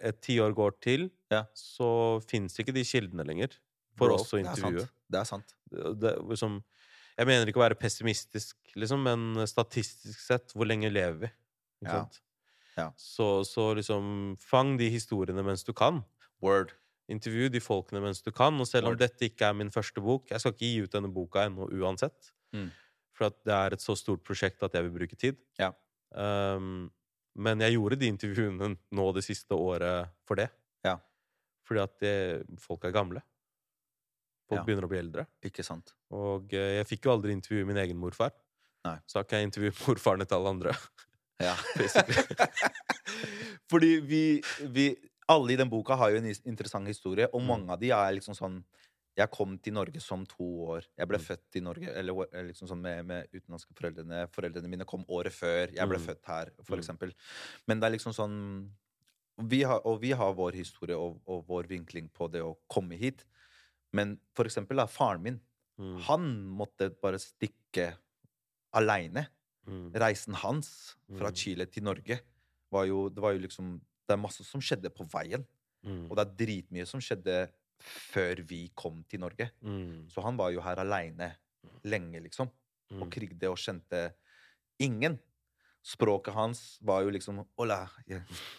et 0.00 0.16
tiår 0.24 0.52
gå 0.56 0.70
til, 0.82 1.10
Ja. 1.30 1.44
så 1.54 2.20
fins 2.24 2.56
ikke 2.58 2.72
de 2.74 2.82
kildene 2.84 3.24
lenger 3.24 3.52
for 3.96 4.08
Bro, 4.10 4.16
oss 4.16 4.32
å 4.34 4.40
intervjue. 4.40 4.88
det 5.08 5.20
er 5.20 5.24
sant. 5.28 5.54
Det 5.70 5.78
er 5.78 5.94
sant. 5.94 6.00
Det, 6.00 6.00
det, 6.00 6.12
liksom, 6.32 6.56
jeg 7.18 7.26
mener 7.28 7.46
ikke 7.50 7.60
å 7.60 7.64
være 7.68 7.78
pessimistisk, 7.78 8.56
liksom, 8.76 9.02
men 9.06 9.46
statistisk 9.46 10.18
sett, 10.20 10.52
hvor 10.54 10.66
lenge 10.66 10.90
lever 10.92 11.18
vi? 11.26 11.30
Ikke 11.82 11.90
Ja. 11.92 11.98
sant? 12.04 12.20
Ja. 12.76 12.88
Så, 12.98 13.44
så 13.46 13.68
liksom, 13.78 14.36
fang 14.42 14.76
de 14.80 14.88
historiene 14.90 15.44
mens 15.46 15.62
du 15.64 15.72
kan. 15.72 16.02
Word. 16.42 16.72
Intervju 17.08 17.50
de 17.52 17.60
folkene 17.60 18.00
mens 18.02 18.22
du 18.24 18.32
kan. 18.32 18.56
Og 18.58 18.66
selv 18.66 18.88
om 18.88 18.94
Word. 18.96 18.98
dette 19.04 19.28
ikke 19.28 19.46
er 19.50 19.54
min 19.54 19.70
første 19.70 20.00
bok 20.02 20.30
Jeg 20.32 20.40
skal 20.40 20.52
ikke 20.56 20.66
gi 20.66 20.82
ut 20.82 20.90
denne 20.96 21.10
boka 21.12 21.44
ennå 21.46 21.68
uansett. 21.70 22.32
Mm. 22.52 22.70
For 23.14 23.26
at 23.28 23.36
det 23.46 23.54
er 23.54 23.76
et 23.76 23.84
så 23.84 23.94
stort 23.96 24.24
prosjekt 24.26 24.62
at 24.66 24.74
jeg 24.74 24.82
vil 24.88 24.94
bruke 24.98 25.14
tid. 25.16 25.36
Ja. 25.60 25.70
Um, 26.10 26.90
men 27.36 27.60
jeg 27.62 27.76
gjorde 27.76 27.98
de 28.00 28.08
intervjuene 28.10 28.72
nå 28.94 29.06
det 29.14 29.22
siste 29.26 29.54
året 29.54 30.10
for 30.26 30.34
det. 30.38 30.48
Ja. 30.84 30.96
Fordi 31.66 31.80
at 31.84 31.94
det, 32.02 32.16
folk 32.58 32.84
er 32.84 32.94
gamle. 32.94 33.22
Folk 34.48 34.60
Ja. 34.60 34.64
begynner 34.64 34.84
å 34.84 34.88
bli 34.88 34.98
eldre. 34.98 35.26
Ikke 35.42 35.64
sant? 35.64 35.94
Og 36.10 36.52
eh, 36.52 36.76
jeg 36.78 36.86
fikk 36.86 37.04
jo 37.06 37.12
aldri 37.16 37.32
intervjue 37.32 37.64
min 37.66 37.76
egen 37.80 37.96
morfar. 37.96 38.32
Nei. 38.84 38.98
Så 39.06 39.16
har 39.18 39.24
ikke 39.24 39.38
jeg 39.40 39.48
intervjuet 39.50 39.78
morfaren 39.88 40.26
til 40.26 40.36
alle 40.36 40.48
andre. 40.54 40.74
Ja. 41.40 41.54
Fordi 43.70 44.00
vi, 44.00 44.24
vi 44.70 44.94
Alle 45.26 45.54
i 45.54 45.56
den 45.56 45.70
boka 45.72 45.96
har 45.96 46.10
jo 46.12 46.18
en 46.20 46.26
interessant 46.44 46.86
historie, 46.86 47.24
og 47.32 47.40
Mm. 47.40 47.46
mange 47.48 47.70
av 47.72 47.78
de 47.80 47.88
er 47.90 48.12
liksom 48.18 48.34
sånn 48.36 48.64
Jeg 49.16 49.30
kom 49.30 49.56
til 49.62 49.72
Norge 49.72 50.00
som 50.02 50.24
to 50.26 50.42
år. 50.66 50.82
Jeg 50.98 51.06
ble 51.08 51.18
Mm. 51.18 51.24
født 51.24 51.56
i 51.56 51.60
Norge 51.60 51.88
eller 51.94 52.26
eller 52.32 52.48
liksom 52.52 52.66
sånn 52.68 52.80
med, 52.82 53.06
med 53.06 53.28
utenlandske 53.32 53.72
foreldrene. 53.72 54.26
Foreldrene 54.28 54.68
mine 54.68 54.84
kom 54.84 55.04
året 55.08 55.32
før 55.32 55.70
jeg 55.72 55.88
ble 55.88 55.98
Mm. 55.98 56.06
født 56.06 56.24
her, 56.26 56.50
for 56.64 56.76
Mm. 56.76 56.80
eksempel. 56.82 57.12
Men 57.68 57.78
det 57.80 57.86
er 57.86 57.96
liksom 57.96 58.12
sånn 58.12 58.70
vi 59.38 59.62
har, 59.62 59.80
Og 59.84 60.00
vi 60.00 60.10
har 60.12 60.34
vår 60.34 60.52
historie 60.54 60.96
og, 60.96 61.20
og 61.26 61.46
vår 61.46 61.66
vinkling 61.68 62.10
på 62.12 62.30
det 62.30 62.42
å 62.42 62.56
komme 62.68 62.96
hit. 62.98 63.24
Men 63.94 64.16
for 64.34 64.48
eksempel 64.50 64.80
da, 64.82 64.86
faren 64.90 65.22
min, 65.24 65.40
Mm. 65.74 65.96
han 66.06 66.24
måtte 66.54 66.86
bare 67.02 67.18
stikke 67.18 67.96
aleine 68.78 69.24
Mm. 69.66 69.88
reisen 69.98 70.34
hans 70.38 70.94
fra 71.18 71.30
Mm. 71.32 71.34
Chile 71.34 71.66
til 71.66 71.82
Norge 71.82 72.20
var 72.70 72.84
jo, 72.86 73.08
det 73.08 73.20
var 73.22 73.32
jo 73.34 73.40
liksom 73.46 73.80
Det 74.06 74.12
er 74.14 74.20
masse 74.20 74.44
som 74.44 74.60
skjedde 74.60 74.90
på 74.92 75.02
veien. 75.10 75.46
Mm. 75.82 76.10
Og 76.10 76.16
det 76.16 76.26
er 76.26 76.34
dritmye 76.46 76.86
som 76.86 77.00
skjedde 77.00 77.48
før 77.80 78.36
vi 78.46 78.68
kom 78.76 79.02
til 79.08 79.18
Norge. 79.20 79.50
Mm. 79.64 80.10
Så 80.10 80.22
han 80.22 80.36
var 80.36 80.50
jo 80.52 80.60
her 80.60 80.76
aleine 80.76 81.36
lenge, 81.84 82.20
liksom. 82.22 82.50
Og 82.92 83.10
krigde 83.10 83.48
og 83.48 83.56
kjente 83.56 84.12
ingen. 84.78 85.18
Språket 85.82 86.34
hans 86.34 86.78
var 86.82 87.02
jo 87.02 87.10
liksom 87.10 87.46
Hola, 87.58 87.88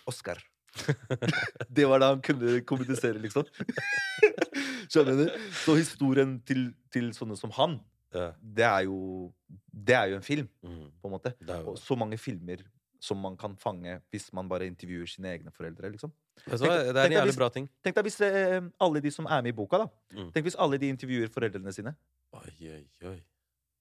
Oscar. 0.07 0.41
det 1.71 1.85
var 1.87 1.99
da 1.99 2.09
han 2.15 2.21
kunne 2.21 2.61
kommunisere, 2.65 3.21
liksom. 3.21 3.45
Skjønner 4.89 5.17
du? 5.25 5.49
Så 5.65 5.75
historien 5.79 6.39
til, 6.45 6.73
til 6.91 7.11
sånne 7.17 7.37
som 7.37 7.51
han, 7.51 7.79
Ja. 8.15 8.31
det 8.41 8.63
er 8.63 8.83
jo 8.85 9.33
Det 9.75 9.93
er 9.95 10.07
jo 10.09 10.15
en 10.15 10.21
film, 10.23 10.47
Mm. 10.63 10.91
på 11.01 11.05
en 11.09 11.11
måte. 11.11 11.33
Og 11.67 11.75
så 11.77 11.97
mange 11.97 12.17
filmer 12.17 12.57
som 13.01 13.17
man 13.21 13.35
kan 13.37 13.55
fange 13.57 14.01
hvis 14.11 14.31
man 14.33 14.47
bare 14.49 14.65
intervjuer 14.65 15.05
sine 15.07 15.27
egne 15.37 15.51
foreldre. 15.51 15.91
liksom. 15.91 16.11
Tenk- 16.47 16.59
Det 16.59 16.95
er 16.95 17.05
en 17.05 17.11
jævlig 17.11 17.35
bra 17.37 17.49
ting. 17.49 17.69
Tenk 17.83 17.95
deg 17.95 18.03
hvis 18.05 18.21
eh, 18.21 18.61
alle 18.79 19.01
de 19.01 19.11
som 19.11 19.25
er 19.25 19.41
med 19.41 19.49
i 19.53 19.55
boka, 19.55 19.77
da. 19.77 19.87
Mm. 20.13 20.31
Tenk 20.33 20.43
hvis 20.45 20.55
alle 20.57 20.77
de 20.79 20.89
intervjuer 20.89 21.27
foreldrene 21.29 21.71
sine, 21.73 21.95
Oi, 22.33 22.51
oi, 22.61 22.87
oi. 23.03 23.21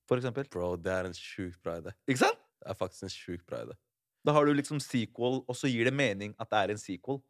for 0.06 0.16
eksempel. 0.18 0.48
Bro, 0.50 0.76
det 0.76 0.92
er 0.92 1.04
en 1.06 1.12
sjukt 1.12 1.62
bra 1.62 1.80
idé. 1.80 1.92
Ikke 2.08 2.18
sant? 2.18 2.38
Det 2.60 2.70
er 2.70 2.74
faktisk 2.74 3.02
en 3.04 3.08
sjukt 3.08 3.46
bra 3.46 3.64
idé. 3.64 3.72
Da 4.24 4.32
har 4.32 4.44
du 4.44 4.52
liksom 4.54 4.78
sequel, 4.80 5.44
og 5.48 5.54
så 5.56 5.68
gir 5.70 5.84
det 5.84 5.92
mening 5.94 6.34
at 6.38 6.48
det 6.50 6.56
er 6.58 6.70
en 6.72 6.78
sequel. 6.78 7.22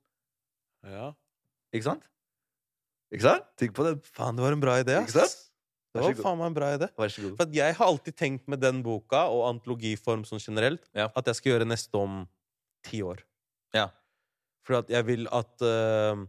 Ja. 0.85 1.13
Ikke 1.73 1.85
sant? 1.85 2.03
Ikke 3.13 3.27
sant? 3.27 3.45
Tenk 3.61 3.75
på 3.77 3.85
det. 3.87 3.97
Faen, 4.17 4.37
det 4.39 4.45
var 4.45 4.53
en 4.57 4.63
bra 4.63 4.79
idé, 4.83 5.01
Ikke 5.05 5.19
sant? 5.21 5.41
Det 5.95 6.03
var 6.03 6.17
faen 6.19 6.39
meg 6.41 6.49
en 6.51 6.55
bra 6.57 6.69
idé. 6.75 6.89
Vær 6.99 7.11
så 7.15 7.23
god. 7.23 7.35
For 7.39 7.53
jeg 7.55 7.75
har 7.79 7.87
alltid 7.87 8.17
tenkt 8.19 8.49
med 8.51 8.59
den 8.65 8.81
boka 8.83 9.21
og 9.31 9.45
antologiform 9.53 10.25
sånn 10.27 10.43
generelt 10.43 10.83
Ja. 10.97 11.07
at 11.15 11.27
jeg 11.31 11.39
skal 11.39 11.53
gjøre 11.53 11.69
neste 11.71 11.95
om 12.01 12.25
ti 12.83 12.99
år. 13.07 13.23
Ja. 13.77 13.89
For 14.67 14.81
at 14.81 14.91
jeg 14.91 15.07
vil 15.07 15.29
at 15.31 15.63
uh, 15.63 16.25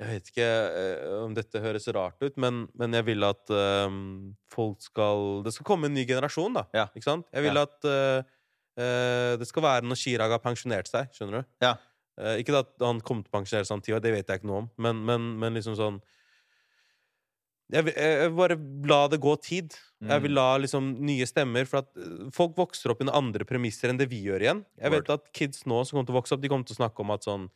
Jeg 0.00 0.08
vet 0.08 0.28
ikke 0.32 0.48
uh, 0.48 1.24
om 1.26 1.34
dette 1.36 1.60
høres 1.62 1.86
rart 1.94 2.18
ut, 2.22 2.34
men, 2.36 2.66
men 2.74 2.94
jeg 2.94 3.06
vil 3.06 3.22
at 3.28 3.50
uh, 3.54 3.86
folk 4.50 4.82
skal 4.82 5.44
Det 5.46 5.54
skal 5.54 5.66
komme 5.70 5.86
en 5.86 5.94
ny 5.94 6.04
generasjon, 6.08 6.58
da. 6.58 6.66
Ja. 6.74 6.88
Ikke 6.94 7.06
sant? 7.06 7.28
Jeg 7.32 7.46
vil 7.46 7.54
Ja. 7.54 7.66
at 7.68 8.26
det 8.78 9.46
skal 9.48 9.62
være 9.64 9.82
når 9.90 9.98
Chirag 9.98 10.30
har 10.30 10.38
pensjonert 10.38 10.86
seg. 10.86 11.08
Skjønner 11.10 11.40
du? 11.42 11.46
Ja. 11.64 11.72
Eh, 12.18 12.40
ikke 12.42 12.58
at 12.58 12.72
han 12.82 13.00
kom 13.00 13.22
til 13.22 13.30
å 13.30 13.36
pensjonere 13.38 13.80
ti 13.86 13.92
år, 13.94 14.00
det 14.02 14.12
vet 14.16 14.26
jeg 14.26 14.40
ikke 14.40 14.50
noe 14.50 14.64
om, 14.64 14.70
men, 14.76 15.04
men, 15.06 15.28
men 15.38 15.54
liksom 15.54 15.76
sånn 15.78 16.00
jeg 17.68 17.84
vil, 17.84 17.92
jeg 18.00 18.30
vil 18.30 18.36
bare 18.38 18.56
la 18.88 19.00
det 19.12 19.18
gå 19.20 19.34
tid. 19.44 19.74
Jeg 20.00 20.22
vil 20.24 20.30
Mm. 20.32 20.36
la 20.38 20.56
liksom 20.62 20.86
nye 21.04 21.26
stemmer 21.26 21.66
For 21.68 21.82
at 21.82 21.88
eh, 22.00 22.30
folk 22.32 22.54
vokser 22.56 22.90
opp 22.94 23.00
under 23.02 23.12
andre 23.18 23.44
premisser 23.44 23.90
enn 23.90 23.98
det 23.98 24.06
vi 24.08 24.22
gjør 24.24 24.40
igjen. 24.40 24.64
Jeg 24.80 24.90
vet 24.94 25.10
at 25.10 25.26
kids 25.36 25.66
nå 25.66 25.82
som 25.84 25.98
kommer 25.98 26.06
til 26.08 26.14
å 26.14 26.20
vokse 26.22 26.32
opp, 26.36 26.40
de 26.40 26.48
kommer 26.48 26.64
til 26.64 26.76
å 26.78 26.80
snakke 26.80 27.04
om 27.04 27.10
at 27.12 27.26
sånn 27.28 27.48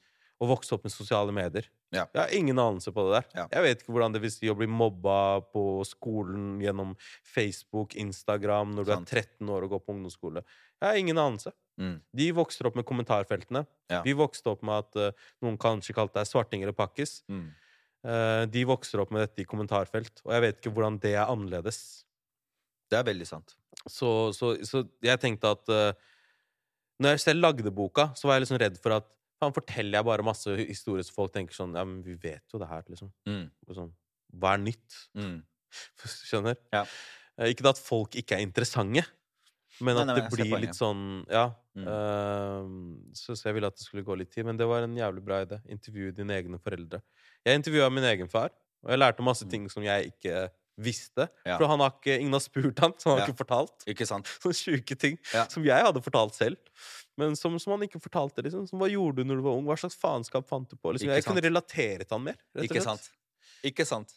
å 0.42 0.48
vokse 0.50 0.74
opp 0.74 0.82
med 0.84 0.90
sosiale 0.92 1.30
medier. 1.32 1.68
Ja. 1.94 2.08
Jeg 2.12 2.20
har 2.20 2.32
ingen 2.34 2.58
anelse 2.58 2.90
på 2.92 3.04
det 3.06 3.22
der. 3.22 3.26
Ja. 3.38 3.46
Jeg 3.54 3.62
vet 3.62 3.82
ikke 3.84 3.92
hvordan 3.94 4.12
det 4.12 4.20
vil 4.24 4.32
si 4.34 4.50
å 4.50 4.56
bli 4.58 4.66
mobba 4.66 5.40
på 5.54 5.62
skolen 5.86 6.58
gjennom 6.60 6.96
Facebook, 7.22 7.94
Instagram, 7.94 8.74
når 8.74 8.84
du 8.84 8.92
Sant. 8.92 9.12
er 9.14 9.22
13 9.22 9.48
år 9.54 9.62
og 9.68 9.70
går 9.76 9.84
på 9.86 9.94
ungdomsskole. 9.94 10.42
Jeg 10.82 10.88
har 10.88 10.98
ingen 10.98 11.16
anelse. 11.22 11.52
Mm. 11.80 11.96
De 12.18 12.28
vokser 12.36 12.68
opp 12.68 12.76
med 12.78 12.86
kommentarfeltene. 12.88 13.64
Ja. 13.92 14.02
Vi 14.04 14.14
vokste 14.16 14.52
opp 14.52 14.62
med 14.66 14.84
at 14.84 14.98
uh, 15.00 15.26
noen 15.44 15.58
kanskje 15.60 15.96
kalte 15.96 16.18
deg 16.20 16.28
svarting 16.28 16.64
eller 16.64 16.76
pakkis. 16.76 17.20
Mm. 17.32 17.48
Uh, 18.02 18.44
de 18.50 18.64
vokser 18.68 19.02
opp 19.02 19.12
med 19.14 19.24
dette 19.24 19.44
i 19.44 19.48
kommentarfelt, 19.48 20.24
og 20.26 20.32
jeg 20.34 20.42
vet 20.42 20.58
ikke 20.58 20.72
hvordan 20.74 20.98
det 21.02 21.14
er 21.14 21.30
annerledes. 21.30 21.80
Det 22.90 22.98
er 22.98 23.06
veldig 23.08 23.28
sant. 23.28 23.54
Så, 23.86 24.32
så, 24.36 24.56
så 24.66 24.82
jeg 25.02 25.20
tenkte 25.22 25.54
at 25.56 25.70
uh, 25.72 26.10
Når 27.02 27.14
jeg 27.14 27.22
selv 27.22 27.42
lagde 27.42 27.72
boka, 27.74 28.10
så 28.18 28.28
var 28.28 28.36
jeg 28.36 28.44
liksom 28.44 28.60
redd 28.60 28.76
for 28.82 28.98
at 28.98 29.08
faen, 29.40 29.54
forteller 29.56 29.98
jeg 29.98 30.06
bare 30.06 30.26
masse 30.26 30.52
historier 30.60 31.06
så 31.06 31.14
folk 31.16 31.32
tenker 31.34 31.56
sånn 31.56 31.72
Ja, 31.78 31.86
men 31.88 32.02
vi 32.04 32.18
vet 32.20 32.44
jo 32.52 32.60
det 32.62 32.68
her, 32.70 32.84
liksom. 32.90 33.10
Mm. 33.28 33.48
Og 33.66 33.78
Sånn, 33.78 33.90
Hva 34.38 34.54
er 34.54 34.62
nytt? 34.66 35.00
Mm. 35.18 35.40
Skjønner? 36.28 36.60
Ja. 36.74 36.84
Ikke 37.48 37.70
at 37.72 37.80
folk 37.80 38.14
ikke 38.20 38.36
er 38.36 38.44
interessante, 38.44 39.06
men 39.82 39.98
at 39.98 40.08
nei, 40.08 40.16
det 40.22 40.30
blir 40.32 40.62
litt 40.62 40.78
sånn 40.78 41.02
Ja. 41.30 41.48
Mm. 41.76 41.86
Uh, 41.88 43.12
så, 43.16 43.34
så 43.38 43.48
jeg 43.48 43.56
ville 43.56 43.68
at 43.70 43.76
det 43.78 43.84
skulle 43.86 44.04
gå 44.06 44.16
litt 44.20 44.32
tid. 44.34 44.46
Men 44.48 44.58
det 44.60 44.66
var 44.68 44.84
en 44.86 44.96
jævlig 44.96 45.22
bra 45.24 45.42
idé. 45.44 45.60
Intervjue 45.72 46.12
dine 46.16 46.34
egne 46.36 46.58
foreldre. 46.62 47.00
Jeg 47.46 47.60
intervjua 47.62 47.88
min 47.92 48.04
egen 48.12 48.28
far, 48.32 48.50
og 48.84 48.92
jeg 48.92 49.00
lærte 49.00 49.24
masse 49.26 49.46
ting 49.50 49.68
som 49.72 49.84
jeg 49.86 50.12
ikke 50.12 50.48
visste. 50.82 51.26
Mm. 51.42 51.48
Ja. 51.50 51.56
For 51.60 51.68
han 51.68 51.82
har 51.84 51.92
ikke, 51.94 52.18
ingen 52.18 52.32
har 52.36 52.42
spurt 52.44 52.78
han, 52.80 52.94
så 52.98 53.10
han 53.10 53.18
har 53.18 53.26
Ja. 53.26 53.28
ikke 53.30 53.42
fortalt. 53.44 53.86
Ikke 53.86 54.06
sant? 54.08 54.26
Sånne 54.42 54.56
sjuke 54.58 54.96
ting 54.98 55.18
Ja. 55.34 55.46
som 55.52 55.64
jeg 55.66 55.84
hadde 55.88 56.02
fortalt 56.04 56.34
selv. 56.38 56.56
Men 57.20 57.36
som, 57.36 57.58
som 57.60 57.74
han 57.76 57.82
ikke 57.88 58.00
fortalte. 58.00 58.42
Liksom. 58.44 58.66
Som, 58.70 58.80
hva 58.80 58.88
gjorde 58.88 59.20
du 59.20 59.28
når 59.28 59.42
du 59.42 59.46
var 59.48 59.58
ung? 59.58 59.66
Hva 59.68 59.76
slags 59.80 59.98
faenskap 60.00 60.48
fant 60.48 60.68
du 60.70 60.76
på? 60.76 60.94
Liksom, 60.96 61.12
jeg 61.12 61.26
kunne 61.28 61.44
relatere 61.44 62.06
til 62.06 62.16
han 62.16 62.24
mer. 62.30 62.40
Ikke 62.64 62.80
sant? 62.84 63.10
Ikke 63.62 63.84
sant? 63.86 64.16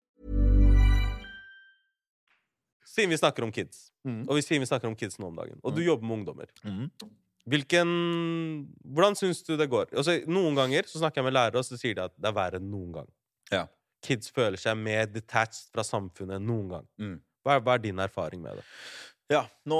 Siden 2.91 3.09
vi 3.13 3.17
snakker 3.21 3.45
om 3.47 3.51
kids, 3.55 3.87
Mm. 4.05 4.23
og 4.27 4.35
vi 4.35 4.41
siden 4.43 4.63
vi 4.65 4.67
snakker 4.67 4.89
om 4.89 4.95
kids 4.99 5.17
nå 5.21 5.27
om 5.29 5.35
dagen, 5.37 5.59
og 5.63 5.75
du 5.75 5.81
Mm. 5.81 5.87
jobber 5.87 6.07
med 6.09 6.17
ungdommer 6.19 6.49
mm. 6.65 6.87
Hvilken 7.49 7.91
Hvordan 8.85 9.15
syns 9.17 9.41
du 9.45 9.55
det 9.57 9.69
går? 9.69 9.87
Altså, 9.97 10.19
noen 10.27 10.55
ganger 10.55 10.83
så 10.89 10.99
snakker 11.01 11.21
jeg 11.21 11.25
med 11.25 11.33
lærere, 11.33 11.57
og 11.57 11.65
så 11.65 11.77
sier 11.79 11.95
de 11.97 12.03
at 12.05 12.13
det 12.19 12.27
er 12.29 12.35
verre 12.37 12.59
enn 12.59 12.69
noen 12.69 12.91
gang. 12.93 13.07
Ja. 13.51 13.63
Kids 14.03 14.29
føler 14.33 14.57
seg 14.61 14.77
mer 14.77 15.05
detached 15.07 15.71
fra 15.73 15.81
samfunnet 15.85 16.35
enn 16.37 16.45
noen 16.45 16.69
gang. 16.69 16.87
Mm. 16.99 17.15
Hva 17.45 17.55
er, 17.57 17.63
hva 17.65 17.73
er 17.75 17.81
din 17.81 17.97
erfaring 18.03 18.41
med 18.43 18.57
det? 18.59 18.65
Ja, 19.31 19.45
nå, 19.65 19.79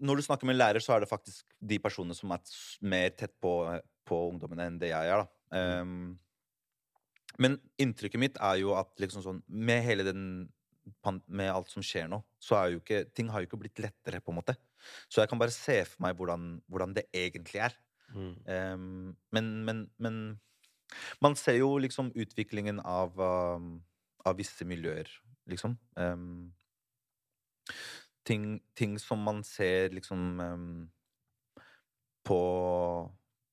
Når 0.00 0.16
du 0.16 0.22
snakker 0.22 0.44
med 0.46 0.56
lærer, 0.58 0.78
så 0.84 0.94
er 0.96 1.00
det 1.00 1.08
faktisk 1.10 1.42
de 1.64 1.78
personene 1.82 2.14
som 2.14 2.30
er 2.32 2.40
mer 2.82 3.10
tett 3.10 3.32
på, 3.42 3.52
på 4.06 4.20
ungdommene 4.30 4.66
enn 4.68 4.78
det 4.78 4.90
jeg 4.92 5.08
er. 5.10 5.24
da. 5.52 5.80
Um, 5.80 6.18
men 7.38 7.58
inntrykket 7.78 8.18
mitt 8.20 8.36
er 8.40 8.60
jo 8.62 8.74
at 8.78 8.88
liksom 9.02 9.22
sånn, 9.24 9.42
med 9.48 9.82
hele 9.84 10.04
den 10.06 10.48
med 11.26 11.50
alt 11.50 11.70
som 11.72 11.84
skjer 11.84 12.08
nå, 12.10 12.20
så 12.42 12.58
er 12.60 12.72
jo 12.72 12.80
ikke 12.82 13.02
ting 13.16 13.30
har 13.32 13.42
jo 13.42 13.48
ikke 13.50 13.60
blitt 13.60 13.82
lettere, 13.82 14.20
på 14.22 14.32
en 14.32 14.40
måte. 14.40 14.56
Så 15.10 15.22
jeg 15.22 15.30
kan 15.30 15.40
bare 15.40 15.54
se 15.54 15.80
for 15.88 16.06
meg 16.06 16.16
hvordan, 16.18 16.56
hvordan 16.70 16.94
det 16.96 17.08
egentlig 17.14 17.62
er. 17.66 17.76
Mm. 18.14 18.34
Um, 18.46 19.16
men, 19.34 19.52
men, 19.66 19.84
men 19.98 20.18
man 21.22 21.34
ser 21.38 21.58
jo 21.58 21.72
liksom 21.82 22.12
utviklingen 22.14 22.78
av, 22.84 23.18
um, 23.18 23.80
av 24.26 24.38
visse 24.38 24.66
miljøer, 24.68 25.10
liksom. 25.50 25.74
Um, 25.98 26.52
ting, 28.26 28.60
ting 28.74 28.98
som 29.02 29.22
man 29.22 29.42
ser 29.46 29.94
liksom 29.94 30.40
ehm, 30.42 30.84
på, 32.26 32.38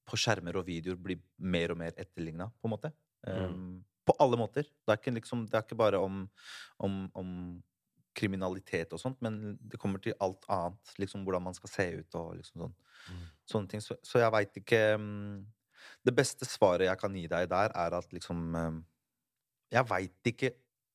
på 0.09 0.19
skjermer 0.19 0.57
og 0.59 0.67
videoer 0.67 0.99
blir 0.99 1.21
mer 1.37 1.73
og 1.73 1.81
mer 1.81 1.93
etterligna, 1.97 2.49
på 2.57 2.69
en 2.69 2.73
måte. 2.73 2.93
Ehm, 3.29 3.83
På 4.03 4.15
alle 4.19 4.39
måter. 4.39 4.67
Det 4.67 4.91
er 4.91 4.99
ikke, 4.99 5.15
liksom, 5.15 5.45
det 5.47 5.57
er 5.57 5.65
ikke 5.65 5.79
bare 5.79 5.99
om, 6.03 6.25
om, 6.83 6.97
om 7.19 7.29
kriminalitet 8.13 8.93
og 8.93 9.01
sånt, 9.01 9.19
men 9.25 9.55
det 9.59 9.79
kommer 9.81 10.01
til 10.03 10.15
alt 10.23 10.45
annet. 10.51 10.95
Liksom 11.01 11.25
hvordan 11.25 11.45
man 11.47 11.57
skal 11.57 11.71
se 11.71 11.87
ut 12.01 12.19
og 12.19 12.35
liksom 12.39 12.65
sånn. 12.65 12.75
Sånne 13.49 13.71
ting. 13.71 13.83
Så, 13.83 13.97
så 14.05 14.21
jeg 14.21 14.31
veit 14.31 14.57
ikke 14.61 14.77
mm, 14.95 15.39
Det 16.07 16.13
beste 16.15 16.47
svaret 16.47 16.87
jeg 16.87 16.99
kan 17.01 17.15
gi 17.19 17.25
deg 17.27 17.49
der, 17.51 17.73
er 17.75 17.95
at 17.97 18.13
liksom 18.15 18.43
mm, 18.55 18.77
Jeg 19.75 19.89
veit 19.89 20.29
ikke 20.31 20.53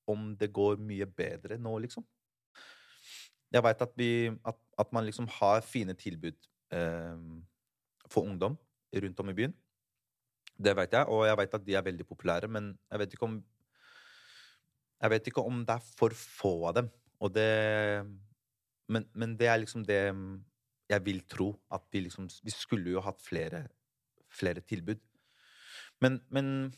om 0.08 0.30
det 0.40 0.48
går 0.56 0.78
mye 0.80 1.04
bedre 1.04 1.58
nå, 1.60 1.74
liksom. 1.84 2.06
Jeg 3.52 3.64
veit 3.64 3.82
at, 3.84 4.00
at, 4.48 4.58
at 4.80 4.92
man 4.96 5.04
liksom 5.04 5.28
har 5.38 5.60
fine 5.64 5.92
tilbud 5.96 6.36
eh, 6.72 7.20
for 8.08 8.24
ungdom 8.24 8.56
rundt 9.04 9.20
om 9.20 9.28
i 9.28 9.36
byen. 9.36 9.52
Det 10.58 10.74
vet 10.74 10.96
jeg, 10.96 11.06
og 11.06 11.24
jeg 11.28 11.38
vet 11.38 11.54
at 11.54 11.66
de 11.66 11.76
er 11.78 11.86
veldig 11.86 12.06
populære, 12.08 12.50
men 12.50 12.72
jeg 12.90 12.98
vet 13.04 13.14
ikke 13.14 13.28
om 13.28 13.38
Jeg 14.98 15.10
vet 15.10 15.28
ikke 15.30 15.42
om 15.46 15.60
det 15.62 15.74
er 15.76 15.90
for 15.98 16.10
få 16.10 16.52
av 16.66 16.74
dem. 16.74 16.88
Og 17.20 17.32
det 17.34 18.06
Men, 18.88 19.04
men 19.14 19.36
det 19.36 19.46
er 19.46 19.58
liksom 19.58 19.84
det 19.84 20.14
jeg 20.88 21.04
vil 21.04 21.20
tro. 21.28 21.52
At 21.70 21.84
vi 21.92 22.00
liksom 22.00 22.28
Vi 22.42 22.50
skulle 22.50 22.90
jo 22.90 23.00
hatt 23.00 23.20
flere, 23.22 23.68
flere 24.28 24.60
tilbud. 24.60 24.98
Men, 26.00 26.20
men 26.30 26.72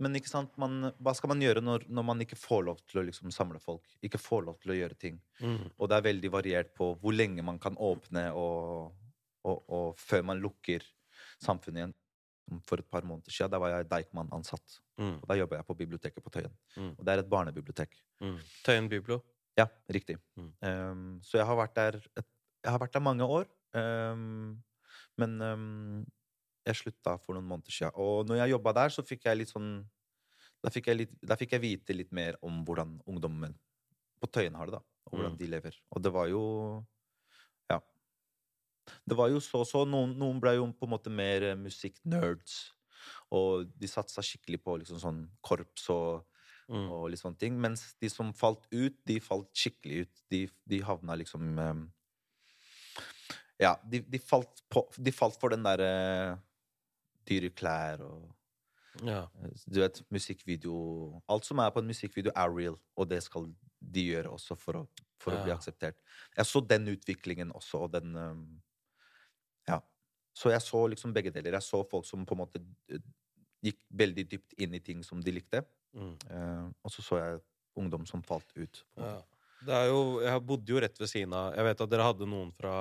men 0.00 0.16
ikke 0.16 0.30
sant, 0.30 0.54
man, 0.60 0.88
hva 1.04 1.12
skal 1.14 1.30
man 1.34 1.42
gjøre 1.42 1.62
når, 1.62 1.84
når 1.92 2.04
man 2.06 2.22
ikke 2.24 2.38
får 2.38 2.64
lov 2.66 2.80
til 2.88 3.02
å 3.02 3.04
liksom 3.06 3.32
samle 3.34 3.60
folk? 3.62 3.84
Ikke 4.04 4.20
får 4.20 4.46
lov 4.48 4.56
til 4.62 4.72
å 4.72 4.76
gjøre 4.78 4.96
ting? 4.98 5.18
Mm. 5.42 5.68
Og 5.76 5.90
det 5.90 5.98
er 5.98 6.06
veldig 6.08 6.30
variert 6.32 6.72
på 6.78 6.92
hvor 7.00 7.14
lenge 7.14 7.44
man 7.44 7.60
kan 7.62 7.76
åpne, 7.76 8.24
og, 8.32 8.96
og, 9.44 9.58
og 9.68 10.00
før 10.00 10.24
man 10.32 10.40
lukker 10.42 10.86
samfunnet 11.44 11.82
igjen. 11.82 11.94
For 12.60 12.78
et 12.82 12.88
par 12.90 13.02
måneder 13.02 13.30
siden 13.32 13.50
da 13.50 13.58
var 13.58 13.70
jeg 13.76 13.88
Deichman-ansatt. 13.90 14.80
Mm. 14.98 15.14
Og 15.22 15.28
Da 15.28 15.34
jobba 15.38 15.56
jeg 15.56 15.66
på 15.66 15.76
biblioteket 15.78 16.22
på 16.24 16.30
Tøyen. 16.30 16.52
Mm. 16.76 16.90
Og 16.98 17.04
det 17.06 17.12
er 17.14 17.18
et 17.22 17.30
barnebibliotek. 17.30 17.96
Mm. 18.20 18.38
Tøyen 18.64 18.88
Biblo. 18.88 19.20
Ja, 19.58 19.66
riktig. 19.90 20.16
Um, 20.36 21.20
så 21.22 21.38
jeg 21.38 21.46
har 21.46 21.56
vært 21.56 21.74
der 21.76 21.96
et, 22.16 22.26
Jeg 22.64 22.70
har 22.72 22.78
vært 22.78 22.92
der 22.94 23.00
mange 23.00 23.24
år. 23.24 23.46
Um, 23.74 24.62
men 25.18 25.40
um, 25.42 26.06
jeg 26.66 26.76
slutta 26.78 27.16
for 27.18 27.34
noen 27.34 27.48
måneder 27.48 27.70
siden. 27.74 27.92
Og 27.96 28.26
når 28.28 28.36
jeg 28.42 28.50
jobba 28.54 28.72
der, 28.72 28.88
så 28.94 29.02
fikk 29.02 29.24
jeg 29.26 29.36
litt 29.42 29.50
sånn 29.50 29.84
da 30.62 30.70
fikk, 30.70 30.86
jeg 30.92 30.96
litt, 30.96 31.14
da 31.26 31.34
fikk 31.34 31.56
jeg 31.56 31.60
vite 31.64 31.94
litt 31.96 32.12
mer 32.14 32.36
om 32.46 32.60
hvordan 32.64 33.00
ungdommen 33.10 33.56
på 34.22 34.28
Tøyen 34.30 34.54
har 34.54 34.70
det, 34.70 34.78
da. 34.78 34.82
Og 35.10 35.16
hvordan 35.18 35.32
Mm. 35.32 35.38
de 35.40 35.46
lever. 35.50 35.78
Og 35.90 36.02
det 36.02 36.12
var 36.14 36.28
jo. 36.30 36.42
Det 39.08 39.16
var 39.18 39.32
jo 39.32 39.40
så 39.42 39.62
så. 39.68 39.84
Noen, 39.88 40.14
noen 40.20 40.40
ble 40.42 40.56
jo 40.58 40.68
på 40.76 40.88
en 40.88 40.94
måte 40.94 41.12
mer 41.12 41.42
eh, 41.52 41.58
musikknerds. 41.58 42.72
Og 43.34 43.66
de 43.80 43.88
satsa 43.90 44.22
skikkelig 44.24 44.60
på 44.62 44.76
liksom 44.82 45.00
sånn 45.02 45.24
korps 45.44 45.88
og 45.94 46.28
Mm. 46.70 46.86
og 46.94 47.08
litt 47.10 47.20
sånne 47.20 47.36
ting. 47.36 47.56
Mens 47.60 47.96
de 48.00 48.08
som 48.08 48.30
falt 48.32 48.68
ut, 48.72 48.94
de 49.04 49.18
falt 49.20 49.50
skikkelig 49.56 50.04
ut. 50.06 50.20
De, 50.32 50.38
de 50.70 50.78
havna 50.86 51.16
liksom 51.18 51.58
um, 51.58 51.82
Ja, 53.60 53.76
de, 53.90 54.00
de, 54.00 54.18
falt 54.18 54.62
på, 54.72 54.86
de 54.98 55.12
falt 55.14 55.38
for 55.40 55.52
den 55.52 55.64
derre 55.66 56.38
dyre 57.28 57.50
klær 57.54 58.02
og 58.06 58.30
Ja. 59.02 59.22
Du 59.66 59.80
vet, 59.80 60.02
musikkvideo 60.12 61.22
Alt 61.32 61.46
som 61.48 61.60
er 61.64 61.70
på 61.72 61.80
en 61.80 61.86
musikkvideo, 61.88 62.32
er 62.36 62.50
real, 62.52 62.76
og 62.96 63.08
det 63.08 63.22
skal 63.24 63.46
de 63.80 64.04
gjøre 64.10 64.28
også 64.30 64.56
for 64.60 64.82
å, 64.82 64.82
for 65.20 65.32
å 65.34 65.40
bli 65.42 65.52
akseptert. 65.54 65.96
Jeg 66.36 66.46
så 66.46 66.60
den 66.60 66.90
utviklingen 66.92 67.52
også, 67.56 67.86
og 67.86 67.92
den 67.96 68.12
Ja. 68.14 68.34
Så 70.34 70.50
jeg 70.52 70.62
så 70.64 70.80
liksom 70.88 71.12
begge 71.12 71.32
deler. 71.34 71.58
Jeg 71.58 71.66
så 71.66 71.82
folk 71.88 72.06
som 72.08 72.24
på 72.26 72.36
en 72.36 72.40
måte 72.44 72.62
eh, 72.92 73.02
gikk 73.62 73.82
veldig 73.90 74.24
dypt 74.30 74.54
inn 74.64 74.74
i 74.74 74.80
ting 74.80 75.02
som 75.04 75.20
de 75.22 75.34
likte. 75.36 75.60
Mm. 75.94 76.14
Eh, 76.30 76.64
og 76.82 76.92
så 76.94 77.04
så 77.04 77.18
jeg 77.20 77.40
ungdom 77.78 78.06
som 78.08 78.22
falt 78.24 78.48
ut. 78.56 78.82
Ja. 78.96 79.18
Det 79.62 79.74
er 79.76 79.90
jo, 79.92 80.00
jeg 80.24 80.42
bodde 80.48 80.72
jo 80.74 80.80
rett 80.82 80.96
ved 80.98 81.06
siden 81.06 81.34
av 81.38 81.52
Jeg 81.54 81.62
vet 81.68 81.80
at 81.84 81.90
dere 81.92 82.06
hadde 82.08 82.26
noen 82.26 82.48
fra 82.56 82.72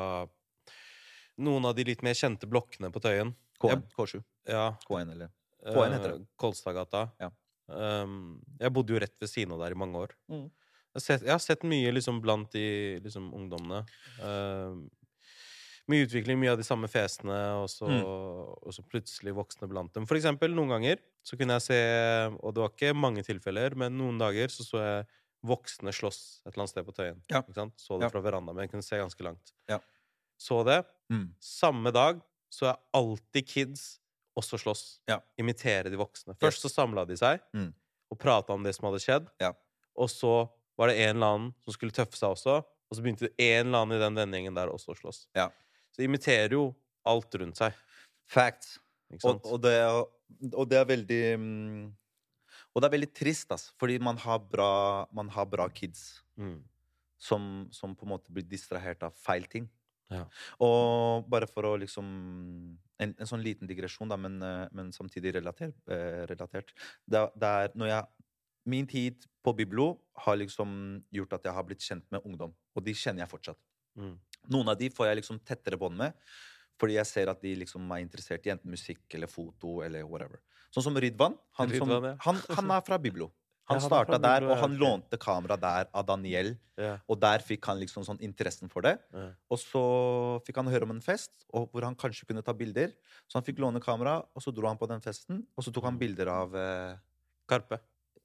Noen 1.42 1.68
av 1.70 1.76
de 1.78 1.86
litt 1.88 2.02
mer 2.06 2.16
kjente 2.18 2.48
blokkene 2.50 2.90
på 2.94 3.02
Tøyen. 3.04 3.32
K1, 3.62 3.84
K7, 3.94 4.18
Ja. 4.50 4.72
K1 4.88 5.12
eller 5.14 5.30
K1 5.62 5.94
heter 5.94 6.10
det. 6.16 6.18
eh, 6.24 6.26
Kolstadgata. 6.42 7.04
Ja. 7.22 7.30
Um, 7.72 8.42
jeg 8.60 8.74
bodde 8.74 8.94
jo 8.96 9.00
rett 9.00 9.14
ved 9.22 9.30
siden 9.30 9.54
av 9.56 9.62
der 9.62 9.76
i 9.76 9.80
mange 9.80 10.02
år. 10.02 10.16
Mm. 10.28 10.48
Jeg, 10.50 10.98
har 10.98 11.04
sett, 11.06 11.22
jeg 11.24 11.32
har 11.32 11.40
sett 11.44 11.64
mye 11.64 11.94
liksom 11.94 12.20
blant 12.22 12.52
de 12.52 12.66
liksom, 13.06 13.30
ungdommene. 13.38 13.84
Um, 14.20 14.82
mye 15.92 16.06
utvikling, 16.08 16.40
mye 16.42 16.54
av 16.56 16.60
de 16.62 16.66
samme 16.68 16.88
fesene, 16.92 17.38
og 17.62 17.68
så, 17.72 17.88
Mm. 17.88 18.04
og 18.06 18.72
så 18.74 18.84
plutselig 18.88 19.34
voksne 19.36 19.68
blant 19.70 19.94
dem. 19.94 20.06
For 20.10 20.16
eksempel, 20.18 20.54
noen 20.56 20.70
ganger 20.74 20.98
så 21.24 21.38
kunne 21.38 21.58
jeg 21.60 21.66
se, 21.68 21.80
og 22.42 22.54
det 22.56 22.62
var 22.64 22.70
ikke 22.74 22.96
mange 22.98 23.24
tilfeller, 23.28 23.76
men 23.76 23.98
noen 24.00 24.18
dager 24.20 24.48
så 24.50 24.64
så 24.66 24.80
jeg 24.82 25.08
voksne 25.44 25.90
slåss 25.94 26.42
et 26.46 26.54
eller 26.54 26.64
annet 26.64 26.70
sted 26.70 26.86
på 26.86 26.94
Tøyen. 26.96 27.22
Ja. 27.30 27.42
Så 27.78 27.98
det 28.00 28.06
Ja. 28.06 28.10
fra 28.10 28.22
verandaen, 28.22 28.56
men 28.56 28.64
jeg 28.68 28.72
kunne 28.72 28.84
se 28.84 28.96
ganske 28.98 29.24
langt. 29.24 29.52
Ja. 29.68 29.80
Så 30.40 30.64
det. 30.66 30.86
Mm. 31.10 31.34
Samme 31.40 31.92
dag 31.92 32.22
så 32.52 32.70
er 32.72 32.78
alltid 32.94 33.48
kids 33.48 34.00
også 34.38 34.58
slåss. 34.60 35.00
Ja. 35.08 35.20
Imitere 35.38 35.90
de 35.90 35.98
voksne. 35.98 36.36
Først 36.40 36.62
så 36.64 36.70
samla 36.70 37.06
de 37.08 37.16
seg 37.18 37.40
Mm. 37.54 37.74
og 38.12 38.18
prata 38.20 38.54
om 38.54 38.64
det 38.64 38.76
som 38.76 38.86
hadde 38.92 39.00
skjedd. 39.02 39.28
Ja. 39.40 39.54
Og 39.98 40.10
så 40.10 40.50
var 40.78 40.88
det 40.88 40.98
en 41.00 41.16
eller 41.18 41.28
annen 41.36 41.54
som 41.64 41.74
skulle 41.74 41.92
tøffe 41.92 42.16
seg 42.16 42.30
også, 42.32 42.64
og 42.64 42.94
så 42.98 43.02
begynte 43.02 43.30
en 43.40 43.68
eller 43.68 43.82
annen 43.86 43.98
i 43.98 44.00
den 44.00 44.16
vennegjengen 44.16 44.56
der 44.56 44.68
også 44.68 44.90
å 44.94 44.98
slåss. 44.98 45.28
Ja. 45.36 45.50
Så 45.96 46.04
imiterer 46.06 46.54
jo 46.56 46.68
alt 47.06 47.34
rundt 47.42 47.58
seg. 47.60 47.74
Facts. 48.32 48.78
Og, 49.24 49.42
og, 49.44 49.58
det, 49.62 49.74
er- 49.76 50.54
og 50.56 50.70
det 50.72 50.78
er 50.80 50.86
veldig 50.88 51.24
mm, 51.42 51.88
Og 52.72 52.80
det 52.82 52.88
er 52.88 52.94
veldig 52.94 53.10
trist, 53.14 53.52
ass, 53.52 53.66
fordi 53.80 53.98
man 54.00 54.16
har 54.24 54.40
bra, 54.40 54.70
man 55.12 55.30
har 55.36 55.46
bra 55.52 55.68
kids 55.70 56.22
Mm. 56.40 56.62
som, 57.20 57.68
som 57.76 57.92
på 57.96 58.06
en 58.08 58.10
måte 58.16 58.32
blir 58.34 58.46
distrahert 58.48 59.04
av 59.04 59.12
feil 59.20 59.44
ting. 59.52 59.68
Ja. 60.10 60.24
Og 60.64 61.28
bare 61.30 61.46
for 61.48 61.68
å 61.68 61.74
liksom 61.80 62.08
En, 63.02 63.14
en 63.18 63.28
sånn 63.28 63.42
liten 63.44 63.68
digresjon, 63.68 64.10
da, 64.10 64.16
men, 64.18 64.40
eh, 64.46 64.68
men 64.72 64.92
samtidig 64.94 65.34
relatert. 65.36 65.76
eh, 65.90 66.24
relatert. 66.30 66.72
Det, 67.10 67.22
det 67.36 67.48
er 67.50 67.72
når 67.76 67.88
jeg 67.92 68.06
min 68.72 68.86
tid 68.88 69.24
på 69.44 69.54
Biblo 69.58 69.88
har 70.22 70.36
liksom 70.38 71.04
gjort 71.12 71.34
at 71.34 71.44
jeg 71.50 71.54
har 71.56 71.64
blitt 71.66 71.82
kjent 71.82 72.06
med 72.14 72.22
ungdom. 72.26 72.54
Og 72.78 72.84
de 72.86 72.94
kjenner 72.94 73.24
jeg 73.26 73.32
fortsatt. 73.32 73.58
Mm. 73.98 74.20
Noen 74.50 74.72
av 74.74 74.80
de 74.80 74.90
får 74.90 75.12
jeg 75.12 75.22
liksom 75.22 75.42
tettere 75.46 75.78
bånd 75.78 76.00
med, 76.00 76.16
fordi 76.82 76.98
jeg 76.98 77.10
ser 77.10 77.30
at 77.30 77.42
de 77.44 77.54
liksom 77.60 77.92
er 77.94 78.02
interessert 78.02 78.48
i 78.48 78.54
enten 78.56 78.72
musikk 78.74 79.04
eller 79.14 79.30
foto 79.30 79.82
eller 79.86 80.08
whatever. 80.08 80.42
Sånn 80.74 80.88
som 80.88 80.98
Ridvan. 80.98 81.36
Han, 81.60 81.72
som, 81.76 81.92
ja. 81.92 82.16
han, 82.26 82.42
han 82.58 82.74
er 82.78 82.84
fra 82.88 82.98
Biblo. 83.02 83.30
Han 83.70 83.80
Ja, 83.80 83.86
starta 83.86 84.18
der, 84.20 84.46
og 84.50 84.58
han 84.60 84.74
lånte 84.80 85.20
kamera 85.22 85.56
der 85.60 85.88
av 85.96 86.06
Daniel. 86.08 86.56
Ja. 86.80 86.96
Og 87.08 87.20
der 87.22 87.44
fikk 87.46 87.68
han 87.70 87.80
liksom 87.80 88.04
sånn 88.08 88.20
interessen 88.24 88.72
for 88.72 88.84
det. 88.84 88.96
Ja. 89.14 89.28
Og 89.52 89.62
så 89.62 89.84
fikk 90.48 90.60
han 90.60 90.72
høre 90.72 90.88
om 90.88 90.96
en 90.96 91.04
fest 91.04 91.46
og 91.54 91.70
hvor 91.72 91.86
han 91.86 91.96
kanskje 92.00 92.28
kunne 92.28 92.44
ta 92.44 92.56
bilder. 92.58 92.92
Så 93.30 93.38
han 93.38 93.46
fikk 93.48 93.62
låne 93.62 93.84
kamera, 93.84 94.18
og 94.34 94.44
så 94.44 94.54
dro 94.56 94.68
han 94.68 94.80
på 94.82 94.90
den 94.92 95.04
festen. 95.04 95.44
Og 95.56 95.68
så 95.68 95.74
tok 95.76 95.88
han 95.88 96.00
bilder 96.02 96.32
av 96.34 96.58
eh, 96.58 97.00
Karpe. 97.52 97.80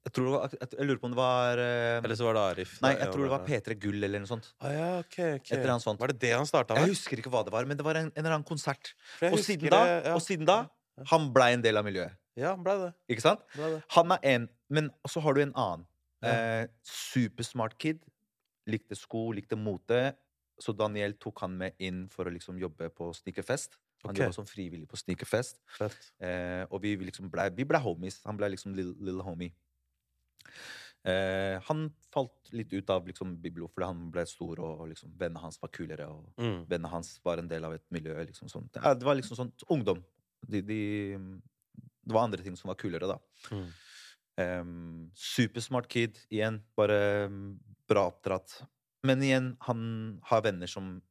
Jeg, 0.07 0.13
tror, 0.15 0.27
det 0.27 0.33
var- 0.33 0.53
jeg, 0.55 0.69
jeg 0.77 0.87
lurer 0.87 0.99
på 1.01 1.07
om 1.09 1.13
det 1.13 1.19
var 1.19 1.59
eh, 1.59 1.97
Eller 1.99 2.15
så 2.15 2.27
var 2.27 2.37
det 2.37 2.43
Arif. 2.53 2.77
Nei, 2.83 2.93
jeg 2.95 3.11
tror 3.11 3.25
det 3.25 3.31
var 3.33 3.43
P3 3.47 3.75
Gull 3.83 4.07
eller 4.07 4.23
noe 4.23 4.29
sånt. 4.29 4.47
Ah, 4.63 4.71
ja, 4.71 4.87
ok, 5.01 5.17
ok. 5.35 5.49
Et 5.51 5.57
eller 5.57 5.73
annet 5.75 5.83
sånt. 5.83 5.99
Var 5.99 6.13
det 6.13 6.19
det 6.23 6.31
han 6.33 6.47
starta 6.47 6.77
Jeg 6.79 6.93
husker 6.93 7.19
ikke 7.19 7.33
hva 7.33 7.43
det 7.47 7.53
var, 7.53 7.67
men 7.67 7.79
det 7.79 7.85
var 7.85 7.99
en, 7.99 8.11
en 8.13 8.23
eller 8.23 8.37
annen 8.37 8.47
konsert. 8.47 8.93
Og 9.27 9.35
siden, 9.43 9.67
da, 9.73 9.81
det, 9.83 9.97
ja. 10.07 10.15
og 10.15 10.23
siden 10.23 10.47
da 10.47 10.63
han 11.11 11.27
blei 11.35 11.51
en 11.57 11.65
del 11.65 11.77
av 11.77 11.85
miljøet. 11.85 12.15
Ja, 12.37 12.53
han 12.53 12.63
ble 12.65 12.75
det. 12.85 12.91
Ikke 13.13 13.25
sant? 13.25 13.43
Ble 13.55 13.73
det. 13.75 13.81
Han 13.95 14.13
er 14.15 14.29
en, 14.31 14.47
men 14.73 14.91
så 15.09 15.21
har 15.25 15.35
du 15.35 15.41
en 15.43 15.55
annen. 15.57 15.85
Ja. 16.23 16.31
Eh, 16.31 16.63
supersmart 16.87 17.77
kid. 17.81 17.99
Likte 18.69 18.97
sko, 18.97 19.27
likte 19.35 19.57
mote. 19.59 20.13
Så 20.61 20.73
Daniel 20.73 21.13
tok 21.21 21.43
han 21.43 21.57
med 21.57 21.77
inn 21.83 22.05
for 22.13 22.29
å 22.29 22.33
liksom 22.33 22.57
jobbe 22.61 22.89
på 22.93 23.11
sneakerfest. 23.17 23.77
Han 24.05 24.13
okay. 24.13 24.25
jobba 24.25 24.37
som 24.37 24.47
frivillig 24.49 24.87
på 24.89 24.97
sneakerfest. 24.99 25.59
Eh, 25.81 26.63
og 26.69 26.81
vi 26.83 26.95
liksom 27.01 27.31
ble, 27.33 27.49
ble 27.57 27.81
homies. 27.81 28.21
Han 28.29 28.37
ble 28.37 28.51
liksom 28.53 28.75
little, 28.77 28.95
little 29.01 29.25
homie. 29.25 29.53
Eh, 31.07 31.55
han 31.69 31.85
falt 32.11 32.49
litt 32.51 32.73
ut 32.73 32.89
av 32.89 33.05
liksom 33.07 33.35
Biblo 33.41 33.67
fordi 33.71 33.85
han 33.87 34.09
ble 34.11 34.25
stor, 34.27 34.59
og 34.59 34.87
liksom 34.89 35.13
vennene 35.17 35.39
hans 35.39 35.59
var 35.61 35.69
kulere. 35.69 36.07
Og 36.11 36.33
Mm. 36.37 36.65
vennene 36.67 36.89
hans 36.91 37.19
var 37.23 37.37
en 37.39 37.47
del 37.47 37.63
av 37.65 37.73
et 37.73 37.85
miljø. 37.91 38.15
Liksom 38.25 38.49
sånn. 38.51 38.69
Ja, 38.75 38.93
det 38.93 39.05
var 39.07 39.15
liksom 39.15 39.37
sånn 39.37 39.53
ungdom. 39.69 40.03
De, 40.47 40.61
de, 40.61 41.17
det 42.05 42.13
var 42.13 42.23
andre 42.27 42.43
ting 42.43 42.55
som 42.59 42.67
var 42.69 42.75
kulere, 42.75 43.07
da. 43.07 43.17
Mm. 43.51 43.69
Em, 44.37 45.11
supersmart 45.15 45.87
kid 45.89 46.17
igjen. 46.29 46.61
Bare 46.77 47.29
bra 47.87 48.07
oppdratt. 48.11 48.61
Men 49.03 49.21
igjen, 49.23 49.55
han 49.61 50.19
har 50.23 50.41
venner 50.43 50.67
som 50.67 51.01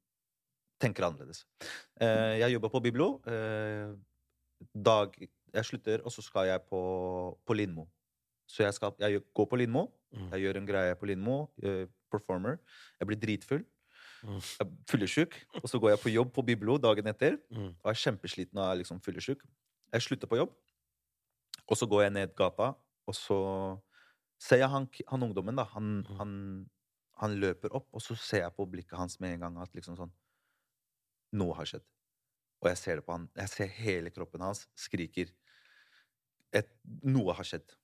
tenker 0.78 1.06
annerledes. 1.06 1.44
Eh, 2.00 2.36
jeg 2.42 2.52
jobber 2.52 2.68
på 2.74 2.82
Biblo. 2.84 3.22
Eh, 3.26 3.94
dag 4.74 5.16
Jeg 5.56 5.64
slutter, 5.64 6.02
og 6.04 6.12
så 6.12 6.20
skal 6.22 6.46
jeg 6.50 6.60
på, 6.68 7.38
på 7.46 7.54
Lindmo. 7.56 7.86
Så 8.46 8.62
jeg, 8.62 8.74
skal, 8.74 8.92
jeg 9.02 9.22
går 9.34 9.46
på 9.50 9.58
Lindmo. 9.58 9.88
Mm. 10.14 10.28
Jeg 10.32 10.40
gjør 10.46 10.56
en 10.60 10.66
greie 10.68 10.94
på 10.98 11.06
Lindmo. 11.10 11.38
eh, 11.62 11.86
performer. 12.10 12.58
Jeg 13.00 13.06
blir 13.08 13.18
dritfull. 13.18 13.64
Mm. 14.22 14.38
Jeg 14.40 14.60
er 14.62 14.70
fyllesyk. 14.90 15.34
Og 15.62 15.66
så 15.68 15.78
går 15.82 15.90
jeg 15.94 15.98
på 16.04 16.12
jobb 16.14 16.30
på 16.34 16.44
Biblo 16.46 16.78
dagen 16.78 17.06
etter. 17.10 17.36
Mm. 17.50 17.72
Og 17.82 17.90
er 17.90 17.98
kjempesliten 17.98 18.58
og 18.58 18.70
er 18.70 18.78
liksom 18.82 19.00
fyllesyk. 19.02 19.42
Jeg 19.92 20.02
slutter 20.02 20.26
på 20.30 20.38
jobb, 20.38 20.54
og 21.66 21.76
så 21.78 21.86
går 21.86 22.02
jeg 22.06 22.12
ned 22.12 22.32
gata, 22.38 22.72
og 23.06 23.14
så 23.14 23.36
ser 24.42 24.58
jeg 24.62 24.68
han, 24.70 24.86
han 25.08 25.22
ungdommen, 25.22 25.56
da. 25.56 25.64
Han, 25.74 26.04
Mm. 26.08 26.16
han, 26.18 26.32
han 27.22 27.36
løper 27.40 27.72
opp, 27.74 27.88
og 27.94 28.02
så 28.02 28.16
ser 28.18 28.42
jeg 28.44 28.54
på 28.56 28.66
blikket 28.70 28.98
hans 28.98 29.18
med 29.20 29.34
en 29.34 29.40
gang 29.40 29.58
at 29.62 29.72
liksom 29.74 29.96
sånn 29.96 30.12
Noe 31.32 31.54
har 31.58 31.66
skjedd. 31.66 31.82
Og 32.62 32.68
jeg 32.70 32.78
ser 32.78 32.96
det 33.00 33.04
på 33.06 33.12
han. 33.12 33.28
Jeg 33.36 33.48
ser 33.52 33.66
hele 33.66 34.10
kroppen 34.14 34.40
hans 34.40 34.66
skriker. 34.78 35.30
Et, 36.54 36.68
noe 37.02 37.34
har 37.36 37.44
skjedd. 37.44 37.74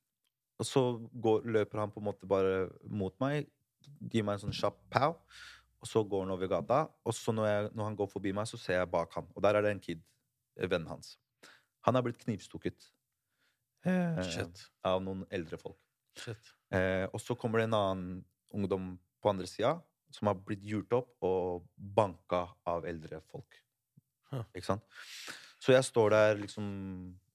Og 0.63 0.69
så 0.69 0.83
går, 1.25 1.49
løper 1.57 1.83
han 1.83 1.91
på 1.91 1.99
en 1.99 2.07
måte 2.07 2.29
bare 2.31 2.69
mot 2.87 3.15
meg, 3.23 3.49
gir 4.13 4.23
meg 4.23 4.39
en 4.39 4.45
sånn 4.45 4.55
kjapp 4.55 4.79
pow, 4.95 5.17
og 5.83 5.91
så 5.91 6.05
går 6.07 6.23
han 6.23 6.35
over 6.37 6.51
gata. 6.51 6.85
Og 7.03 7.17
så 7.19 7.35
når, 7.35 7.49
jeg, 7.49 7.71
når 7.75 7.89
han 7.89 7.99
går 7.99 8.11
forbi 8.13 8.35
meg, 8.37 8.47
så 8.47 8.61
ser 8.61 8.79
jeg 8.79 8.91
bak 8.93 9.17
han. 9.19 9.27
Og 9.35 9.43
der 9.43 9.59
er 9.59 9.67
det 9.67 9.73
en 9.75 9.83
kid, 9.83 10.03
eh, 10.55 10.69
vennen 10.71 10.91
hans. 10.93 11.17
Han 11.89 11.99
har 11.99 12.05
blitt 12.07 12.21
knivstukket 12.23 12.87
eh, 13.91 14.21
Shit. 14.29 14.69
av 14.87 15.03
noen 15.03 15.25
eldre 15.35 15.59
folk. 15.59 15.81
Shit. 16.23 16.53
Eh, 16.71 17.09
og 17.11 17.19
så 17.19 17.35
kommer 17.39 17.59
det 17.59 17.71
en 17.71 17.79
annen 17.81 18.21
ungdom 18.55 18.93
på 19.23 19.33
andre 19.33 19.49
sida 19.51 19.75
som 20.13 20.29
har 20.29 20.39
blitt 20.39 20.63
gjort 20.69 20.95
opp 21.01 21.27
og 21.27 21.67
banka 21.75 22.45
av 22.69 22.87
eldre 22.87 23.19
folk. 23.33 23.59
Huh. 24.31 24.45
Ikke 24.55 24.69
sant? 24.69 24.87
Så 25.63 25.75
jeg 25.75 25.85
står 25.87 26.15
der 26.15 26.39
liksom 26.41 26.65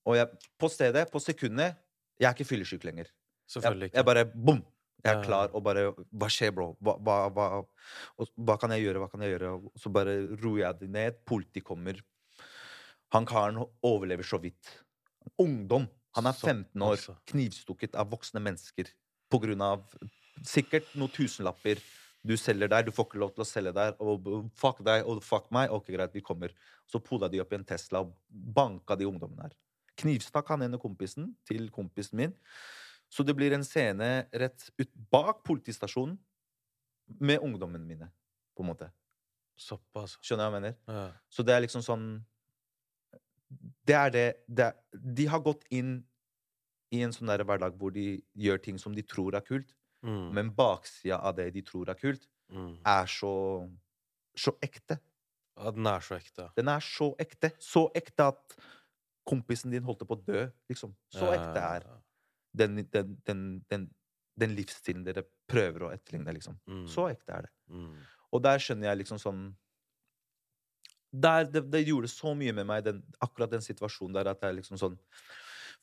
Og 0.08 0.16
jeg, 0.18 0.48
på 0.58 0.68
stedet, 0.72 1.04
på 1.12 1.20
sekundet 1.22 1.76
Jeg 2.18 2.26
er 2.26 2.34
ikke 2.34 2.48
fyllesyk 2.50 2.88
lenger. 2.88 3.12
Selvfølgelig 3.48 3.88
Jeg, 3.88 3.94
ikke. 3.94 3.98
jeg 3.98 4.10
bare 4.10 4.26
bom! 4.26 4.66
Jeg 5.06 5.14
er 5.14 5.24
klar 5.24 5.54
og 5.56 5.64
bare 5.64 5.84
Hva 5.96 6.28
skjer, 6.32 6.52
bro? 6.56 6.72
Hva, 6.84 6.98
hva, 7.00 7.18
hva, 7.32 7.46
og, 8.18 8.32
hva 8.36 8.58
kan 8.60 8.74
jeg 8.76 8.88
gjøre? 8.88 9.04
Hva 9.04 9.10
kan 9.12 9.24
jeg 9.24 9.36
gjøre? 9.36 9.52
Og 9.56 9.80
så 9.80 9.92
bare 9.94 10.16
roer 10.42 10.64
jeg 10.66 10.80
det 10.82 10.90
ned. 10.92 11.20
Politiet 11.30 11.68
kommer. 11.68 12.02
Han 13.16 13.28
karen 13.30 13.62
overlever 13.86 14.28
så 14.28 14.40
vidt. 14.42 14.74
Ungdom. 15.40 15.88
Han 16.18 16.28
er 16.28 16.34
15 16.34 16.82
år. 16.82 17.06
Knivstukket 17.30 17.96
av 17.96 18.10
voksne 18.12 18.42
mennesker. 18.44 18.90
På 19.32 19.40
grunn 19.44 19.64
av 19.64 19.86
sikkert 20.46 20.90
noen 20.98 21.14
tusenlapper 21.14 21.80
du 22.28 22.36
selger 22.40 22.70
der. 22.72 22.84
Du 22.84 22.92
får 22.92 23.08
ikke 23.10 23.22
lov 23.22 23.34
til 23.36 23.46
å 23.46 23.48
selge 23.48 23.74
der. 23.76 23.96
Og 24.04 24.28
fuck 24.58 24.82
deg 24.86 25.08
og 25.08 25.22
fuck 25.26 25.48
meg. 25.56 25.72
Ok, 25.74 25.92
greit, 25.96 26.16
vi 26.16 26.26
kommer. 26.26 26.52
Så 26.90 27.00
pola 27.04 27.30
de 27.32 27.42
opp 27.44 27.54
i 27.54 27.60
en 27.60 27.68
Tesla 27.68 28.04
og 28.04 28.16
banka 28.30 28.98
de 29.00 29.08
ungdommene 29.08 29.48
her. 29.48 29.56
Knivstakk 29.98 30.52
han 30.54 30.66
ene 30.68 30.80
kompisen 30.82 31.32
til 31.48 31.70
kompisen 31.74 32.20
min. 32.20 32.36
Så 33.10 33.24
det 33.24 33.36
blir 33.36 33.54
en 33.56 33.64
scene 33.64 34.28
rett 34.34 34.70
ut 34.78 34.92
bak 35.12 35.44
politistasjonen 35.48 36.18
med 37.20 37.40
ungdommene 37.40 37.86
mine, 37.88 38.10
på 38.56 38.64
en 38.66 38.70
måte. 38.74 38.90
Såpass. 39.58 40.18
Skjønner 40.22 40.44
du 40.44 40.52
hva 40.52 40.58
jeg 40.58 40.62
mener? 40.62 40.76
Ja. 40.88 41.06
Så 41.32 41.44
det 41.48 41.56
er 41.56 41.62
liksom 41.64 41.82
sånn 41.82 42.08
Det 43.88 43.96
er 43.96 44.10
det, 44.12 44.26
det 44.52 44.66
er, 44.66 44.74
De 45.16 45.26
har 45.32 45.40
gått 45.40 45.64
inn 45.72 46.02
i 46.92 47.02
en 47.04 47.12
sånn 47.16 47.28
der 47.32 47.44
hverdag 47.48 47.76
hvor 47.80 47.92
de 47.96 48.22
gjør 48.36 48.60
ting 48.64 48.78
som 48.80 48.94
de 48.96 49.04
tror 49.04 49.36
er 49.36 49.42
kult, 49.48 49.74
Mm. 50.06 50.32
men 50.32 50.52
baksida 50.54 51.18
av 51.26 51.34
det 51.36 51.48
de 51.56 51.62
tror 51.66 51.90
er 51.90 51.96
kult, 51.98 52.28
Mm. 52.54 52.78
er 52.86 53.06
så 53.08 53.70
så 54.38 54.52
ekte. 54.62 55.00
Ja, 55.58 55.72
den 55.72 55.88
er 55.88 56.00
så 56.00 56.16
ekte. 56.20 56.52
Den 56.56 56.68
er 56.70 56.80
så 56.80 57.16
ekte. 57.18 57.52
Så 57.60 57.90
ekte 57.96 58.28
at 58.28 58.56
kompisen 59.26 59.72
din 59.72 59.82
holdt 59.84 60.06
på 60.08 60.16
å 60.16 60.24
dø, 60.24 60.52
liksom. 60.70 60.94
Så 61.10 61.26
ekte 61.34 61.58
er 61.58 61.82
den, 62.52 62.82
den, 62.94 63.16
den, 63.28 63.88
den, 64.38 64.56
livsstilen 64.56 65.06
dere 65.06 65.26
prøver 65.50 65.88
å 65.88 65.94
etterligne, 65.94 66.34
liksom. 66.36 66.58
Mm. 66.70 66.86
Så 66.92 67.08
ekte 67.12 67.36
er 67.36 67.48
det. 67.48 67.54
Mm. 67.74 67.96
Og 68.36 68.44
der 68.44 68.62
skjønner 68.64 68.92
jeg 68.92 69.02
liksom 69.04 69.22
sånn 69.22 69.48
der, 71.12 71.48
det, 71.48 71.64
det 71.72 71.86
gjorde 71.88 72.10
så 72.12 72.34
mye 72.36 72.54
med 72.54 72.68
meg, 72.68 72.84
den, 72.86 73.00
akkurat 73.24 73.54
den 73.54 73.64
situasjonen 73.64 74.18
der, 74.18 74.30
at 74.34 74.44
jeg 74.44 74.60
liksom 74.60 74.80
sånn 74.80 74.98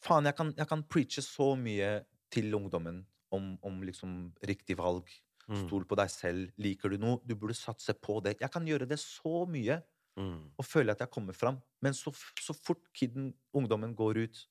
Faen, 0.05 0.27
jeg 0.27 0.37
kan, 0.37 0.51
jeg 0.59 0.69
kan 0.69 0.83
preache 0.91 1.23
så 1.25 1.53
mye 1.57 2.03
til 2.35 2.53
ungdommen 2.59 2.99
om, 3.33 3.55
om 3.65 3.77
liksom 3.87 4.35
riktig 4.45 4.75
valg. 4.77 5.07
Mm. 5.47 5.63
Stol 5.63 5.87
på 5.89 5.97
deg 5.97 6.11
selv. 6.13 6.51
Liker 6.61 6.93
du 6.93 6.99
noe? 7.01 7.21
Du 7.25 7.33
burde 7.39 7.55
satse 7.57 7.95
på 7.97 8.19
det. 8.27 8.35
Jeg 8.43 8.53
kan 8.53 8.67
gjøre 8.69 8.89
det 8.91 8.99
så 9.01 9.45
mye 9.49 9.79
Mm. 10.15 10.51
og 10.55 10.63
føle 10.65 10.95
at 10.95 11.01
jeg 11.03 11.11
kommer 11.11 11.35
fram. 11.35 11.57
Men 11.83 11.95
så, 11.95 12.13
så 12.41 12.55
fort 12.55 12.83
kiden, 12.95 13.33
ungdommen 13.53 13.95
går 13.99 14.21
ut 14.25 14.43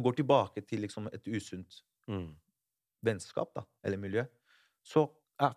og 0.00 0.06
går 0.08 0.18
tilbake 0.22 0.64
til 0.66 0.82
liksom 0.86 1.08
et 1.12 1.28
usunt 1.28 1.82
Mm. 2.10 2.32
vennskap 3.06 3.52
da, 3.54 3.62
eller 3.84 4.00
miljø, 4.00 4.24
så 4.82 5.04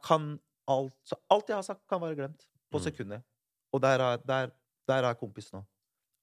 kan 0.04 0.36
alt 0.70 0.94
så 1.08 1.16
Alt 1.32 1.50
jeg 1.50 1.58
har 1.58 1.66
sagt, 1.66 1.88
kan 1.90 2.02
være 2.02 2.16
glemt 2.20 2.46
på 2.72 2.78
Mm. 2.78 2.84
sekundet. 2.84 3.24
Og 3.74 3.82
der 3.82 4.00
er, 4.00 4.18
der, 4.18 4.52
der 4.88 5.08
er 5.10 5.14
kompis 5.14 5.52
nå. 5.54 5.64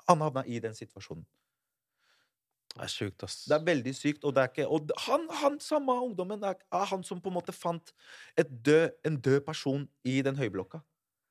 Han 0.08 0.20
havna 0.20 0.44
i 0.46 0.58
den 0.58 0.74
situasjonen. 0.74 1.26
Det 2.74 2.82
er 2.82 2.86
sjukt, 2.92 3.22
ass. 3.26 3.44
Det 3.50 3.56
er 3.56 3.64
veldig 3.66 3.94
sykt. 3.96 4.24
Og, 4.24 4.36
ikke, 4.38 4.68
og 4.68 4.90
han, 5.06 5.26
han 5.42 5.58
samme 5.60 5.92
ungdommen 5.92 6.40
det 6.40 6.52
er, 6.52 6.84
han 6.86 7.02
som 7.02 7.20
på 7.20 7.28
en 7.28 7.34
måte 7.34 7.52
fant 7.52 7.92
død, 8.38 8.90
en 9.04 9.16
død 9.20 9.40
person 9.46 9.88
i 10.04 10.22
den 10.22 10.36
høyblokka. 10.36 10.78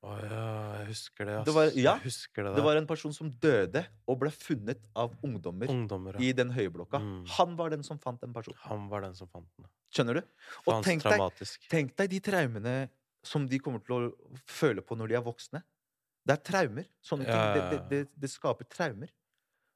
Å 0.00 0.14
ja, 0.16 0.44
jeg 0.80 0.86
husker 0.94 1.26
det, 1.28 1.32
ass. 1.40 1.44
Det 1.44 1.52
var- 1.54 1.72
ja, 1.76 1.94
jeg 1.98 2.04
husker 2.06 2.44
det, 2.46 2.54
Det 2.56 2.62
var 2.64 2.76
en 2.76 2.86
person 2.88 3.12
som 3.12 3.28
døde 3.30 3.82
og 4.08 4.18
ble 4.22 4.30
funnet 4.32 4.80
av 4.96 5.12
ungdommer 5.22 5.68
Ungdommer, 5.68 6.14
ja. 6.16 6.20
i 6.20 6.32
den 6.32 6.50
høyblokka. 6.50 6.98
Mm. 6.98 7.26
Han 7.36 7.56
var 7.56 7.68
den 7.70 7.82
som 7.84 7.98
fant 7.98 8.20
den 8.20 8.32
personen. 8.32 8.56
Han 8.62 8.88
var 8.88 9.02
den 9.02 9.14
som 9.14 9.28
fant 9.28 9.48
den. 9.58 9.66
Skjønner 9.92 10.14
du? 10.14 10.22
Og 10.66 10.82
tenk 10.84 11.02
deg, 11.04 11.20
tenk 11.68 11.94
deg 11.96 12.10
de 12.10 12.20
traumene 12.20 12.88
som 13.22 13.46
de 13.46 13.58
kommer 13.58 13.84
til 13.84 13.94
å 14.08 14.38
føle 14.48 14.80
på 14.80 14.96
når 14.96 15.08
de 15.08 15.14
er 15.18 15.24
voksne. 15.26 15.62
Det 16.24 16.32
er 16.38 16.42
traumer. 16.44 16.86
Sånne 17.04 17.26
ting. 17.26 17.34
Ja, 17.34 17.52
Det, 17.54 17.70
det, 17.70 17.88
det, 17.90 18.20
det 18.20 18.30
skaper 18.30 18.64
traumer. 18.64 19.10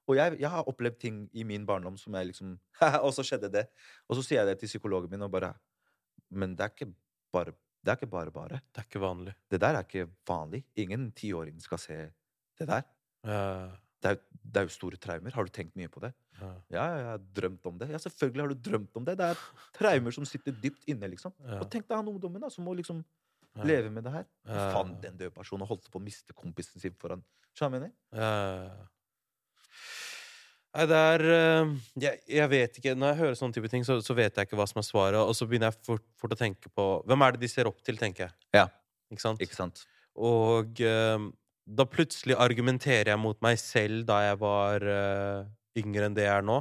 Og 0.09 0.16
jeg, 0.16 0.39
jeg 0.41 0.51
har 0.53 0.64
opplevd 0.68 0.99
ting 1.01 1.31
i 1.33 1.45
min 1.45 1.64
barndom 1.66 1.97
som 1.97 2.12
jeg 2.12 2.27
liksom 2.33 2.59
Og 3.05 3.12
så 3.16 3.25
skjedde 3.25 3.51
det. 3.53 3.68
Og 4.09 4.16
så 4.16 4.25
sier 4.25 4.43
jeg 4.43 4.47
det 4.53 4.59
til 4.61 4.68
psykologen 4.68 5.11
min 5.11 5.22
og 5.25 5.31
bare 5.33 5.55
Men 6.31 6.57
det 6.57 6.64
er 6.66 6.72
ikke 6.75 6.91
bare 7.33 7.55
det 7.85 7.93
er 7.93 7.99
ikke 8.01 8.11
bare 8.11 8.32
bare. 8.32 8.61
Det 8.72 8.80
er 8.80 8.87
ikke 8.89 9.03
vanlig. 9.03 9.35
Det 9.51 9.61
der 9.61 9.76
er 9.78 9.85
ikke 9.85 10.07
vanlig. 10.28 10.62
Ingen 10.80 11.11
tiåring 11.12 11.61
skal 11.62 11.80
se 11.82 11.97
det 12.59 12.68
der. 12.70 12.87
Ja. 13.24 13.41
det 14.03 14.11
er, 14.11 14.20
det 14.45 14.61
er 14.61 14.68
jo 14.68 14.72
store 14.72 14.97
traumer. 15.01 15.32
Har 15.37 15.45
du 15.45 15.53
tenkt 15.53 15.76
mye 15.76 15.89
på 15.93 16.01
det? 16.01 16.12
Ja. 16.41 16.49
Ja, 16.72 16.85
jeg 16.97 17.05
har 17.11 17.20
drømt 17.37 17.66
om 17.66 17.78
det. 17.78 17.91
Ja, 17.93 18.01
selvfølgelig 18.01 18.43
har 18.43 18.55
du 18.55 18.62
drømt 18.70 18.97
om 18.97 19.05
det. 19.05 19.18
Det 19.20 19.28
er 19.35 19.45
traumer 19.76 20.16
som 20.16 20.24
sitter 20.28 20.57
dypt 20.64 20.89
inne, 20.89 21.09
liksom. 21.12 21.32
Ja. 21.45 21.61
Og 21.61 21.68
tenk 21.72 21.89
deg 21.89 21.97
han 22.01 22.09
ungdommen 22.09 22.43
da, 22.43 22.51
som 22.53 22.64
må 22.64 22.74
liksom 22.78 23.05
leve 23.64 23.93
med 23.93 24.05
det 24.05 24.12
her. 24.12 24.26
Ja. 24.49 24.82
en 24.82 25.16
død 25.20 25.30
person 25.37 25.62
og 25.62 25.68
holdt 25.68 25.91
på 25.93 26.01
å 26.01 26.05
miste 26.05 26.37
kompisen 26.37 26.80
sin 26.82 26.97
foran 26.99 27.22
Skjønner 27.55 27.78
du 27.78 27.85
hva 27.85 27.87
jeg 27.87 28.18
mener? 28.18 28.89
Nei, 30.75 30.87
det 30.91 30.99
er 30.99 31.22
eh, 31.31 31.72
jeg, 32.03 32.20
jeg 32.35 32.51
vet 32.51 32.79
ikke 32.81 32.95
Når 32.99 33.12
jeg 33.12 33.18
hører 33.20 33.37
sånne 33.39 33.55
type 33.55 33.68
ting, 33.70 33.85
så, 33.87 34.01
så 34.03 34.16
vet 34.18 34.35
jeg 34.35 34.49
ikke 34.49 34.59
hva 34.59 34.66
som 34.66 34.81
er 34.83 34.87
svaret. 34.89 35.20
Og 35.22 35.37
så 35.39 35.47
begynner 35.47 35.70
jeg 35.70 35.87
fort, 35.87 36.05
fort 36.18 36.35
å 36.35 36.41
tenke 36.41 36.72
på 36.75 36.89
Hvem 37.07 37.27
er 37.27 37.37
det 37.37 37.45
de 37.45 37.51
ser 37.53 37.70
opp 37.70 37.79
til, 37.87 38.01
tenker 38.01 38.27
jeg. 38.27 38.37
Ja. 38.57 38.66
Ikke 39.14 39.22
sant? 39.22 39.43
Ikke 39.45 39.59
sant? 39.59 39.85
Og 40.14 40.83
eh, 40.83 41.31
da 41.64 41.87
plutselig 41.89 42.37
argumenterer 42.39 43.14
jeg 43.14 43.22
mot 43.22 43.39
meg 43.45 43.59
selv 43.61 44.05
da 44.09 44.18
jeg 44.27 44.37
var 44.43 44.85
uh, 44.85 45.47
yngre 45.81 46.11
enn 46.11 46.16
det 46.16 46.27
jeg 46.27 46.35
er 46.37 46.45
nå. 46.45 46.59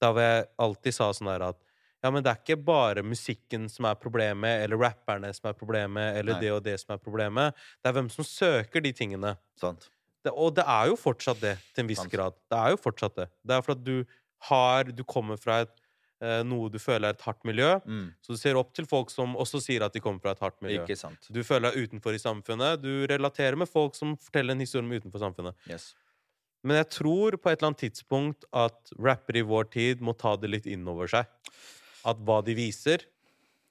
Da 0.00 0.08
hvor 0.12 0.24
jeg 0.24 0.46
alltid 0.64 0.96
sa 0.96 1.10
sånn 1.16 1.28
der 1.28 1.44
at 1.50 1.60
ja, 2.04 2.12
men 2.12 2.22
det 2.22 2.30
er 2.30 2.40
ikke 2.40 2.58
bare 2.62 3.02
musikken 3.02 3.66
som 3.72 3.88
er 3.88 3.96
problemet, 3.98 4.62
eller 4.62 4.78
rapperne 4.78 5.32
som 5.34 5.48
er 5.50 5.56
problemet, 5.58 6.20
eller 6.20 6.36
Nei. 6.36 6.42
det 6.44 6.50
og 6.54 6.60
det 6.62 6.76
som 6.78 6.94
er 6.94 7.00
problemet. 7.02 7.56
Det 7.80 7.90
er 7.90 7.96
hvem 7.96 8.10
som 8.12 8.26
søker 8.28 8.84
de 8.84 8.92
tingene. 8.94 9.32
Sant. 9.58 9.88
Det, 10.26 10.32
og 10.34 10.54
det 10.58 10.64
er 10.66 10.88
jo 10.90 10.96
fortsatt 10.98 11.38
det, 11.40 11.54
til 11.74 11.84
en 11.84 11.90
viss 11.90 12.00
Kanskje. 12.02 12.16
grad. 12.18 12.34
Det 12.50 12.58
er 12.58 12.72
jo 12.74 12.78
fortsatt 12.82 13.14
det. 13.22 13.26
Det 13.46 13.54
er 13.56 13.62
for 13.66 13.76
at 13.78 13.84
du 13.86 13.96
har 14.50 14.84
Du 14.92 15.02
kommer 15.06 15.38
fra 15.40 15.60
et, 15.64 15.70
eh, 16.20 16.42
noe 16.44 16.68
du 16.72 16.78
føler 16.82 17.08
er 17.08 17.14
et 17.16 17.22
hardt 17.24 17.44
miljø, 17.44 17.80
Mm. 17.86 18.12
så 18.22 18.34
du 18.34 18.36
ser 18.36 18.56
opp 18.58 18.72
til 18.74 18.84
folk 18.86 19.10
som 19.10 19.34
også 19.36 19.60
sier 19.62 19.82
at 19.86 19.92
de 19.94 20.00
kommer 20.00 20.20
fra 20.20 20.32
et 20.32 20.40
hardt 20.40 20.60
miljø. 20.62 20.82
Ikke 20.84 20.96
sant. 20.98 21.18
Du 21.30 21.42
føler 21.44 21.70
deg 21.72 21.86
utenfor 21.88 22.14
i 22.14 22.18
samfunnet. 22.20 22.82
Du 22.82 23.06
relaterer 23.06 23.56
med 23.56 23.68
folk 23.68 23.94
som 23.94 24.16
forteller 24.16 24.52
en 24.52 24.60
historie 24.60 24.84
om 24.84 24.92
utenfor 24.92 25.20
samfunnet. 25.22 25.54
Yes. 25.70 25.94
Men 26.64 26.76
jeg 26.82 26.90
tror 26.90 27.36
på 27.38 27.50
et 27.52 27.60
eller 27.62 27.70
annet 27.72 27.84
tidspunkt 27.92 28.44
at 28.52 28.90
rappere 28.98 29.38
i 29.38 29.42
vår 29.46 29.70
tid 29.70 30.00
må 30.00 30.16
ta 30.18 30.34
det 30.36 30.50
litt 30.50 30.66
inn 30.66 30.86
over 30.88 31.06
seg. 31.06 31.26
At 32.04 32.16
hva 32.18 32.42
de 32.44 32.54
viser, 32.54 33.04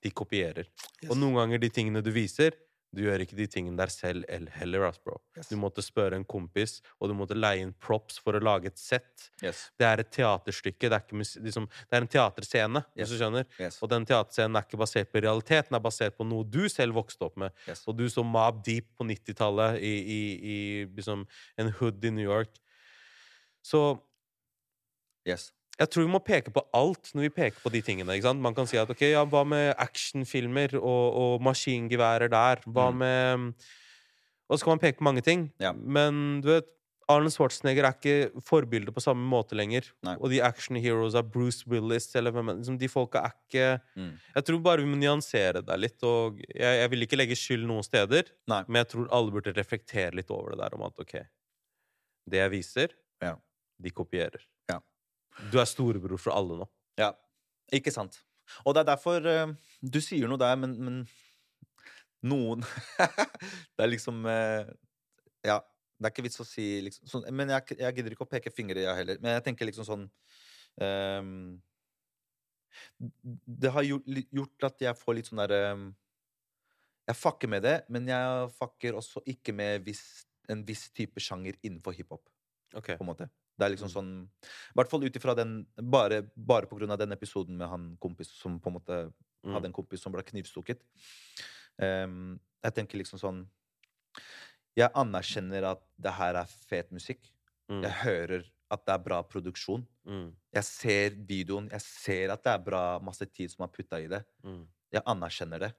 de 0.02 0.10
kopierer. 0.12 0.66
Og 1.10 1.18
noen 1.18 1.36
ganger 1.36 1.60
de 1.60 1.70
tingene 1.70 2.02
du 2.04 2.12
viser, 2.12 2.52
du 2.96 3.02
gjør 3.04 3.22
ikke 3.26 3.36
de 3.38 3.46
tingene 3.52 3.78
der 3.78 3.92
selv 3.94 4.24
heller, 4.56 4.86
ass, 4.88 4.98
bro. 5.04 5.18
Yes. 5.38 5.50
Du 5.52 5.58
måtte 5.60 5.84
spørre 5.86 6.16
en 6.18 6.26
kompis, 6.26 6.78
og 7.00 7.12
du 7.12 7.16
måtte 7.20 7.36
leie 7.38 7.62
inn 7.66 7.74
props 7.74 8.18
for 8.24 8.38
å 8.38 8.42
lage 8.44 8.72
et 8.72 8.80
sett. 8.82 9.28
Yes. 9.44 9.66
Det 9.78 9.86
er 9.90 10.02
et 10.06 10.12
teaterstykke. 10.16 10.90
Det 10.90 10.98
er, 11.00 11.24
liksom, 11.46 11.68
det 11.90 12.00
er 12.00 12.06
en 12.06 12.12
teaterscene, 12.16 12.84
Yes. 12.96 13.10
hvis 13.10 13.14
du 13.16 13.18
skjønner. 13.24 13.46
Og 13.84 13.92
den 13.92 14.06
teaterscenen 14.10 14.56
er 14.60 14.68
ikke 14.68 14.80
basert 14.82 15.12
på 15.12 15.22
realitet, 15.26 15.70
den 15.70 15.80
er 15.80 15.84
basert 15.86 16.18
på 16.18 16.28
noe 16.28 16.48
du 16.48 16.64
selv 16.72 16.96
vokste 16.98 17.28
opp 17.28 17.38
med. 17.46 17.52
Og 17.86 17.98
du 18.00 18.06
så 18.10 18.24
Mob 18.26 18.64
Deep 18.66 18.92
på 18.98 19.08
90-tallet 19.12 19.82
i, 19.84 19.94
i, 20.16 20.22
i 20.56 20.60
liksom 20.96 21.28
en 21.58 21.72
hood 21.80 22.04
i 22.06 22.12
New 22.16 22.26
York. 22.32 22.60
Så 23.66 23.86
Yes. 25.26 25.48
Jeg 25.80 25.90
tror 25.92 26.06
vi 26.06 26.12
må 26.14 26.20
peke 26.24 26.52
på 26.56 26.62
alt 26.74 27.10
når 27.16 27.26
vi 27.28 27.34
peker 27.36 27.60
på 27.64 27.72
de 27.74 27.82
tingene. 27.84 28.14
ikke 28.16 28.30
sant? 28.30 28.42
Man 28.42 28.56
kan 28.56 28.68
si 28.70 28.78
at 28.80 28.90
ok, 28.90 29.02
ja, 29.12 29.26
hva 29.28 29.42
med 29.48 29.74
actionfilmer 29.82 30.78
og, 30.80 31.18
og 31.20 31.42
maskingeværer 31.44 32.30
der? 32.32 32.62
Hva 32.66 32.92
Mm. 32.94 32.98
med 33.02 33.54
Og 34.48 34.60
så 34.60 34.64
kan 34.68 34.76
man 34.78 34.80
peke 34.80 35.00
på 35.00 35.04
mange 35.08 35.22
ting. 35.26 35.52
Ja. 35.60 35.72
Men 35.74 36.40
du 36.46 36.52
vet, 36.52 36.68
Arnold 37.10 37.34
Schwarzenegger 37.34 37.86
er 37.86 37.94
ikke 37.98 38.42
forbilde 38.46 38.92
på 38.94 39.02
samme 39.02 39.22
måte 39.30 39.54
lenger. 39.58 39.88
Nei. 40.06 40.16
Og 40.22 40.30
de 40.30 40.40
action 40.42 40.78
heroes 40.78 41.14
av 41.18 41.28
Bruce 41.34 41.66
Willis 41.70 42.08
eller 42.16 42.32
hvem 42.34 42.48
liksom, 42.56 42.78
De 42.82 42.88
folka 42.90 43.24
er 43.26 43.34
ikke 43.34 43.82
Mm. 43.98 44.14
Jeg 44.36 44.46
tror 44.46 44.60
bare 44.62 44.82
vi 44.82 44.90
må 44.90 44.98
nyansere 45.02 45.62
det 45.66 45.80
litt. 45.80 45.98
Og 46.04 46.40
jeg, 46.56 46.80
jeg 46.82 46.90
vil 46.94 47.02
ikke 47.06 47.18
legge 47.18 47.36
skyld 47.38 47.66
noen 47.68 47.84
steder, 47.84 48.30
Nei. 48.48 48.64
men 48.68 48.80
jeg 48.84 48.88
tror 48.94 49.10
alle 49.12 49.32
burde 49.32 49.54
reflektere 49.58 50.14
litt 50.16 50.30
over 50.32 50.52
det 50.56 50.60
der 50.64 50.76
om 50.78 50.84
at 50.88 50.94
ok, 51.00 51.16
det 52.30 52.38
jeg 52.42 52.52
viser, 52.52 52.96
Ja. 53.22 53.36
de 53.82 53.90
kopierer. 53.92 54.42
Du 55.52 55.60
er 55.60 55.68
storebror 55.70 56.20
for 56.22 56.36
alle 56.36 56.60
nå. 56.62 56.68
Ja, 57.00 57.12
ikke 57.76 57.92
sant. 57.94 58.22
Og 58.64 58.76
det 58.76 58.84
er 58.84 58.92
derfor 58.92 59.26
eh, 59.26 59.54
Du 59.82 59.98
sier 60.06 60.30
noe 60.30 60.38
der, 60.38 60.54
men, 60.62 60.76
men 60.86 60.98
noen 62.26 62.62
Det 63.76 63.86
er 63.86 63.90
liksom 63.92 64.26
eh, 64.30 64.70
Ja, 65.48 65.60
det 65.98 66.10
er 66.10 66.14
ikke 66.14 66.26
vits 66.28 66.42
å 66.44 66.48
si 66.48 66.66
liksom 66.86 67.10
sånn, 67.10 67.26
Men 67.36 67.54
jeg, 67.56 67.78
jeg 67.82 67.98
gidder 67.98 68.16
ikke 68.16 68.28
å 68.28 68.32
peke 68.32 68.54
fingre, 68.54 68.84
jeg 68.86 69.00
heller. 69.02 69.20
Men 69.24 69.38
jeg 69.38 69.46
tenker 69.48 69.70
liksom 69.70 69.88
sånn 69.88 70.06
um, 70.84 71.32
Det 73.46 73.72
har 73.72 73.88
gjort, 73.88 74.10
gjort 74.36 74.68
at 74.70 74.86
jeg 74.88 75.00
får 75.00 75.18
litt 75.20 75.30
sånn 75.32 75.42
derre 75.44 75.62
Jeg 77.10 77.20
fucker 77.20 77.52
med 77.52 77.66
det, 77.66 77.76
men 77.94 78.08
jeg 78.10 78.50
fucker 78.58 78.98
også 78.98 79.22
ikke 79.30 79.54
med 79.56 79.86
viss, 79.86 80.06
en 80.50 80.64
viss 80.68 80.88
type 80.96 81.22
sjanger 81.22 81.58
innenfor 81.62 81.96
hiphop 81.98 82.26
Okay. 82.76 82.98
på 82.98 83.06
en 83.06 83.08
måte. 83.08 83.28
Det 83.58 83.66
er 83.66 83.70
liksom 83.76 83.88
Mm. 83.88 83.96
sånn 83.96 84.28
I 84.44 84.76
hvert 84.76 84.90
fall 84.90 85.04
ut 85.06 85.16
ifra 85.16 85.36
den 85.36 85.66
Bare, 85.82 86.22
bare 86.36 86.68
på 86.68 86.78
grunn 86.78 86.92
av 86.92 86.98
den 87.00 87.12
episoden 87.14 87.56
med 87.58 87.70
han 87.70 87.98
kompis 88.02 88.28
som 88.36 88.60
på 88.60 88.68
en 88.68 88.74
måte 88.80 89.14
Mm. 89.46 89.54
hadde 89.54 89.66
en 89.66 89.74
kompis 89.74 90.02
som 90.02 90.12
ble 90.12 90.24
knivstukket. 90.24 90.80
Um, 91.80 92.40
jeg 92.64 92.74
tenker 92.74 92.98
liksom 92.98 93.20
sånn 93.20 93.48
Jeg 94.76 94.90
anerkjenner 94.94 95.64
at 95.72 95.82
det 96.02 96.12
her 96.12 96.36
er 96.36 96.46
fet 96.46 96.90
musikk. 96.92 97.30
Mm. 97.70 97.82
Jeg 97.84 97.92
hører 97.92 98.44
at 98.72 98.86
det 98.86 98.94
er 98.94 99.04
bra 99.06 99.22
produksjon. 99.24 99.86
Mm. 100.06 100.34
Jeg 100.54 100.64
ser 100.64 101.10
videoen. 101.12 101.70
Jeg 101.72 101.82
ser 101.82 102.32
at 102.32 102.44
det 102.44 102.52
er 102.52 102.64
bra 102.66 103.00
masse 103.00 103.26
tid 103.32 103.52
som 103.52 103.64
er 103.64 103.72
putta 103.72 104.02
i 104.04 104.08
det. 104.08 104.26
Mm. 104.44 104.68
Jeg 104.92 105.04
anerkjenner 105.06 105.60
det. 105.60 105.74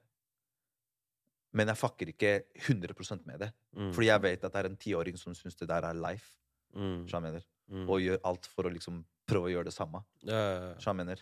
Men 1.52 1.66
jeg 1.68 1.76
fucker 1.76 2.06
ikke 2.12 2.32
100% 2.68 3.26
med 3.26 3.38
det. 3.40 3.52
Mm. 3.76 3.92
Fordi 3.92 4.06
jeg 4.06 4.22
vet 4.22 4.44
at 4.44 4.52
det 4.52 4.64
er 4.64 4.68
en 4.70 4.76
tiåring 4.76 5.18
som 5.18 5.34
syns 5.34 5.56
det 5.56 5.68
der 5.68 5.82
er 5.88 5.94
life. 5.94 6.34
Mm. 6.74 7.06
Skjønner 7.06 7.30
jeg 7.32 7.32
mener? 7.32 7.44
Mm. 7.70 7.88
og 7.90 7.98
gjør 8.00 8.20
alt 8.24 8.46
for 8.46 8.64
å 8.68 8.70
liksom 8.72 9.04
prøve 9.26 9.48
å 9.48 9.50
gjøre 9.50 9.64
det 9.66 9.74
samme. 9.74 10.04
Hva 10.24 10.78
jeg 10.78 10.94
mener? 10.94 11.18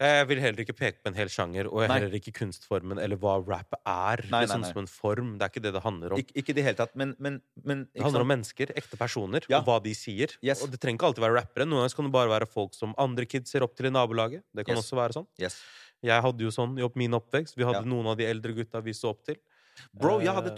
Jeg 0.00 0.26
vil 0.30 0.38
heller 0.40 0.62
ikke 0.62 0.76
peke 0.78 1.02
på 1.02 1.10
en 1.10 1.16
hel 1.18 1.28
sjanger, 1.28 1.66
og 1.66 1.82
Nei. 1.82 1.96
heller 1.98 2.14
ikke 2.16 2.32
kunstformen, 2.32 2.96
eller 3.02 3.18
hva 3.20 3.34
rap 3.44 3.74
er. 3.84 4.22
Nei, 4.30 4.44
liksom 4.46 4.62
nei. 4.62 4.70
Som 4.70 4.78
en 4.84 4.86
form. 4.86 5.32
Det 5.36 5.44
er 5.44 5.50
ikke 5.52 5.62
det 5.66 5.72
det 5.74 5.82
handler 5.82 6.14
om. 6.14 6.18
Ik 6.22 6.30
ikke 6.40 6.54
det 6.54 6.62
hele 6.64 6.78
tatt, 6.78 6.94
men, 6.94 7.16
men, 7.18 7.40
men 7.64 7.88
Det 7.92 8.02
handler 8.06 8.22
om 8.24 8.30
mennesker, 8.30 8.70
ekte 8.78 8.96
personer, 8.96 9.44
Ja. 9.50 9.58
og 9.58 9.66
hva 9.66 9.82
de 9.82 9.92
sier. 9.98 10.30
Yes. 10.40 10.62
Og 10.62 10.70
det 10.70 10.80
trenger 10.80 11.00
ikke 11.02 11.10
alltid 11.10 11.26
være 11.26 11.36
rappere. 11.42 11.66
Noen 11.66 11.82
ganger 11.82 11.96
kan 11.98 12.04
det 12.08 12.12
bare 12.12 12.32
være 12.38 12.46
folk 12.48 12.72
som 12.78 12.94
andre 12.96 13.26
kids 13.26 13.50
ser 13.50 13.66
opp 13.66 13.74
til 13.76 13.86
i 13.90 13.90
nabolaget. 13.90 14.42
Det 14.54 14.64
kan 14.64 14.76
Yes. 14.76 14.86
også 14.86 14.96
være 14.96 15.12
sånn. 15.18 15.26
Yes. 15.42 15.60
Jeg 16.02 16.22
hadde 16.22 16.38
jo 16.40 16.48
sånn 16.54 16.78
i 16.78 16.88
min 16.96 17.12
oppvekst. 17.12 17.56
Vi 17.56 17.64
hadde 17.64 17.82
Ja. 17.82 17.90
noen 17.90 18.06
av 18.06 18.16
de 18.16 18.24
eldre 18.24 18.54
gutta 18.54 18.80
vi 18.80 18.92
så 18.92 19.10
opp 19.10 19.24
til. 19.24 19.36
Bro, 19.92 20.20
jeg 20.20 20.32
hadde 20.32 20.52
Eh, 20.54 20.56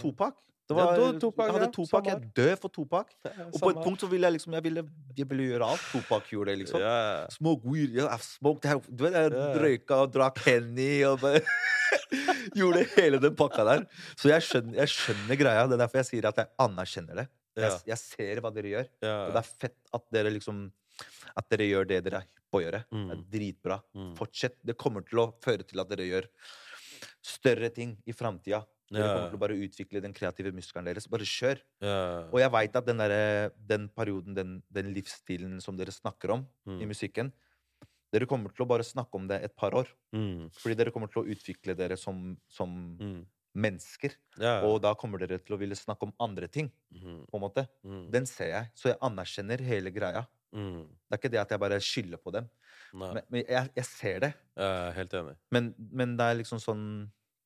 Det 0.63 0.77
ja, 0.77 0.83
var, 0.87 1.11
du 1.11 1.19
Tupac, 1.19 1.49
jeg 1.49 1.53
hadde 1.57 1.67
ja, 1.67 2.01
Jeg 2.07 2.13
er 2.15 2.27
død 2.37 2.53
for 2.61 2.71
Topak. 2.71 3.09
Og 3.51 3.57
på 3.59 3.71
et 3.73 3.79
punkt 3.83 3.99
så 3.99 4.07
ville 4.07 4.29
jeg 4.29 4.37
liksom 4.37 4.53
Jeg 4.55 4.63
ville, 4.63 4.83
jeg 5.17 5.27
ville 5.27 5.47
gjøre 5.49 5.67
alt 5.73 5.87
Topak 5.91 6.29
gjorde, 6.31 6.55
liksom. 6.61 6.79
Yeah. 6.79 7.25
Smoke 7.35 7.67
weed. 7.67 7.97
Yeah, 7.97 8.13
I've 8.15 8.23
smoked 8.23 8.63
Du 8.87 9.03
vet, 9.03 9.17
jeg 9.17 9.33
yeah. 9.35 9.57
røyka 9.59 9.99
og 10.05 10.13
drakk 10.15 10.39
Henny 10.47 11.03
og 11.09 11.19
bare 11.19 11.43
Gjorde 12.57 12.85
hele 12.95 13.19
den 13.21 13.35
pakka 13.37 13.65
der. 13.67 13.83
Så 14.15 14.31
jeg 14.31 14.45
skjønner, 14.47 14.77
jeg 14.79 14.93
skjønner 14.93 15.39
greia. 15.39 15.65
Det 15.67 15.75
er 15.77 15.83
derfor 15.83 16.01
jeg 16.01 16.09
sier 16.13 16.29
at 16.29 16.39
jeg 16.41 16.51
anerkjenner 16.63 17.19
det. 17.23 17.27
Jeg, 17.59 17.79
jeg 17.91 17.99
ser 18.01 18.41
hva 18.41 18.51
dere 18.55 18.71
gjør. 18.71 18.87
Ja. 19.03 19.17
Og 19.27 19.35
det 19.35 19.43
er 19.43 19.51
fett 19.65 19.93
at 19.99 20.05
dere 20.15 20.31
liksom 20.33 20.63
At 21.37 21.47
dere 21.51 21.67
gjør 21.69 21.87
det 21.89 21.99
dere 22.07 22.21
er 22.21 22.27
hypp 22.27 22.43
på 22.53 22.61
å 22.61 22.63
gjøre. 22.63 22.83
Det 22.87 22.99
Mm. 23.03 23.11
er 23.13 23.23
dritbra. 23.35 23.79
Mm. 23.97 24.11
Fortsett. 24.17 24.57
Det 24.63 24.77
kommer 24.79 25.03
til 25.05 25.19
å 25.23 25.31
føre 25.43 25.65
til 25.67 25.81
at 25.83 25.89
dere 25.91 26.07
gjør 26.07 26.27
større 27.23 27.69
ting 27.73 27.97
i 28.05 28.13
framtida. 28.15 28.63
Dere 28.93 29.07
kommer 29.13 29.29
til 29.31 29.37
å 29.37 29.41
bare 29.41 29.57
utvikle 29.65 30.01
den 30.03 30.13
kreative 30.13 30.51
muskelen 30.53 30.85
deres. 30.85 31.07
Bare 31.09 31.25
kjør. 31.27 31.61
Ja. 31.81 31.95
Og 32.31 32.39
jeg 32.39 32.51
veit 32.53 32.75
at 32.79 32.85
den, 32.85 32.97
der, 33.01 33.49
den 33.57 33.87
perioden, 33.89 34.35
den, 34.37 34.51
den 34.71 34.93
livsstilen 34.93 35.59
som 35.61 35.77
dere 35.79 35.91
snakker 35.95 36.31
om 36.37 36.45
Mm. 36.67 36.81
i 36.81 36.85
musikken 36.85 37.31
Dere 38.13 38.27
kommer 38.29 38.51
til 38.53 38.61
å 38.61 38.67
bare 38.69 38.83
snakke 38.85 39.17
om 39.17 39.23
det 39.27 39.39
et 39.41 39.55
par 39.57 39.73
år. 39.73 39.87
Mm. 40.13 40.51
Fordi 40.53 40.75
dere 40.77 40.91
kommer 40.93 41.09
til 41.09 41.23
å 41.23 41.27
utvikle 41.33 41.73
dere 41.75 41.97
som, 41.97 42.37
som 42.47 42.69
Mm. 42.99 43.25
mennesker. 43.55 44.13
Ja. 44.37 44.59
Og 44.67 44.79
da 44.83 44.93
kommer 44.93 45.17
dere 45.17 45.39
til 45.41 45.55
å 45.55 45.59
ville 45.59 45.73
snakke 45.75 46.03
om 46.05 46.13
andre 46.21 46.47
ting. 46.47 46.69
Mm. 46.93 47.25
på 47.25 47.33
en 47.39 47.41
måte. 47.41 47.67
Mm. 47.83 48.11
Den 48.11 48.25
ser 48.29 48.51
jeg. 48.51 48.69
Så 48.77 48.89
jeg 48.91 48.99
anerkjenner 49.01 49.59
hele 49.65 49.89
greia. 49.89 50.27
Mm. 50.53 50.83
Det 50.85 51.17
er 51.17 51.17
ikke 51.17 51.31
det 51.33 51.39
at 51.41 51.49
jeg 51.49 51.59
bare 51.59 51.79
skylder 51.81 52.17
på 52.21 52.31
dem. 52.31 52.47
Nei. 52.93 53.13
Men, 53.15 53.23
men 53.33 53.43
jeg, 53.49 53.69
jeg 53.75 53.85
ser 53.89 54.19
det. 54.19 54.33
Jeg 54.55 54.77
er 54.85 54.91
helt 54.99 55.13
enig. 55.17 55.35
Men, 55.51 55.73
men 55.91 56.15
det 56.17 56.25
er 56.29 56.37
liksom 56.43 56.59
sånn 56.61 56.83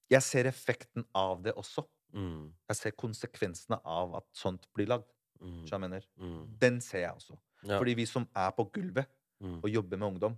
Jeg 0.09 0.23
ser 0.23 0.47
effekten 0.49 1.05
av 1.15 1.41
det 1.43 1.53
også. 1.59 1.83
Mm. 2.15 2.53
Jeg 2.69 2.79
ser 2.79 2.91
konsekvensene 2.95 3.79
av 3.83 4.15
at 4.21 4.27
sånt 4.33 4.67
blir 4.73 4.87
lagd. 4.87 5.09
Mm. 5.41 5.61
Så 5.67 5.75
jeg 5.75 5.83
mener? 5.83 6.05
Mm. 6.17 6.39
Den 6.59 6.81
ser 6.81 7.03
jeg 7.03 7.11
også. 7.17 7.37
Ja. 7.67 7.77
Fordi 7.77 7.93
vi 7.99 8.05
som 8.09 8.27
er 8.35 8.51
på 8.57 8.67
gulvet 8.71 9.07
Mm. 9.39 9.59
og 9.61 9.69
jobber 9.69 9.97
med 10.01 10.07
ungdom, 10.07 10.37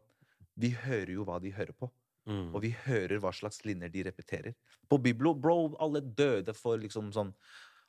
vi 0.59 0.71
hører 0.75 1.13
jo 1.13 1.23
hva 1.23 1.37
de 1.39 1.53
hører 1.55 1.71
på. 1.71 1.87
Mm. 2.27 2.49
Og 2.53 2.61
vi 2.61 2.73
hører 2.83 3.21
hva 3.23 3.31
slags 3.31 3.61
linjer 3.63 3.87
de 3.93 4.03
repeterer. 4.03 4.55
På 4.89 4.97
Biblo, 5.01 5.33
bro, 5.33 5.73
alle 5.79 6.01
døde 6.01 6.53
for 6.53 6.77
liksom 6.77 7.13
sånn 7.15 7.31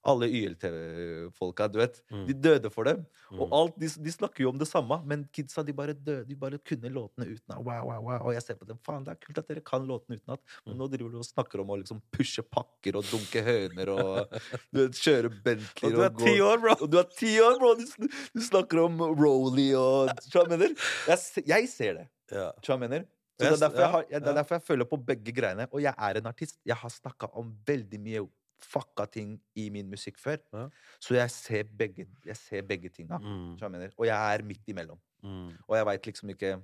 alle 0.07 0.27
YLT-folka, 0.33 1.67
du 1.69 1.79
vet. 1.81 1.99
Mm. 2.11 2.23
De 2.29 2.35
døde 2.47 2.71
for 2.73 2.89
dem. 2.89 3.03
Mm. 3.31 3.41
Og 3.45 3.53
alt, 3.59 3.77
de, 3.81 3.89
de 4.05 4.13
snakker 4.15 4.45
jo 4.45 4.53
om 4.53 4.59
det 4.61 4.69
samme, 4.71 4.97
men 5.09 5.27
kidsa 5.35 5.65
de 5.67 5.75
bare 5.77 5.93
døde. 5.97 6.25
De 6.29 6.37
bare 6.41 6.59
kunne 6.67 6.89
låtene 6.93 7.27
utenat. 7.29 7.59
Wow, 7.61 7.89
wow, 7.91 8.01
wow. 8.07 8.17
Og 8.31 8.35
jeg 8.37 8.45
ser 8.47 8.59
på 8.61 8.69
dem. 8.69 8.79
Faen, 8.87 9.05
det 9.07 9.13
er 9.15 9.21
kult 9.27 9.41
at 9.43 9.51
dere 9.51 9.65
kan 9.67 9.85
låtene 9.89 10.21
utenat. 10.21 10.41
Men 10.65 10.75
Mm. 10.75 10.79
nå 10.81 10.89
driver 10.93 11.11
du 11.13 11.19
og 11.21 11.27
snakker 11.27 11.61
om 11.61 11.71
å 11.75 11.79
liksom 11.81 12.01
pushe 12.15 12.43
pakker 12.47 12.97
og 12.97 13.05
dunke 13.11 13.43
høner 13.45 13.91
og 13.93 14.35
du 14.73 14.87
vet, 14.87 14.97
kjøre 15.01 15.31
Bentley 15.45 15.91
Og 15.91 15.97
du 15.99 16.03
er 16.07 16.13
ti 16.17 16.35
år, 16.41 16.61
bro! 16.63 16.75
Og 16.81 16.91
du 16.91 16.99
er 17.01 17.09
ti 17.17 17.33
år, 17.43 17.59
bro! 17.61 17.75
Du, 17.75 18.09
du 18.09 18.41
snakker 18.45 18.85
om 18.87 19.01
Rolly 19.19 19.73
og 19.79 20.13
hva 20.33 20.45
mener? 20.49 20.73
Jeg, 21.11 21.45
jeg 21.49 21.69
ser 21.73 21.99
det. 22.01 22.07
Ja. 22.33 22.51
Hva 22.65 22.77
mener? 22.81 23.05
Så 23.41 23.55
det, 23.57 23.71
er 23.71 23.81
jeg 23.81 23.89
har, 23.95 24.03
det 24.11 24.29
er 24.29 24.35
derfor 24.37 24.59
jeg 24.59 24.65
føler 24.67 24.85
på 24.89 24.99
begge 25.01 25.33
greiene. 25.33 25.65
Og 25.73 25.81
jeg 25.81 25.95
er 25.97 26.19
en 26.21 26.27
artist. 26.29 26.59
Jeg 26.69 26.77
har 26.77 26.93
snakka 26.93 27.31
om 27.41 27.55
veldig 27.67 28.01
mye 28.05 28.21
fucka 28.67 29.07
ting 29.11 29.37
i 29.59 29.69
min 29.73 29.89
musikk 29.91 30.19
før. 30.21 30.39
Ja. 30.55 30.67
Så 31.03 31.17
jeg 31.17 31.33
ser 31.35 31.71
begge, 31.79 32.07
jeg 32.27 32.37
ser 32.39 32.67
begge 32.67 32.91
tinga. 32.93 33.19
Mm. 33.19 33.57
jeg? 33.59 33.93
Og 33.97 34.07
jeg 34.07 34.35
er 34.35 34.45
midt 34.47 34.69
imellom. 34.69 35.01
Mm. 35.23 35.51
Og 35.69 35.77
jeg 35.77 35.87
veit 35.87 36.07
liksom 36.07 36.31
ikke 36.33 36.55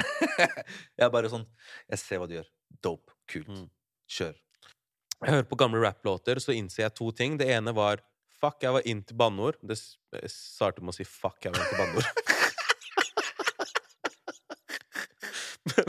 Jeg 0.96 1.02
er 1.02 1.08
bare 1.10 1.26
sånn 1.28 1.42
Jeg 1.90 1.98
ser 1.98 2.20
hva 2.20 2.28
du 2.30 2.36
gjør. 2.38 2.48
Dope. 2.84 3.16
Kult. 3.30 3.50
Mm. 3.50 3.66
Kjør. 4.10 4.38
Jeg 5.20 5.34
hører 5.34 5.48
på 5.50 5.58
gamle 5.60 5.82
rapplåter, 5.82 6.40
så 6.40 6.54
innser 6.56 6.86
jeg 6.86 6.96
to 6.96 7.10
ting. 7.12 7.36
Det 7.40 7.50
ene 7.52 7.74
var 7.76 8.00
Fuck, 8.40 8.62
jeg 8.64 8.72
var 8.72 8.86
inn 8.88 9.02
til 9.04 9.18
banneord. 9.20 9.58
Det 9.60 9.76
startet 10.32 10.80
med 10.80 10.94
å 10.94 10.96
si 10.96 11.04
fuck, 11.04 11.36
jeg 11.44 11.52
var 11.52 11.60
inn 11.60 11.68
til 11.68 11.80
banneord. 11.82 12.08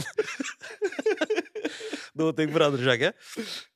Noen 2.20 2.36
ting 2.36 2.50
forandrer 2.52 2.84
seg 2.84 3.00
ikke. 3.00 3.12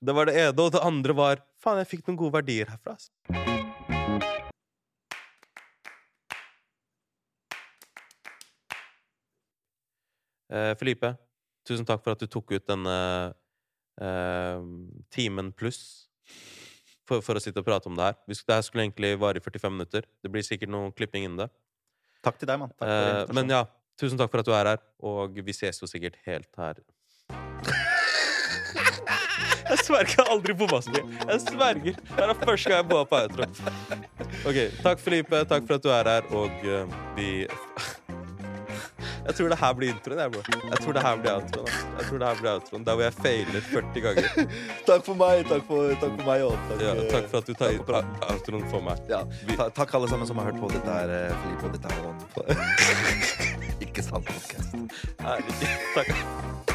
Det 0.04 0.16
var 0.16 0.28
det 0.28 0.36
ene. 0.42 0.56
Og 0.60 0.74
det 0.76 0.82
andre 0.84 1.16
var 1.16 1.44
Faen, 1.64 1.80
jeg 1.82 1.94
fikk 1.94 2.10
noen 2.10 2.20
gode 2.20 2.36
verdier 2.36 2.70
herfra. 2.70 2.98
Altså. 2.98 3.14
Eh, 10.56 10.74
Felipe, 10.78 11.16
tusen 11.68 11.88
takk 11.88 12.04
for 12.04 12.14
at 12.14 12.22
du 12.22 12.30
tok 12.30 12.54
ut 12.54 12.68
denne 12.70 12.98
eh, 14.04 14.68
timen 15.16 15.50
pluss 15.58 15.80
for, 17.08 17.24
for 17.26 17.40
å 17.40 17.42
sitte 17.42 17.64
og 17.64 17.68
prate 17.68 17.90
om 17.90 17.98
det 17.98 18.12
her. 18.12 18.20
Det 18.30 18.44
her 18.52 18.68
skulle 18.68 18.86
egentlig 18.86 19.16
vare 19.22 19.42
i 19.42 19.44
45 19.46 19.74
minutter. 19.74 20.06
Det 20.22 20.32
blir 20.32 20.46
sikkert 20.46 20.74
noe 20.76 20.92
klipping 20.96 21.26
innen 21.26 21.46
det. 21.46 21.50
Takk 22.26 22.38
til 22.42 22.52
deg, 22.52 22.62
mann. 22.62 22.76
Eh, 22.84 23.24
men 23.38 23.52
ja, 23.54 23.64
tusen 24.00 24.20
takk 24.22 24.34
for 24.34 24.44
at 24.44 24.50
du 24.50 24.54
er 24.58 24.74
her, 24.76 24.86
og 25.08 25.40
vi 25.40 25.56
ses 25.56 25.82
jo 25.82 25.90
sikkert 25.90 26.20
helt 26.28 26.52
her. 26.62 26.84
Sverger 29.86 30.16
jeg 30.16 30.24
har 30.26 30.32
aldri 30.34 30.54
bomma 30.58 30.80
så 30.82 30.94
mye. 30.96 31.20
Jeg 31.30 31.42
sverger. 31.46 31.98
Det 32.16 32.24
er 32.26 32.34
første 32.42 32.70
gang 32.72 32.80
jeg 32.80 32.88
bomma 32.90 33.06
på 33.10 33.20
outro. 33.22 33.50
Ok, 34.50 34.58
Takk, 34.84 35.02
Felipe. 35.04 35.44
Takk 35.50 35.68
for 35.68 35.78
at 35.78 35.84
du 35.86 35.90
er 35.94 36.10
her, 36.10 36.30
og 36.34 36.66
uh, 36.66 36.96
vi 37.18 37.30
Jeg 39.26 39.36
tror 39.38 39.50
det 39.50 39.58
her 39.58 39.74
blir 39.74 39.90
introen. 39.94 40.20
Jeg, 40.20 40.30
jeg 40.70 40.80
tror 40.84 40.94
det 40.98 41.04
her 41.06 41.16
blir 41.22 41.32
outroen. 41.34 41.72
Jeg 42.00 42.08
tror 42.10 42.20
det 42.22 42.28
her 42.28 42.42
blir 42.42 42.52
outroen 42.52 42.86
Der 42.86 42.94
hvor 42.98 43.04
jeg 43.04 43.14
feiler 43.14 43.62
40 43.72 44.06
ganger. 44.06 44.30
Takk 44.90 45.06
for 45.08 45.18
meg. 45.22 45.46
Takk 45.50 45.66
for, 45.70 45.90
takk 46.02 46.14
for 46.20 46.30
meg 46.30 46.46
òg. 46.46 46.58
Takk, 46.70 46.86
Ja, 46.86 46.94
eh, 46.94 47.10
takk 47.14 47.30
for 47.32 47.42
at 47.42 47.50
du 47.50 47.54
tar 47.54 47.80
for 47.90 47.96
outroen 48.30 48.70
for 48.70 48.86
meg. 48.86 49.02
Ja, 49.10 49.24
ta, 49.56 49.70
takk 49.82 49.98
alle 49.98 50.12
sammen 50.14 50.30
som 50.30 50.42
har 50.42 50.52
hørt 50.52 50.62
på 50.62 50.70
dette 50.74 51.00
her, 51.00 51.36
Felipe, 51.42 51.66
og 51.66 51.72
dette 51.74 51.88
her 51.94 53.84
Ikke 53.86 54.06
sant 54.06 54.30
podcast. 54.30 54.78
Herlig. 55.26 55.76
Takk. 55.98 56.75